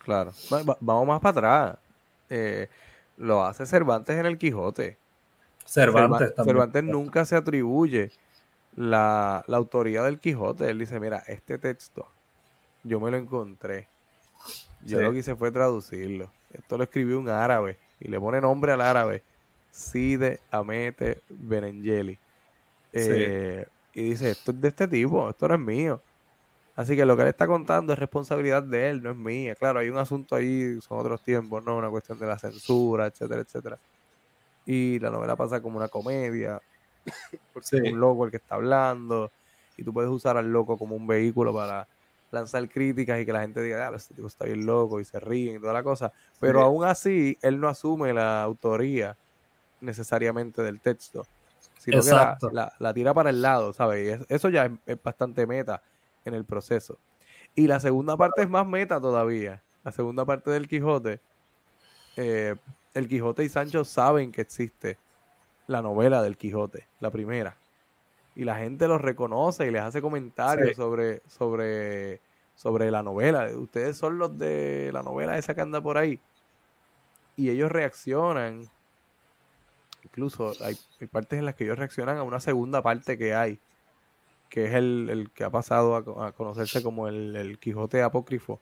Claro. 0.05 0.33
vamos 0.81 1.07
más 1.07 1.21
para 1.21 1.31
atrás. 1.31 1.79
Eh, 2.29 2.69
lo 3.17 3.43
hace 3.43 3.65
Cervantes 3.65 4.19
en 4.19 4.27
el 4.27 4.37
Quijote. 4.37 4.99
Cervantes, 5.65 6.35
también. 6.35 6.57
Cervantes 6.57 6.85
nunca 6.85 7.25
se 7.25 7.37
atribuye 7.37 8.11
la, 8.77 9.43
autoría 9.49 10.03
del 10.03 10.21
Quijote. 10.21 10.69
Él 10.69 10.79
dice, 10.79 11.01
mira, 11.01 11.23
este 11.27 11.57
texto 11.57 12.07
yo 12.85 13.01
me 13.01 13.11
lo 13.11 13.17
encontré. 13.17 13.89
Yo 14.85 15.01
lo 15.01 15.11
que 15.11 15.19
hice 15.19 15.35
fue 15.35 15.51
traducirlo. 15.51 16.31
Esto 16.53 16.77
lo 16.77 16.85
escribió 16.85 17.19
un 17.19 17.31
árabe 17.31 17.79
y 18.01 18.09
le 18.09 18.21
pone 18.21 18.41
nombre 18.41 18.73
al 18.73 18.81
árabe. 18.81 19.23
Side 19.71 20.41
Amete 20.51 21.23
Benengeli. 21.29 22.19
Eh, 22.93 23.67
y 23.93 24.03
dice, 24.11 24.31
esto 24.31 24.51
es 24.51 24.61
de 24.61 24.69
este 24.69 24.89
tipo, 24.89 25.29
esto 25.29 25.49
no 25.49 25.55
es 25.55 25.61
mío. 25.61 26.03
Así 26.75 26.95
que 26.95 27.07
lo 27.07 27.17
que 27.17 27.23
él 27.23 27.29
está 27.29 27.47
contando 27.47 27.93
es 27.93 27.99
responsabilidad 27.99 28.63
de 28.63 28.91
él, 28.91 29.03
no 29.03 29.11
es 29.11 29.17
mía. 29.17 29.55
Claro, 29.55 29.81
hay 29.81 29.89
un 29.89 29.97
asunto 29.97 30.37
ahí, 30.37 30.79
son 30.81 30.99
otros 30.99 31.23
tiempos, 31.23 31.65
¿no? 31.65 31.77
Una 31.77 31.89
cuestión 31.89 32.19
de 32.19 32.27
la 32.27 32.39
censura, 32.39 33.07
etcétera, 33.07 33.41
etcétera. 33.41 33.79
Y 34.67 34.99
la 34.99 35.11
novela 35.11 35.37
pasa 35.37 35.63
como 35.63 35.79
una 35.79 35.89
comedia, 35.89 36.61
porque 37.53 37.77
es 37.77 37.93
un 37.93 37.99
loco 37.99 38.27
el 38.27 38.31
que 38.31 38.37
está 38.37 38.57
hablando, 38.57 39.31
y 39.77 39.85
tú 39.85 39.93
puedes 39.93 40.11
usar 40.11 40.37
al 40.37 40.53
loco 40.53 40.77
como 40.77 40.97
un 40.97 41.07
vehículo 41.07 41.55
para 41.55 41.87
lanzar 42.31 42.69
críticas 42.69 43.21
y 43.21 43.27
que 43.27 43.33
la 43.33 43.41
gente 43.41 43.63
diga, 43.63 43.89
ah, 43.89 43.93
este 43.97 44.15
tipo 44.15 44.27
está 44.27 44.45
bien 44.45 44.67
loco 44.67 45.01
y 45.01 45.05
se 45.05 45.21
ríen 45.21 45.57
y 45.57 45.61
toda 45.61 45.73
la 45.73 45.83
cosa. 45.83 46.13
Pero 46.41 46.63
aún 46.63 46.85
así, 46.85 47.39
él 47.43 47.61
no 47.61 47.69
asume 47.69 48.13
la 48.13 48.43
autoría 48.43 49.17
necesariamente 49.81 50.63
del 50.63 50.81
texto, 50.81 51.27
sino 51.79 52.01
que 52.03 52.11
la, 52.53 52.95
tira 52.95 53.15
para 53.15 53.31
el 53.31 53.43
lado, 53.43 53.73
¿sabes? 53.73 54.21
eso 54.29 54.49
ya 54.49 54.71
es, 54.87 55.03
bastante 55.03 55.47
meta 55.47 55.83
en 56.25 56.35
el 56.35 56.45
proceso. 56.45 56.99
Y 57.55 57.67
la 57.67 57.81
segunda 57.81 58.17
parte 58.17 58.43
es 58.43 58.51
más 58.51 58.67
meta 58.67 59.01
todavía. 59.01 59.63
La 59.85 59.93
segunda 59.93 60.25
parte 60.25 60.51
del 60.51 60.67
Quijote, 60.67 61.21
eh, 62.17 62.57
el 62.93 63.09
Quijote 63.09 63.45
y 63.45 63.49
Sancho 63.49 63.85
saben 63.85 64.33
que 64.33 64.41
existe 64.41 64.99
la 65.69 65.81
novela 65.81 66.23
del 66.23 66.37
Quijote, 66.37 66.89
la 67.01 67.11
primera 67.11 67.57
y 68.37 68.45
la 68.45 68.57
gente 68.57 68.87
los 68.87 69.01
reconoce 69.01 69.67
y 69.67 69.71
les 69.71 69.81
hace 69.81 70.03
comentarios 70.03 70.77
sobre, 70.77 71.23
sobre, 71.27 72.21
sobre 72.55 72.91
la 72.91 73.03
novela. 73.03 73.49
Ustedes 73.57 73.97
son 73.97 74.19
los 74.19 74.39
de 74.39 74.91
la 74.93 75.03
novela 75.03 75.39
esa 75.39 75.55
que 75.55 75.63
anda 75.63 75.81
por 75.81 75.97
ahí. 75.97 76.21
Y 77.35 77.49
ellos 77.49 77.73
reaccionan. 77.73 78.69
Incluso 80.05 80.53
hay, 80.61 80.77
partes 81.11 81.39
en 81.39 81.47
las 81.47 81.55
que 81.55 81.65
ellos 81.65 81.79
reaccionan 81.79 82.19
a 82.19 82.23
una 82.23 82.39
segunda 82.39 82.83
parte 82.83 83.17
que 83.17 83.35
hay, 83.35 83.59
que 84.51 84.67
es 84.67 84.75
el, 84.75 85.31
que 85.35 85.43
ha 85.43 85.51
pasado 85.51 85.97
a, 85.97 86.33
conocerse 86.33 86.83
como 86.83 87.09
el, 87.09 87.59
Quijote 87.59 88.03
apócrifo. 88.03 88.61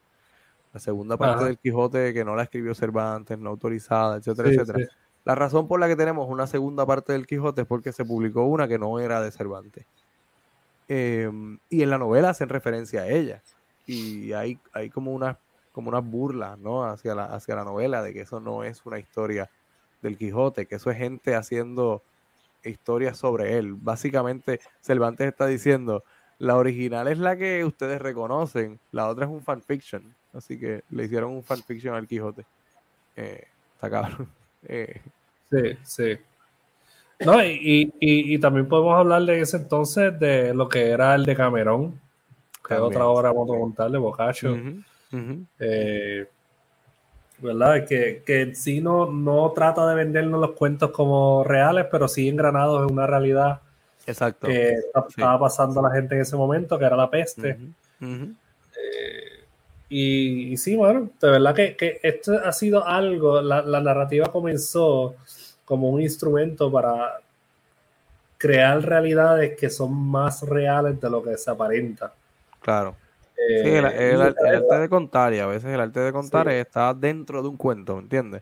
La 0.71 0.79
segunda 0.79 1.17
parte 1.17 1.43
del 1.43 1.57
Quijote 1.57 2.13
que 2.13 2.23
no 2.23 2.33
la 2.35 2.43
escribió 2.43 2.73
Cervantes, 2.73 3.37
no 3.37 3.49
autorizada, 3.49 4.17
etcétera, 4.17 4.49
etcétera. 4.49 4.87
La 5.25 5.35
razón 5.35 5.67
por 5.67 5.79
la 5.79 5.87
que 5.87 5.95
tenemos 5.95 6.29
una 6.29 6.47
segunda 6.47 6.85
parte 6.85 7.13
del 7.13 7.25
Quijote 7.25 7.61
es 7.61 7.67
porque 7.67 7.91
se 7.91 8.05
publicó 8.05 8.43
una 8.45 8.67
que 8.67 8.77
no 8.77 8.99
era 8.99 9.21
de 9.21 9.31
Cervantes. 9.31 9.85
Em, 10.87 11.57
y 11.69 11.81
en 11.81 11.89
la 11.89 11.97
novela 11.97 12.29
hacen 12.29 12.47
referencia 12.47 13.01
a 13.01 13.07
ella. 13.07 13.41
Y 13.87 14.33
hay, 14.33 14.59
hay 14.71 14.89
como 14.89 15.11
unas 15.11 15.37
como 15.71 15.91
burlas 16.01 16.57
¿no? 16.57 16.85
hacia, 16.85 17.13
la, 17.15 17.25
hacia 17.25 17.55
la 17.55 17.65
novela 17.65 18.01
de 18.01 18.13
que 18.13 18.21
eso 18.21 18.39
no 18.39 18.63
es 18.63 18.85
una 18.85 18.97
historia 18.97 19.49
del 20.01 20.17
Quijote, 20.17 20.67
que 20.67 20.75
eso 20.75 20.89
es 20.89 20.97
gente 20.97 21.35
haciendo 21.35 22.01
historias 22.63 23.17
sobre 23.17 23.57
él. 23.57 23.73
Básicamente, 23.73 24.61
Cervantes 24.79 25.27
está 25.27 25.47
diciendo, 25.47 26.03
la 26.39 26.55
original 26.55 27.09
es 27.09 27.17
la 27.17 27.35
que 27.35 27.65
ustedes 27.65 28.01
reconocen, 28.01 28.79
la 28.91 29.09
otra 29.09 29.25
es 29.25 29.31
un 29.31 29.43
fanfiction. 29.43 30.15
Así 30.33 30.57
que 30.57 30.83
le 30.91 31.05
hicieron 31.05 31.31
un 31.31 31.43
fanfiction 31.43 31.95
al 31.95 32.07
Quijote. 32.07 32.45
Eh, 33.17 33.45
está 33.73 33.89
cabrón. 33.89 34.29
Eh, 34.67 35.01
sí, 35.49 35.77
sí. 35.83 36.17
No, 37.19 37.43
y, 37.43 37.93
y, 37.99 38.37
también 38.39 38.67
podemos 38.67 38.97
hablar 38.97 39.23
de 39.23 39.39
ese 39.39 39.57
entonces 39.57 40.19
de 40.19 40.53
lo 40.53 40.67
que 40.67 40.89
era 40.89 41.15
el 41.15 41.23
de 41.23 41.35
Camerón, 41.35 41.99
que 42.67 42.73
es 42.73 42.79
otra 42.79 43.05
obra 43.05 43.31
monumental 43.31 43.91
de 43.91 43.97
Boccaccio. 43.97 44.57
Eh, 45.59 46.27
¿Verdad? 47.37 47.85
Que, 47.85 48.21
que 48.25 48.41
en 48.41 48.55
sí 48.55 48.81
no, 48.81 49.09
no 49.09 49.51
trata 49.51 49.87
de 49.87 49.95
vendernos 49.95 50.41
los 50.41 50.51
cuentos 50.51 50.91
como 50.91 51.43
reales, 51.45 51.85
pero 51.89 52.07
sí 52.07 52.27
engranados 52.27 52.85
en 52.85 52.93
una 52.93 53.07
realidad 53.07 53.61
Exacto. 54.05 54.47
que 54.47 54.75
estaba 54.93 55.39
pasando 55.39 55.79
a 55.79 55.83
la 55.83 55.95
gente 55.95 56.15
en 56.15 56.21
ese 56.21 56.35
momento, 56.35 56.77
que 56.77 56.85
era 56.85 56.97
la 56.97 57.09
peste. 57.09 57.57
Y, 59.87 60.57
sí, 60.57 60.75
bueno, 60.75 61.09
de 61.21 61.29
verdad 61.29 61.53
que, 61.53 61.99
esto 62.01 62.33
ha 62.43 62.51
sido 62.51 62.85
algo, 62.85 63.41
la, 63.41 63.61
narrativa 63.81 64.31
comenzó 64.31 65.15
como 65.63 65.89
un 65.89 66.01
instrumento 66.01 66.71
para 66.71 67.19
crear 68.37 68.81
realidades 68.83 69.57
que 69.57 69.69
son 69.69 69.93
más 69.93 70.41
reales 70.41 70.99
de 70.99 71.09
lo 71.09 71.23
que 71.23 71.37
se 71.37 71.51
aparenta. 71.51 72.13
Claro. 72.61 72.95
Eh, 73.37 73.61
sí, 73.63 73.69
el, 73.69 74.21
arte 74.21 74.79
de 74.79 74.89
contar, 74.89 75.33
y 75.33 75.39
a 75.39 75.45
veces 75.45 75.71
el 75.71 75.79
arte 75.79 75.99
de 75.99 76.11
contar 76.11 76.47
está 76.49 76.93
dentro 76.93 77.41
de 77.41 77.49
un 77.49 77.57
cuento, 77.57 77.95
¿me 77.95 78.03
entiendes? 78.03 78.41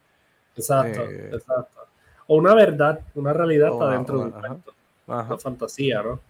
Exacto, 0.56 1.02
eh, 1.02 1.30
exacto. 1.34 1.88
O 2.28 2.38
una 2.38 2.54
verdad, 2.54 3.02
una 3.16 3.34
realidad 3.34 3.70
está 3.74 3.90
dentro 3.90 4.20
de 4.20 4.26
un 4.26 4.32
cuento. 4.32 4.74
Una 5.08 5.38
fantasía, 5.38 6.02
¿no? 6.02 6.22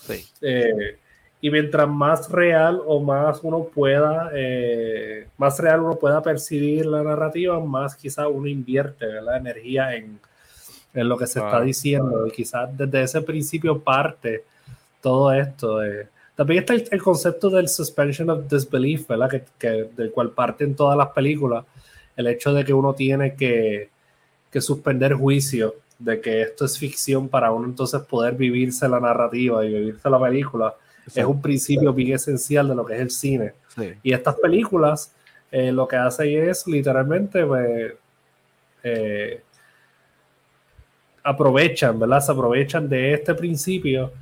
Sí. 0.00 0.26
Eh, 0.40 0.98
y 1.40 1.50
mientras 1.50 1.88
más 1.88 2.30
real 2.30 2.80
o 2.86 3.00
más 3.00 3.40
uno 3.42 3.64
pueda, 3.64 4.30
eh, 4.34 5.28
más 5.36 5.58
real 5.58 5.80
uno 5.80 5.96
pueda 5.96 6.22
percibir 6.22 6.86
la 6.86 7.02
narrativa, 7.02 7.60
más 7.60 7.94
quizás 7.94 8.26
uno 8.30 8.48
invierte 8.48 9.06
la 9.20 9.36
energía 9.36 9.94
en, 9.94 10.18
en, 10.94 11.08
lo 11.08 11.16
que 11.16 11.26
se 11.26 11.38
está 11.40 11.60
diciendo. 11.60 12.26
Y 12.26 12.30
quizás 12.30 12.76
desde 12.76 13.02
ese 13.02 13.22
principio 13.22 13.78
parte 13.78 14.44
todo 15.00 15.32
esto. 15.32 15.80
también 16.34 16.60
está 16.60 16.74
el, 16.74 17.02
concepto 17.02 17.50
del 17.50 17.68
suspension 17.68 18.30
of 18.30 18.48
disbelief, 18.50 19.06
¿verdad? 19.06 19.30
Que, 19.30 19.44
que, 19.58 19.90
del 19.96 20.10
cual 20.10 20.30
parten 20.30 20.74
todas 20.74 20.96
las 20.96 21.08
películas. 21.08 21.64
El 22.16 22.28
hecho 22.28 22.52
de 22.54 22.64
que 22.64 22.72
uno 22.72 22.94
tiene 22.94 23.36
que, 23.36 23.90
que 24.50 24.60
suspender 24.62 25.12
juicio 25.12 25.74
de 25.98 26.20
que 26.20 26.42
esto 26.42 26.64
es 26.64 26.78
ficción 26.78 27.28
para 27.28 27.52
uno 27.52 27.66
entonces 27.66 28.00
poder 28.02 28.34
vivirse 28.34 28.88
la 28.88 29.00
narrativa 29.00 29.64
y 29.64 29.68
vivirse 29.72 30.10
la 30.10 30.20
película 30.20 30.74
es 31.06 31.24
un 31.24 31.40
principio 31.40 31.92
bien 31.92 32.14
esencial 32.14 32.68
de 32.68 32.74
lo 32.74 32.84
que 32.84 32.94
es 32.94 33.00
el 33.00 33.10
cine. 33.10 33.52
Y 34.02 34.12
estas 34.12 34.36
películas 34.36 35.12
eh, 35.50 35.70
lo 35.70 35.86
que 35.86 35.96
hacen 35.96 36.48
es 36.48 36.66
literalmente 36.66 37.44
pues, 37.44 37.92
eh, 38.82 39.42
aprovechan, 41.22 41.98
¿verdad? 41.98 42.20
Se 42.20 42.32
aprovechan 42.32 42.88
de 42.88 43.14
este 43.14 43.34
principio 43.34 44.12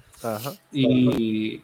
y, 0.72 1.62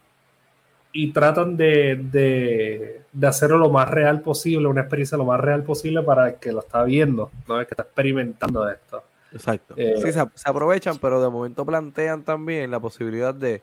y 0.93 1.13
tratan 1.13 1.57
de, 1.57 3.03
hacerlo 3.23 3.59
lo 3.59 3.71
más 3.71 3.89
real 3.89 4.23
posible, 4.23 4.67
una 4.67 4.83
experiencia 4.83 5.17
lo 5.17 5.25
más 5.25 5.41
real 5.41 5.63
posible 5.63 6.03
para 6.03 6.31
el 6.31 6.35
que 6.37 6.53
lo 6.53 6.61
está 6.61 6.83
viendo, 6.85 7.31
¿no? 7.47 7.61
El 7.61 7.67
que 7.67 7.73
está 7.73 7.85
experimentando 7.85 8.69
esto. 8.69 9.05
Exacto. 9.33 9.75
Eh, 9.77 9.95
sí, 10.03 10.13
se, 10.13 10.49
aprovechan, 10.49 10.99
pero 10.99 11.23
de 11.23 11.31
momento 11.31 11.65
plantean 11.65 12.25
también 12.25 12.71
la 12.71 12.81
posibilidad 12.81 13.33
de 13.33 13.63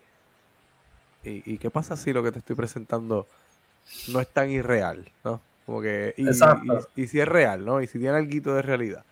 ¿Y, 1.46 1.58
qué 1.58 1.70
pasa 1.70 1.98
si 1.98 2.14
lo 2.14 2.24
que 2.24 2.32
te 2.32 2.40
estoy 2.40 2.56
presentando 2.56 3.28
no 4.10 4.20
es 4.20 4.28
tan 4.28 4.50
irreal, 4.50 5.06
¿no? 5.24 5.42
Como 5.66 5.82
que, 5.82 6.14
y, 6.18 6.30
y, 6.30 7.08
si 7.08 7.20
es 7.20 7.28
real, 7.28 7.66
¿no? 7.66 7.82
Y 7.82 7.88
si 7.88 8.00
tiene 8.00 8.16
algo 8.18 8.54
de 8.54 8.62
realidad. 8.62 9.04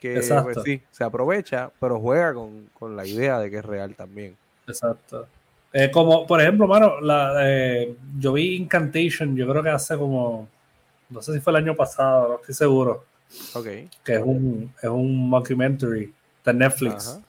Que 0.00 0.22
pues 0.42 0.58
sí, 0.64 0.80
se 0.90 1.04
aprovecha, 1.04 1.70
pero 1.78 2.00
juega 2.00 2.32
con, 2.32 2.96
la 2.96 3.06
idea 3.06 3.38
de 3.38 3.50
que 3.50 3.58
es 3.58 3.64
real 3.64 3.94
también. 3.94 4.34
Exacto. 4.66 5.26
Eh, 5.72 5.90
como, 5.90 6.26
por 6.26 6.40
ejemplo, 6.40 6.66
mano, 6.66 7.00
la, 7.00 7.34
eh, 7.42 7.94
yo 8.18 8.32
vi 8.32 8.56
Incantation, 8.56 9.36
yo 9.36 9.48
creo 9.48 9.62
que 9.62 9.68
hace 9.68 9.96
como, 9.98 10.48
no 11.10 11.22
sé 11.22 11.34
si 11.34 11.40
fue 11.40 11.52
el 11.52 11.58
año 11.58 11.76
pasado, 11.76 12.28
no 12.28 12.34
estoy 12.36 12.54
seguro. 12.54 13.04
Ok. 13.54 13.66
Que 14.02 14.14
es 14.14 14.22
un, 14.24 14.72
es 14.80 14.88
un 14.88 15.28
mockumentary 15.28 16.12
de 16.44 16.54
Netflix. 16.54 17.20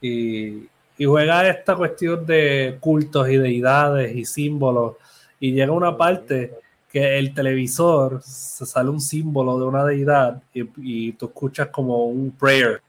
Y, 0.00 0.68
y 0.98 1.04
juega 1.04 1.48
esta 1.48 1.76
cuestión 1.76 2.24
de 2.24 2.78
cultos 2.80 3.28
y 3.28 3.36
deidades 3.36 4.14
y 4.14 4.24
símbolos 4.24 4.96
y 5.38 5.52
llega 5.52 5.72
una 5.72 5.96
parte 5.96 6.54
que 6.90 7.18
el 7.18 7.34
televisor 7.34 8.22
se 8.22 8.64
sale 8.64 8.88
un 8.88 9.00
símbolo 9.00 9.58
de 9.58 9.64
una 9.66 9.84
deidad 9.84 10.42
y, 10.54 11.12
tú 11.12 11.26
escuchas 11.26 11.68
como 11.68 12.06
un 12.06 12.30
prayer. 12.30 12.80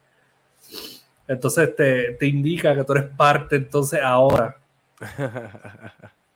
Entonces 1.27 1.75
te, 1.75 2.13
te, 2.13 2.25
indica 2.25 2.73
que 2.73 2.85
tú 2.85 2.93
eres 2.93 3.09
parte 3.17 3.57
entonces 3.57 3.99
ahora 4.01 4.55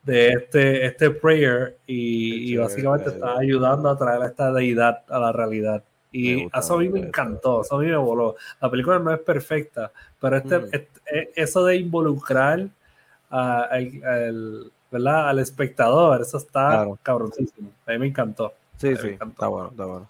de 0.03 0.30
este, 0.30 0.86
este 0.86 1.11
prayer 1.11 1.78
y, 1.88 2.51
y 2.51 2.57
básicamente 2.57 3.11
estás 3.11 3.39
ayudando 3.39 3.89
a 3.89 3.97
traer 3.97 4.22
a 4.22 4.28
esta 4.28 4.51
deidad 4.51 5.03
a 5.07 5.19
la 5.19 5.32
realidad. 5.32 5.82
Y 6.12 6.45
eso 6.53 6.76
a 6.76 6.78
mí 6.78 6.89
me 6.89 6.99
encantó, 6.99 7.62
eso 7.62 7.76
a 7.76 7.80
mí 7.80 7.88
me 7.88 7.95
voló. 7.95 8.36
La 8.59 8.70
película 8.70 8.99
no 8.99 9.14
es 9.14 9.20
perfecta, 9.20 9.91
pero 10.20 10.38
este, 10.38 10.62
este 10.72 11.32
eso 11.36 11.64
de 11.64 11.78
involucrar 11.78 12.68
al, 13.30 14.72
¿verdad? 14.91 15.30
al 15.30 15.39
espectador, 15.39 16.22
eso 16.22 16.38
está 16.38 16.86
cabroncísimo. 17.01 17.72
A 17.86 17.91
mí 17.91 17.99
me 17.99 18.07
encantó. 18.07 18.53
Sí, 18.78 18.95
sí, 18.97 19.09
está 19.09 19.47
bueno, 19.47 19.70
está 19.70 19.86
bueno. 19.86 20.09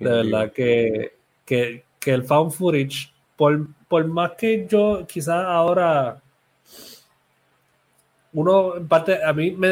De 0.00 0.10
verdad 0.10 0.52
que, 0.52 1.16
que, 1.44 1.84
que 2.00 2.14
el 2.14 2.24
found 2.24 2.52
footage, 2.52 3.12
por, 3.36 3.66
por 3.88 4.06
más 4.06 4.32
que 4.32 4.66
yo 4.66 5.06
quizás 5.06 5.44
ahora 5.44 6.20
uno, 8.36 8.76
en 8.76 8.86
parte, 8.86 9.24
a 9.24 9.32
mí 9.32 9.50
me, 9.52 9.70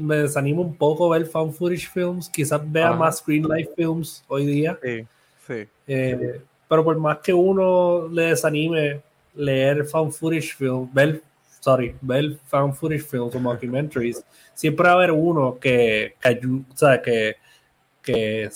me 0.00 0.16
desanima 0.16 0.62
un 0.62 0.74
poco 0.74 1.10
ver 1.10 1.26
found 1.26 1.52
footage 1.52 1.90
films, 1.90 2.26
quizás 2.26 2.60
vea 2.72 2.90
más 2.94 3.22
Green 3.24 3.46
life 3.46 3.70
films 3.76 4.24
hoy 4.28 4.46
día. 4.46 4.78
Sí, 4.82 5.06
sí. 5.46 5.68
Eh, 5.86 6.40
pero 6.66 6.82
por 6.82 6.98
más 6.98 7.18
que 7.18 7.34
uno 7.34 8.08
le 8.08 8.30
desanime 8.30 9.02
leer 9.34 9.84
found 9.84 10.10
footage 10.12 10.54
films, 10.54 10.88
ver, 10.94 11.22
sorry, 11.60 11.94
ver 12.00 12.38
found 12.46 12.72
footage 12.72 13.02
films 13.02 13.34
o 13.36 13.40
documentaries, 13.40 14.24
siempre 14.54 14.84
va 14.84 14.92
a 14.92 14.94
haber 14.94 15.12
uno 15.12 15.58
que, 15.60 16.14
que, 16.18 16.40
o 16.46 16.76
sea, 16.76 17.02
que, 17.02 17.36
que 18.00 18.48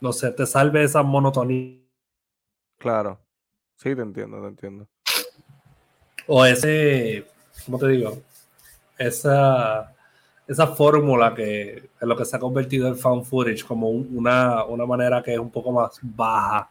no 0.00 0.12
sé, 0.12 0.32
te 0.32 0.46
salve 0.46 0.82
esa 0.82 1.00
monotonía. 1.04 1.78
Claro, 2.78 3.20
sí, 3.76 3.94
te 3.94 4.02
entiendo, 4.02 4.42
te 4.42 4.48
entiendo. 4.48 4.88
O 6.26 6.44
ese 6.44 7.24
¿cómo 7.64 7.78
te 7.78 7.88
digo? 7.88 8.18
Esa, 8.98 9.92
esa 10.46 10.66
fórmula 10.68 11.34
que 11.34 11.76
es 12.00 12.08
lo 12.08 12.16
que 12.16 12.24
se 12.24 12.36
ha 12.36 12.38
convertido 12.38 12.88
en 12.88 12.96
found 12.96 13.24
footage 13.24 13.64
como 13.64 13.88
una, 13.90 14.64
una 14.64 14.86
manera 14.86 15.22
que 15.22 15.32
es 15.34 15.38
un 15.38 15.50
poco 15.50 15.72
más 15.72 15.98
baja 16.02 16.70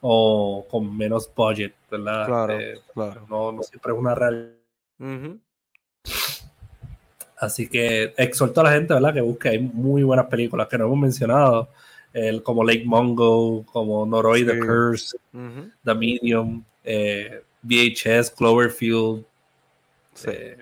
o 0.00 0.66
con 0.70 0.96
menos 0.96 1.30
budget, 1.34 1.74
¿verdad? 1.90 2.26
Claro, 2.26 2.58
Eh, 2.58 2.80
claro. 2.94 3.26
no, 3.28 3.52
no 3.52 3.62
siempre 3.62 3.92
es 3.92 3.98
una 3.98 4.14
realidad. 4.14 4.54
Así 7.38 7.68
que 7.68 8.12
exhorto 8.16 8.60
a 8.60 8.64
la 8.64 8.72
gente, 8.72 8.92
¿verdad? 8.94 9.14
Que 9.14 9.20
busque. 9.22 9.48
Hay 9.48 9.58
muy 9.58 10.02
buenas 10.02 10.26
películas 10.26 10.68
que 10.68 10.76
no 10.76 10.84
hemos 10.84 10.98
mencionado, 10.98 11.68
el, 12.12 12.42
como 12.42 12.64
Lake 12.64 12.84
Mungo, 12.84 13.64
como 13.66 14.04
Noroi 14.04 14.44
The 14.44 14.52
Sí. 14.54 14.60
Curse, 14.60 15.16
Ujú. 15.32 15.70
The 15.84 15.94
Medium, 15.94 16.64
eh, 16.84 17.42
VHS, 17.62 18.30
Cloverfield. 18.32 19.24
Sí. 20.14 20.30
eh, 20.32 20.58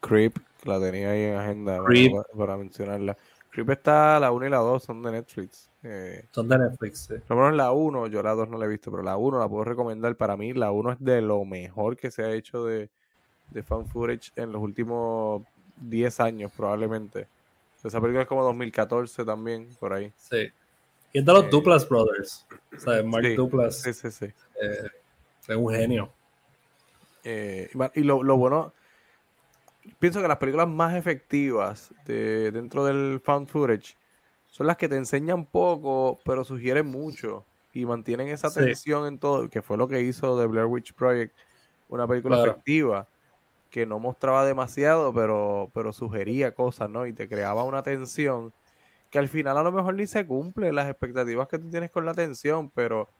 Creep, 0.00 0.36
la 0.64 0.80
tenía 0.80 1.10
ahí 1.10 1.22
en 1.22 1.34
agenda 1.36 1.82
Creep. 1.84 2.12
Para, 2.12 2.24
para 2.38 2.56
mencionarla. 2.56 3.16
Creep 3.50 3.70
está, 3.70 4.20
la 4.20 4.30
1 4.30 4.46
y 4.46 4.50
la 4.50 4.58
2 4.58 4.82
son 4.82 5.02
de 5.02 5.12
Netflix. 5.12 5.68
Eh, 5.82 6.24
son 6.32 6.48
de 6.48 6.58
Netflix. 6.58 6.98
sí. 7.06 7.14
por 7.26 7.36
lo 7.36 7.42
menos 7.44 7.56
la 7.56 7.72
1, 7.72 8.06
yo 8.08 8.22
la 8.22 8.32
2 8.32 8.48
no 8.48 8.58
la 8.58 8.64
he 8.66 8.68
visto, 8.68 8.90
pero 8.90 9.02
la 9.02 9.16
1 9.16 9.38
la 9.38 9.48
puedo 9.48 9.64
recomendar. 9.64 10.14
Para 10.16 10.36
mí, 10.36 10.52
la 10.52 10.70
1 10.70 10.92
es 10.92 10.98
de 11.00 11.20
lo 11.22 11.44
mejor 11.44 11.96
que 11.96 12.10
se 12.10 12.22
ha 12.24 12.30
hecho 12.32 12.64
de, 12.64 12.90
de 13.50 13.62
fan 13.62 13.86
footage 13.86 14.30
en 14.36 14.52
los 14.52 14.62
últimos 14.62 15.42
10 15.76 16.20
años, 16.20 16.52
probablemente. 16.56 17.28
Esa 17.84 18.00
película 18.00 18.22
es 18.22 18.28
como 18.28 18.42
2014 18.44 19.24
también, 19.24 19.68
por 19.78 19.92
ahí. 19.92 20.12
Sí. 20.16 20.48
Y 21.12 21.20
es 21.20 21.24
de 21.24 21.32
los 21.32 21.44
Eh, 21.44 21.48
Duplas 21.50 21.88
Brothers. 21.88 22.44
O 22.76 22.80
sea, 22.80 23.02
Mark 23.04 23.24
Sí, 23.24 23.34
Duplas 23.36 23.80
Sí, 23.80 23.92
sí, 23.94 24.10
sí. 24.10 24.26
eh, 24.26 24.88
es 25.46 25.56
un 25.56 25.72
genio. 25.72 26.12
Eh, 27.24 27.70
y 27.94 28.00
lo, 28.02 28.22
lo 28.22 28.36
bueno, 28.36 28.72
pienso 29.98 30.20
que 30.22 30.28
las 30.28 30.38
películas 30.38 30.68
más 30.68 30.94
efectivas 30.94 31.94
de, 32.02 32.50
dentro 32.52 32.84
del 32.84 33.20
found 33.24 33.48
footage 33.48 33.96
son 34.46 34.66
las 34.66 34.76
que 34.76 34.88
te 34.88 34.96
enseñan 34.96 35.46
poco, 35.50 36.22
pero 36.24 36.44
sugieren 36.44 36.86
mucho 36.86 37.48
y 37.72 37.86
mantienen 37.86 38.28
esa 38.28 38.52
Sí. 38.54 38.54
tensión 38.54 39.06
en 39.06 39.18
todo, 39.18 39.48
que 39.50 39.62
fue 39.62 39.76
lo 39.76 39.88
que 39.88 40.00
hizo 40.02 40.38
The 40.40 40.46
Blair 40.46 40.66
Witch 40.66 40.94
Project, 40.94 41.38
una 41.88 42.08
película 42.08 42.36
Claro. 42.36 42.62
efectiva 42.76 43.10
que 43.70 43.86
no 43.86 43.98
mostraba 44.00 44.46
demasiado, 44.46 45.14
pero, 45.14 45.70
pero 45.74 45.92
sugería 45.92 46.54
cosas, 46.54 46.90
¿no? 46.90 47.06
Y 47.06 47.14
te 47.14 47.28
creaba 47.28 47.64
una 47.64 47.82
tensión 47.82 48.54
que 49.10 49.18
al 49.20 49.28
final 49.28 49.58
a 49.58 49.62
lo 49.64 49.72
mejor 49.72 49.94
ni 49.96 50.06
se 50.08 50.26
cumple 50.26 50.72
las 50.72 50.88
expectativas 50.90 51.48
que 51.48 51.58
tú 51.58 51.70
tienes 51.70 51.90
con 51.90 52.06
la 52.06 52.14
tensión, 52.14 52.70
pero 52.72 53.10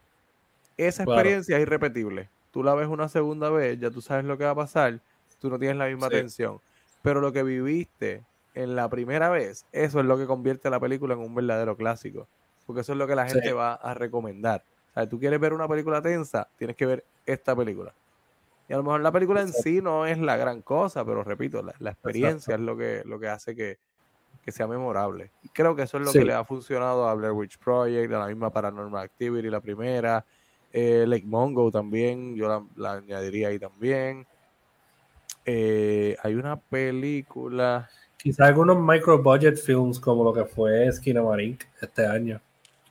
esa 0.76 1.04
Claro. 1.04 1.04
experiencia 1.04 1.56
es 1.56 1.62
irrepetible. 1.62 2.32
Tú 2.50 2.62
la 2.62 2.74
ves 2.74 2.88
una 2.88 3.08
segunda 3.08 3.50
vez, 3.50 3.78
ya 3.80 3.90
tú 3.90 4.00
sabes 4.02 4.24
lo 4.24 4.38
que 4.38 4.44
va 4.44 4.50
a 4.52 4.54
pasar, 4.56 5.02
tú 5.38 5.50
no 5.50 5.58
tienes 5.58 5.76
la 5.76 5.86
misma 5.86 6.08
Sí. 6.08 6.14
tensión. 6.14 6.60
Pero 7.02 7.20
lo 7.20 7.32
que 7.32 7.42
viviste 7.42 8.24
en 8.54 8.74
la 8.76 8.88
primera 8.88 9.28
vez, 9.30 9.64
eso 9.72 10.00
es 10.00 10.06
lo 10.06 10.18
que 10.18 10.26
convierte 10.26 10.68
la 10.70 10.80
película 10.80 11.14
en 11.14 11.20
un 11.20 11.34
verdadero 11.34 11.76
clásico. 11.76 12.28
Porque 12.66 12.80
eso 12.82 12.92
es 12.92 12.98
lo 12.98 13.06
que 13.06 13.14
la 13.14 13.26
Sí. 13.28 13.34
gente 13.34 13.52
va 13.52 13.74
a 13.74 13.94
recomendar. 13.94 14.64
O 14.90 14.94
sea, 14.94 15.08
tú 15.08 15.18
quieres 15.18 15.38
ver 15.40 15.52
una 15.52 15.68
película 15.68 16.02
tensa, 16.02 16.48
tienes 16.56 16.76
que 16.76 16.86
ver 16.86 17.04
esta 17.24 17.54
película. 17.54 17.94
Y 18.68 18.72
a 18.74 18.76
lo 18.76 18.82
mejor 18.82 19.00
la 19.00 19.12
película 19.12 19.40
en 19.40 19.52
sí 19.52 19.80
no 19.80 20.04
es 20.06 20.18
la 20.18 20.36
gran 20.36 20.60
cosa, 20.60 21.04
pero 21.04 21.24
repito, 21.24 21.62
la, 21.62 21.72
la 21.78 21.90
experiencia 21.90 22.54
es 22.54 22.60
lo 22.60 22.76
que, 22.76 23.02
lo 23.06 23.18
que 23.18 23.28
hace 23.28 23.54
que, 23.56 23.78
que 24.42 24.52
sea 24.52 24.66
memorable. 24.66 25.30
Y 25.42 25.48
creo 25.48 25.74
que 25.74 25.82
eso 25.82 25.96
es 25.98 26.04
lo 26.04 26.12
Sí. 26.12 26.18
que 26.18 26.24
le 26.26 26.34
ha 26.34 26.44
funcionado 26.44 27.08
a 27.08 27.14
Blair 27.14 27.32
Witch 27.32 27.58
Project, 27.58 28.12
a 28.12 28.18
la 28.18 28.26
misma 28.26 28.50
Paranormal 28.50 29.04
Activity, 29.04 29.48
la 29.48 29.60
primera, 29.60 30.24
eh, 30.72 31.04
Lake 31.06 31.24
Mongo 31.26 31.70
también, 31.70 32.34
yo 32.34 32.48
la, 32.48 32.62
la 32.76 32.92
añadiría 32.98 33.48
ahí 33.48 33.58
también. 33.58 34.26
Eh, 35.50 36.14
hay 36.22 36.34
una 36.34 36.60
película, 36.60 37.88
Quizá 38.18 38.46
algunos 38.46 38.78
micro 38.78 39.22
budget 39.22 39.56
films 39.56 39.98
como 39.98 40.22
lo 40.22 40.34
que 40.34 40.44
fue 40.44 40.92
Skinamarink 40.92 41.62
este 41.80 42.04
año. 42.06 42.38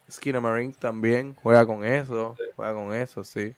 Skinamarink 0.10 0.76
también, 0.78 1.36
juega 1.44 1.68
con 1.68 1.86
eso, 1.86 2.36
juega 2.56 2.74
con 2.74 2.94
eso, 2.96 3.24
sí. 3.24 3.54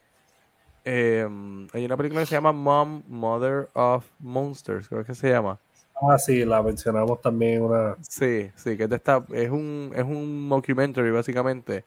Eh, 0.83 1.25
hay 1.71 1.85
una 1.85 1.95
película 1.95 2.21
que 2.21 2.25
se 2.25 2.35
llama 2.35 2.51
Mom, 2.51 3.03
Mother 3.07 3.69
of 3.71 4.05
Monsters, 4.19 4.89
creo 4.89 5.05
que 5.05 5.15
se 5.15 5.29
llama. 5.29 5.57
Ah, 6.01 6.17
sí, 6.17 6.43
la 6.43 6.61
mencionamos 6.61 7.21
también 7.21 7.61
una. 7.61 7.95
Sí, 8.01 8.51
sí, 8.55 8.75
que 8.75 8.83
es 8.83 8.89
de 8.89 8.97
esta, 8.97 9.23
es 9.31 9.49
un, 9.49 9.93
es 9.95 10.03
un 10.03 10.45
mockumentary 10.45 11.11
básicamente. 11.11 11.85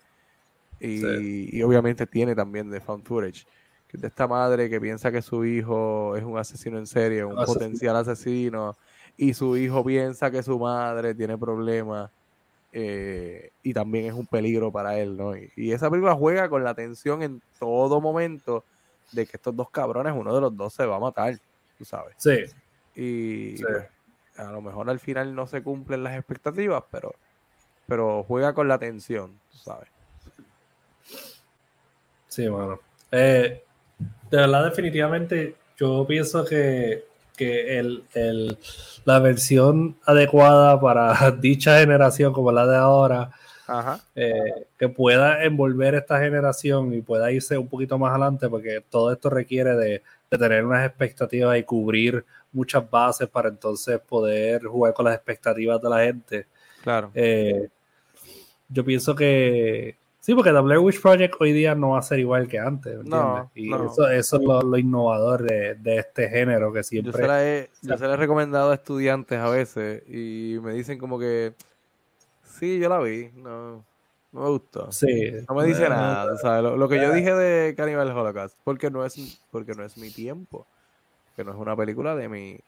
Y, 0.81 0.99
Sí. 0.99 1.49
y 1.53 1.63
obviamente 1.63 2.07
tiene 2.07 2.35
también 2.35 2.71
de 2.71 2.81
found 2.81 3.05
footage. 3.05 3.45
Que 3.93 3.99
es 3.99 4.01
de 4.03 4.09
esta 4.09 4.27
madre 4.27 4.69
que 4.69 4.81
piensa 4.81 5.13
que 5.13 5.23
su 5.23 5.45
hijo 5.45 6.17
es 6.17 6.25
un 6.25 6.37
asesino 6.39 6.79
en 6.79 6.87
serie, 6.89 7.25
un 7.25 7.39
Asesino. 7.39 7.55
potencial 7.55 7.97
asesino. 7.97 8.77
Y 9.17 9.35
su 9.35 9.57
hijo 9.57 9.85
piensa 9.85 10.31
que 10.31 10.43
su 10.43 10.59
madre 10.59 11.15
tiene 11.15 11.39
problemas. 11.39 12.11
eh, 12.75 13.51
y 13.63 13.75
también 13.75 14.07
es 14.07 14.15
un 14.15 14.27
peligro 14.27 14.73
para 14.73 14.99
él, 14.99 15.15
¿no? 15.17 15.37
Y, 15.37 15.53
y 15.57 15.73
esa 15.73 15.91
película 15.91 16.15
juega 16.15 16.49
con 16.49 16.65
la 16.65 16.75
tensión 16.75 17.23
en 17.23 17.43
todo 17.59 18.01
momento 18.01 18.65
de 19.13 19.27
que 19.27 19.37
estos 19.37 19.55
dos 19.55 19.69
cabrones, 19.71 20.15
uno 20.17 20.35
de 20.35 20.41
los 20.41 20.57
dos 20.57 20.73
se 20.73 20.87
va 20.87 20.97
a 20.97 21.01
matar, 21.01 21.39
tú 21.77 21.85
sabes. 21.85 22.15
Sí, 22.17 22.47
Y 22.97 23.59
Sí. 23.59 23.63
pues, 23.65 23.87
a 24.39 24.51
lo 24.51 24.63
mejor 24.63 24.89
al 24.89 24.99
final 25.01 25.35
no 25.35 25.47
se 25.47 25.63
cumplen 25.63 26.03
las 26.03 26.17
expectativas, 26.17 26.83
pero, 26.91 27.15
pero 27.87 28.25
juega 28.25 28.55
con 28.55 28.69
la 28.69 28.79
tensión, 28.79 29.39
tú 29.51 29.59
sabes. 29.59 29.91
sí, 32.29 32.49
mano. 32.49 32.81
Eh, 33.11 33.63
de 34.33 34.39
verdad, 34.39 34.65
definitivamente, 34.65 35.55
yo 35.79 36.05
pienso 36.09 36.45
que, 36.45 37.05
que 37.37 37.79
el, 37.79 38.03
el- 38.15 38.59
la 39.05 39.19
versión 39.19 39.97
adecuada 40.07 40.81
para 40.81 41.31
dicha 41.41 41.79
generación, 41.79 42.33
como 42.33 42.51
la 42.51 42.67
de 42.67 42.77
ahora, 42.77 43.31
Ajá. 43.67 44.01
eh, 44.17 44.67
que 44.79 44.89
pueda 44.89 45.45
envolver 45.45 45.95
esta 45.95 46.19
generación 46.19 46.93
y 46.95 47.03
pueda 47.03 47.31
irse 47.31 47.57
un 47.59 47.69
poquito 47.69 47.99
más 47.99 48.11
adelante, 48.11 48.49
porque 48.49 48.83
todo 48.89 49.13
esto 49.13 49.29
requiere 49.31 49.77
de, 49.77 50.03
de 50.31 50.39
tener 50.39 50.65
unas 50.65 50.87
expectativas 50.87 51.59
y 51.59 51.63
cubrir 51.63 52.25
muchas 52.53 52.89
bases 52.91 53.29
para 53.29 53.49
entonces 53.51 53.99
poder 54.01 54.65
jugar 54.65 54.95
con 54.95 55.05
las 55.07 55.15
expectativas 55.15 55.81
de 55.83 55.89
la 55.91 56.05
gente. 56.05 56.47
Claro. 56.83 57.11
Eh, 57.15 57.69
yo 58.69 58.85
pienso 58.85 59.15
que 59.15 59.97
sí, 60.23 60.35
porque 60.35 60.53
The 60.53 60.61
Blair 60.61 60.79
Witch 60.79 61.03
Project 61.03 61.35
hoy 61.41 61.53
día 61.53 61.75
no 61.75 61.91
va 61.91 61.99
a 61.99 62.03
ser 62.03 62.21
igual 62.21 62.47
que 62.47 62.59
antes, 62.59 62.97
¿me 62.99 63.11
No, 63.11 63.51
entiendes? 63.51 63.51
y 63.55 63.69
no. 63.71 63.93
eso, 63.93 64.09
eso 64.09 64.37
es 64.37 64.43
lo, 64.45 64.63
lo 64.63 64.79
innovador 64.79 65.43
de, 65.43 65.75
de 65.75 65.99
este 65.99 66.29
género, 66.29 66.73
que 66.73 66.79
Yo 66.79 66.83
siempre... 66.85 67.13
se, 67.13 67.27
la 67.27 67.45
he, 67.45 67.71
yo 67.83 67.99
se 67.99 68.07
la 68.07 68.15
he 68.15 68.17
recomendado 68.17 68.71
a 68.71 68.75
estudiantes 68.75 69.39
a 69.39 69.49
veces 69.51 70.03
y 70.09 70.59
me 70.63 70.73
dicen 70.73 70.99
como 70.99 71.19
que, 71.19 71.55
sí, 72.45 72.79
yo 72.79 72.89
la 72.89 73.01
vi, 73.01 73.31
no, 73.35 73.85
no 74.31 74.41
me 74.41 74.49
gustó. 74.49 74.91
Sí, 74.93 75.33
No 75.49 75.55
me 75.57 75.65
dice 75.67 75.87
eh, 75.87 75.89
nada. 75.89 76.63
Lo, 76.63 76.77
lo 76.77 76.89
que 76.89 76.97
yo 76.97 77.13
dije 77.13 77.35
de 77.35 77.75
Cannibal 77.75 78.11
Holocaust, 78.11 78.57
porque 78.65 78.91
no 78.91 79.05
es, 79.05 79.43
porque 79.51 79.75
no 79.75 79.85
es 79.85 79.99
mi 79.99 80.11
tiempo, 80.11 80.67
que 81.37 81.45
no 81.45 81.51
es 81.51 81.57
una 81.59 81.75
película 81.77 82.15
de 82.15 82.29
mi, 82.29 82.59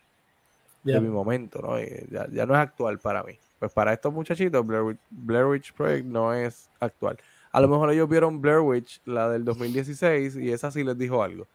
de 0.82 1.00
mi 1.00 1.08
momento, 1.08 1.60
¿no? 1.62 1.80
Y 1.80 1.86
ya, 2.10 2.26
ya 2.30 2.44
no 2.44 2.54
es 2.54 2.60
actual 2.60 2.98
para 2.98 3.22
mí. 3.22 3.38
Pues 3.58 3.72
para 3.72 3.92
estos 3.94 4.12
muchachitos, 4.12 4.66
Blair 4.66 4.82
Witch, 4.82 4.98
Blair 5.08 5.46
Witch 5.46 5.72
Project 5.72 6.04
no 6.04 6.34
es 6.34 6.68
actual. 6.80 7.16
A 7.54 7.60
lo 7.60 7.68
mejor 7.68 7.88
ellos 7.92 8.08
vieron 8.08 8.40
Blair 8.40 8.58
Witch, 8.58 9.00
la 9.04 9.28
del 9.30 9.44
2016, 9.44 10.34
y 10.36 10.50
esa 10.50 10.72
sí 10.72 10.82
les 10.82 10.98
dijo 10.98 11.22
algo. 11.22 11.46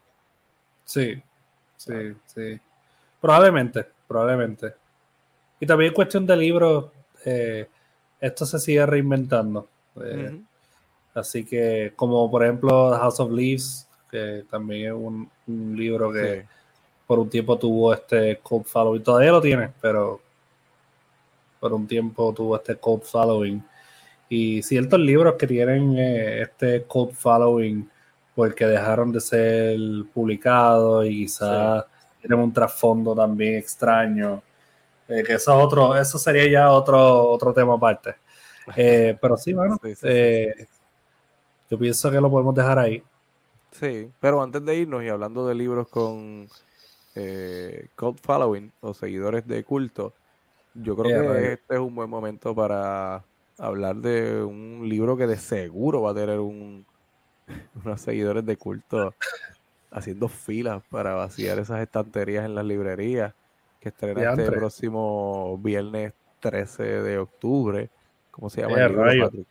Sí, 0.86 1.22
sí, 1.76 2.16
sí. 2.26 2.58
Probablemente, 3.20 3.86
probablemente. 4.08 4.74
Y 5.60 5.66
también 5.66 5.93
cuestión 5.93 6.26
de 6.26 6.38
libros, 6.38 6.86
eh, 7.26 7.68
esto 8.22 8.45
se 8.45 8.60
sigue 8.60 8.86
reinventando. 8.86 9.68
Eh. 10.02 10.39
Así 11.14 11.43
que, 11.43 11.91
como 11.97 12.32
por 12.32 12.43
ejemplo 12.45 12.91
The 12.93 12.97
House 12.97 13.20
of 13.20 13.32
Leaves, 13.32 13.86
que 14.10 14.45
también 14.50 14.88
es 14.88 14.93
un, 14.93 15.30
un 15.47 15.76
libro 15.76 16.14
que 16.14 16.41
Sí. 16.41 16.47
por 17.08 17.20
un 17.20 17.30
tiempo 17.30 17.60
tuvo 17.60 17.93
este 17.93 18.38
cult 18.38 18.66
following, 18.68 19.04
todavía 19.04 19.32
lo 19.32 19.41
tiene, 19.41 19.70
pero 19.82 20.22
por 21.60 21.74
un 21.74 21.86
tiempo 21.86 22.34
tuvo 22.34 22.56
este 22.56 22.78
cult 22.78 23.04
following. 23.04 23.62
Y 24.30 24.61
ciertos 24.61 24.99
libros 24.99 25.36
que 25.36 25.47
tienen 25.47 25.97
eh, 25.97 26.43
este 26.43 26.84
cult 26.84 27.13
following 27.13 27.89
porque 28.36 28.65
dejaron 28.65 29.11
de 29.11 29.19
ser 29.19 29.80
publicados 30.13 31.05
y 31.07 31.25
quizás 31.25 31.84
tienen 32.21 32.39
un 32.39 32.53
trasfondo 32.53 33.15
también 33.15 33.55
extraño. 33.55 34.41
eh, 35.07 35.23
que 35.23 35.34
eso 35.34 35.57
es 35.57 35.65
otro, 35.65 35.97
eso 35.97 36.19
sería 36.19 36.47
ya 36.47 36.71
otro, 36.71 37.30
otro 37.30 37.53
tema 37.53 37.73
aparte. 37.73 38.15
Eh, 38.75 39.17
pero 39.19 39.36
sí, 39.36 39.51
bueno, 39.51 39.80
Sí, 39.82 39.95
sí, 39.95 40.07
sí, 40.07 40.65
yo 41.71 41.80
pienso 41.80 42.11
que 42.11 42.21
lo 42.21 42.30
podemos 42.30 42.53
dejar 42.53 42.77
ahí. 42.77 43.01
Sí, 43.71 44.11
pero 44.19 44.43
antes 44.43 44.63
de 44.63 44.75
irnos 44.75 45.03
y 45.03 45.09
hablando 45.09 45.47
de 45.47 45.55
libros 45.55 45.88
con 45.88 46.47
cult 47.95 48.19
following 48.21 48.71
o 48.82 48.93
seguidores 48.93 49.47
de 49.47 49.63
culto, 49.63 50.13
yo 50.75 50.95
creo 50.95 51.34
que 51.34 51.53
este 51.53 51.73
es 51.73 51.80
un 51.80 51.95
buen 51.95 52.11
momento 52.11 52.53
para 52.53 53.23
hablar 53.60 53.97
de 53.97 54.41
un 54.43 54.88
libro 54.88 55.18
que 55.18 55.28
de 55.28 55.38
seguro 55.38 56.01
va 56.01 56.12
a 56.12 56.16
tener 56.16 56.39
un, 56.39 56.86
unos 57.84 58.01
seguidores 58.01 58.45
de 58.45 58.55
culto 58.57 59.14
haciendo 59.91 60.28
filas 60.28 60.82
para 60.89 61.14
vaciar 61.16 61.60
esas 61.60 61.82
estanterías 61.82 62.45
en 62.45 62.55
las 62.55 62.66
librerías. 62.66 63.34
que 63.82 63.89
estrena 63.89 64.32
este 64.32 64.51
próximo 64.51 65.57
viernes 65.57 66.14
13 66.41 66.84
de 66.84 67.18
octubre. 67.18 67.89
¿Cómo 68.32 68.49
se 68.49 68.62
llama 68.62 68.78
Eh, 68.78 68.82
el 68.84 68.88
libro, 68.89 69.03
rayo. 69.03 69.24
Patrick? 69.26 69.47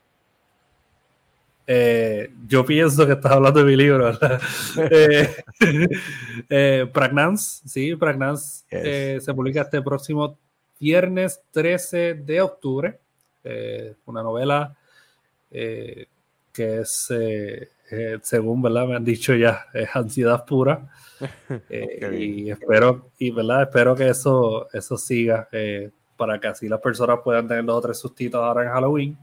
Eh, 1.70 2.30
yo 2.46 2.64
pienso 2.64 3.06
que 3.06 3.12
estás 3.12 3.32
hablando 3.32 3.60
de 3.60 3.66
mi 3.66 3.76
libro, 3.76 4.04
¿verdad? 4.04 4.40
eh, 4.90 5.28
eh, 6.48 6.86
Pragnance, 6.92 7.68
sí, 7.68 7.94
Pragnance 7.94 8.64
Yes. 8.70 8.80
eh, 8.84 9.18
se 9.20 9.34
publica 9.34 9.62
este 9.62 9.82
próximo 9.82 10.38
viernes 10.80 11.40
13 11.52 12.14
de 12.14 12.40
octubre. 12.40 12.98
Eh, 13.50 13.94
una 14.04 14.22
novela 14.22 14.76
eh, 15.50 16.06
que 16.52 16.80
es, 16.80 17.10
eh, 17.10 17.70
según 18.20 18.60
¿verdad? 18.60 18.86
me 18.86 18.94
han 18.94 19.04
dicho 19.04 19.34
ya, 19.34 19.66
es 19.72 19.88
ansiedad 19.96 20.44
pura. 20.44 20.86
Y 21.70 22.50
espero, 22.50 23.10
y 23.18 23.30
verdad, 23.30 23.62
espero 23.62 23.96
que 23.96 24.08
eso, 24.08 24.68
eso 24.72 24.96
siga 24.96 25.48
para 26.16 26.38
que 26.38 26.48
así 26.48 26.68
las 26.68 26.80
personas 26.80 27.20
puedan 27.24 27.48
tener 27.48 27.64
dos 27.64 27.78
o 27.78 27.80
tres 27.80 27.98
sustitos 27.98 28.40
ahora 28.40 28.64
en 28.64 28.70
Halloween. 28.70 29.18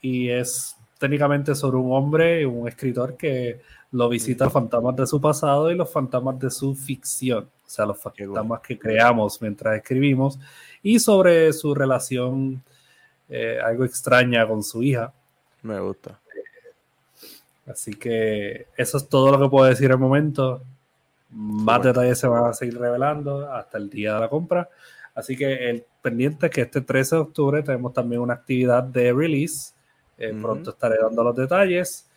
Y 0.00 0.28
es 0.28 0.76
técnicamente 0.98 1.54
sobre 1.54 1.78
un 1.78 1.92
hombre, 1.92 2.46
un 2.46 2.68
escritor 2.68 3.16
que 3.16 3.60
lo 3.92 4.08
visita 4.08 4.48
fantasmas 4.48 4.96
de 4.96 5.06
su 5.06 5.20
pasado 5.20 5.70
y 5.70 5.74
los 5.74 5.90
fantasmas 5.90 6.38
de 6.38 6.50
su 6.50 6.74
ficción, 6.74 7.44
o 7.44 7.68
sea, 7.68 7.86
los 7.86 8.00
fantasmas 8.00 8.60
que 8.60 8.78
creamos 8.78 9.40
mientras 9.42 9.76
escribimos, 9.76 10.38
y 10.82 10.98
sobre 10.98 11.52
su 11.52 11.74
relación 11.74 12.62
eh, 13.28 13.58
algo 13.64 13.84
extraña 13.84 14.46
con 14.46 14.62
su 14.62 14.82
hija. 14.82 15.12
Me 15.62 15.78
gusta. 15.78 16.18
Así 17.66 17.92
que 17.92 18.66
eso 18.76 18.96
es 18.96 19.08
todo 19.08 19.30
lo 19.30 19.40
que 19.40 19.48
puedo 19.48 19.66
decir 19.66 19.92
al 19.92 19.98
momento. 19.98 20.62
Más 21.30 21.82
detalles 21.82 22.18
se 22.18 22.26
van 22.26 22.46
a 22.46 22.52
seguir 22.52 22.78
revelando 22.78 23.50
hasta 23.52 23.78
el 23.78 23.88
día 23.88 24.14
de 24.14 24.20
la 24.20 24.28
compra. 24.28 24.68
Así 25.14 25.36
que 25.36 25.70
el 25.70 25.84
pendiente 26.02 26.46
es 26.46 26.52
que 26.52 26.62
este 26.62 26.80
13 26.80 27.16
de 27.16 27.22
octubre 27.22 27.62
tenemos 27.62 27.92
también 27.92 28.20
una 28.20 28.34
actividad 28.34 28.82
de 28.82 29.12
release. 29.12 29.72
Eh. 30.18 30.36
Pronto 30.40 30.70
estaré 30.70 30.96
dando 31.00 31.22
los 31.22 31.36
detalles. 31.36 32.08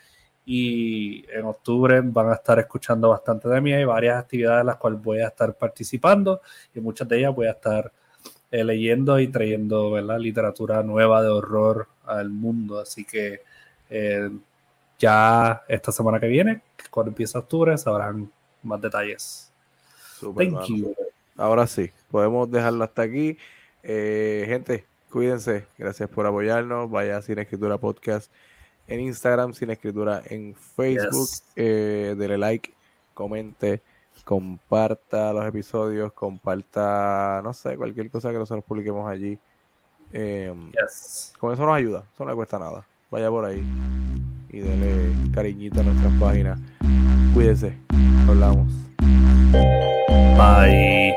Y 0.46 1.24
en 1.32 1.46
octubre 1.46 2.02
van 2.02 2.30
a 2.30 2.34
estar 2.34 2.58
escuchando 2.58 3.10
bastante 3.10 3.48
de 3.48 3.62
mí. 3.62 3.72
Hay 3.72 3.86
varias 3.86 4.20
actividades 4.20 4.62
en 4.62 4.68
las 4.68 4.78
cuales 4.78 5.02
voy 5.02 5.20
a 5.20 5.28
estar 5.28 5.54
participando 5.54 6.42
y 6.74 6.80
muchas 6.80 7.08
de 7.08 7.20
ellas 7.20 7.36
voy 7.36 7.48
a 7.48 7.52
estar 7.52 7.92
eh, 8.54 8.64
leyendo 8.64 9.20
y 9.20 9.30
trayendo 9.30 9.90
¿verdad? 9.90 10.20
literatura 10.20 10.84
nueva 10.84 11.24
de 11.24 11.30
horror 11.30 11.88
al 12.06 12.30
mundo. 12.30 12.80
Así 12.80 13.04
que 13.04 13.42
eh, 13.90 14.30
ya 15.00 15.64
esta 15.68 15.92
semana 15.92 16.20
que 16.20 16.28
viene, 16.28 16.62
cuando 16.92 17.10
empieza 17.10 17.40
octubre, 17.40 17.76
sabrán 17.80 18.32
más 18.62 18.80
detalles. 18.80 19.52
Súper, 20.20 20.46
Thank 20.46 20.54
mano. 20.54 20.68
you. 20.68 20.96
Ahora 21.36 21.66
sí, 21.66 21.90
podemos 22.12 22.52
dejarlo 22.52 22.84
hasta 22.84 23.02
aquí. 23.02 23.40
Eh, 23.82 24.46
gente, 24.48 24.86
cuídense. 25.10 25.66
Gracias 25.76 26.08
por 26.08 26.28
apoyarnos. 26.28 26.92
Vaya 26.92 27.18
a 27.18 27.22
Sin 27.24 27.40
Escritura 27.40 27.80
Podcast 27.80 28.32
en 28.88 29.00
Instagram, 29.00 29.56
Sin 29.56 29.72
Escritura 29.72 30.22
en 30.30 30.54
Facebook. 30.54 31.28
Yes. 31.56 31.56
Dele 31.56 32.38
like, 32.38 32.72
comente, 33.16 33.82
comparta 34.24 35.34
los 35.34 35.46
episodios, 35.46 36.14
comparta, 36.14 37.42
no 37.44 37.54
sé, 37.54 37.76
cualquier 37.78 38.10
cosa 38.10 38.32
que 38.32 38.38
nosotros 38.38 38.64
publiquemos 38.66 39.10
allí. 39.10 39.38
Eh, 40.12 40.54
Yes. 40.82 41.34
con 41.40 41.52
eso 41.54 41.66
nos 41.66 41.76
ayuda, 41.76 42.04
eso 42.14 42.24
no 42.24 42.30
le 42.32 42.36
cuesta 42.36 42.60
nada. 42.60 42.86
Vaya 43.10 43.30
por 43.30 43.46
ahí 43.46 43.64
y 44.50 44.60
dele 44.60 45.12
cariñito 45.34 45.82
a 45.82 45.84
nuestras 45.84 46.14
páginas. 46.20 46.60
Cuídense, 47.34 47.78
hablamos. 48.28 48.72
Bye. 50.38 51.14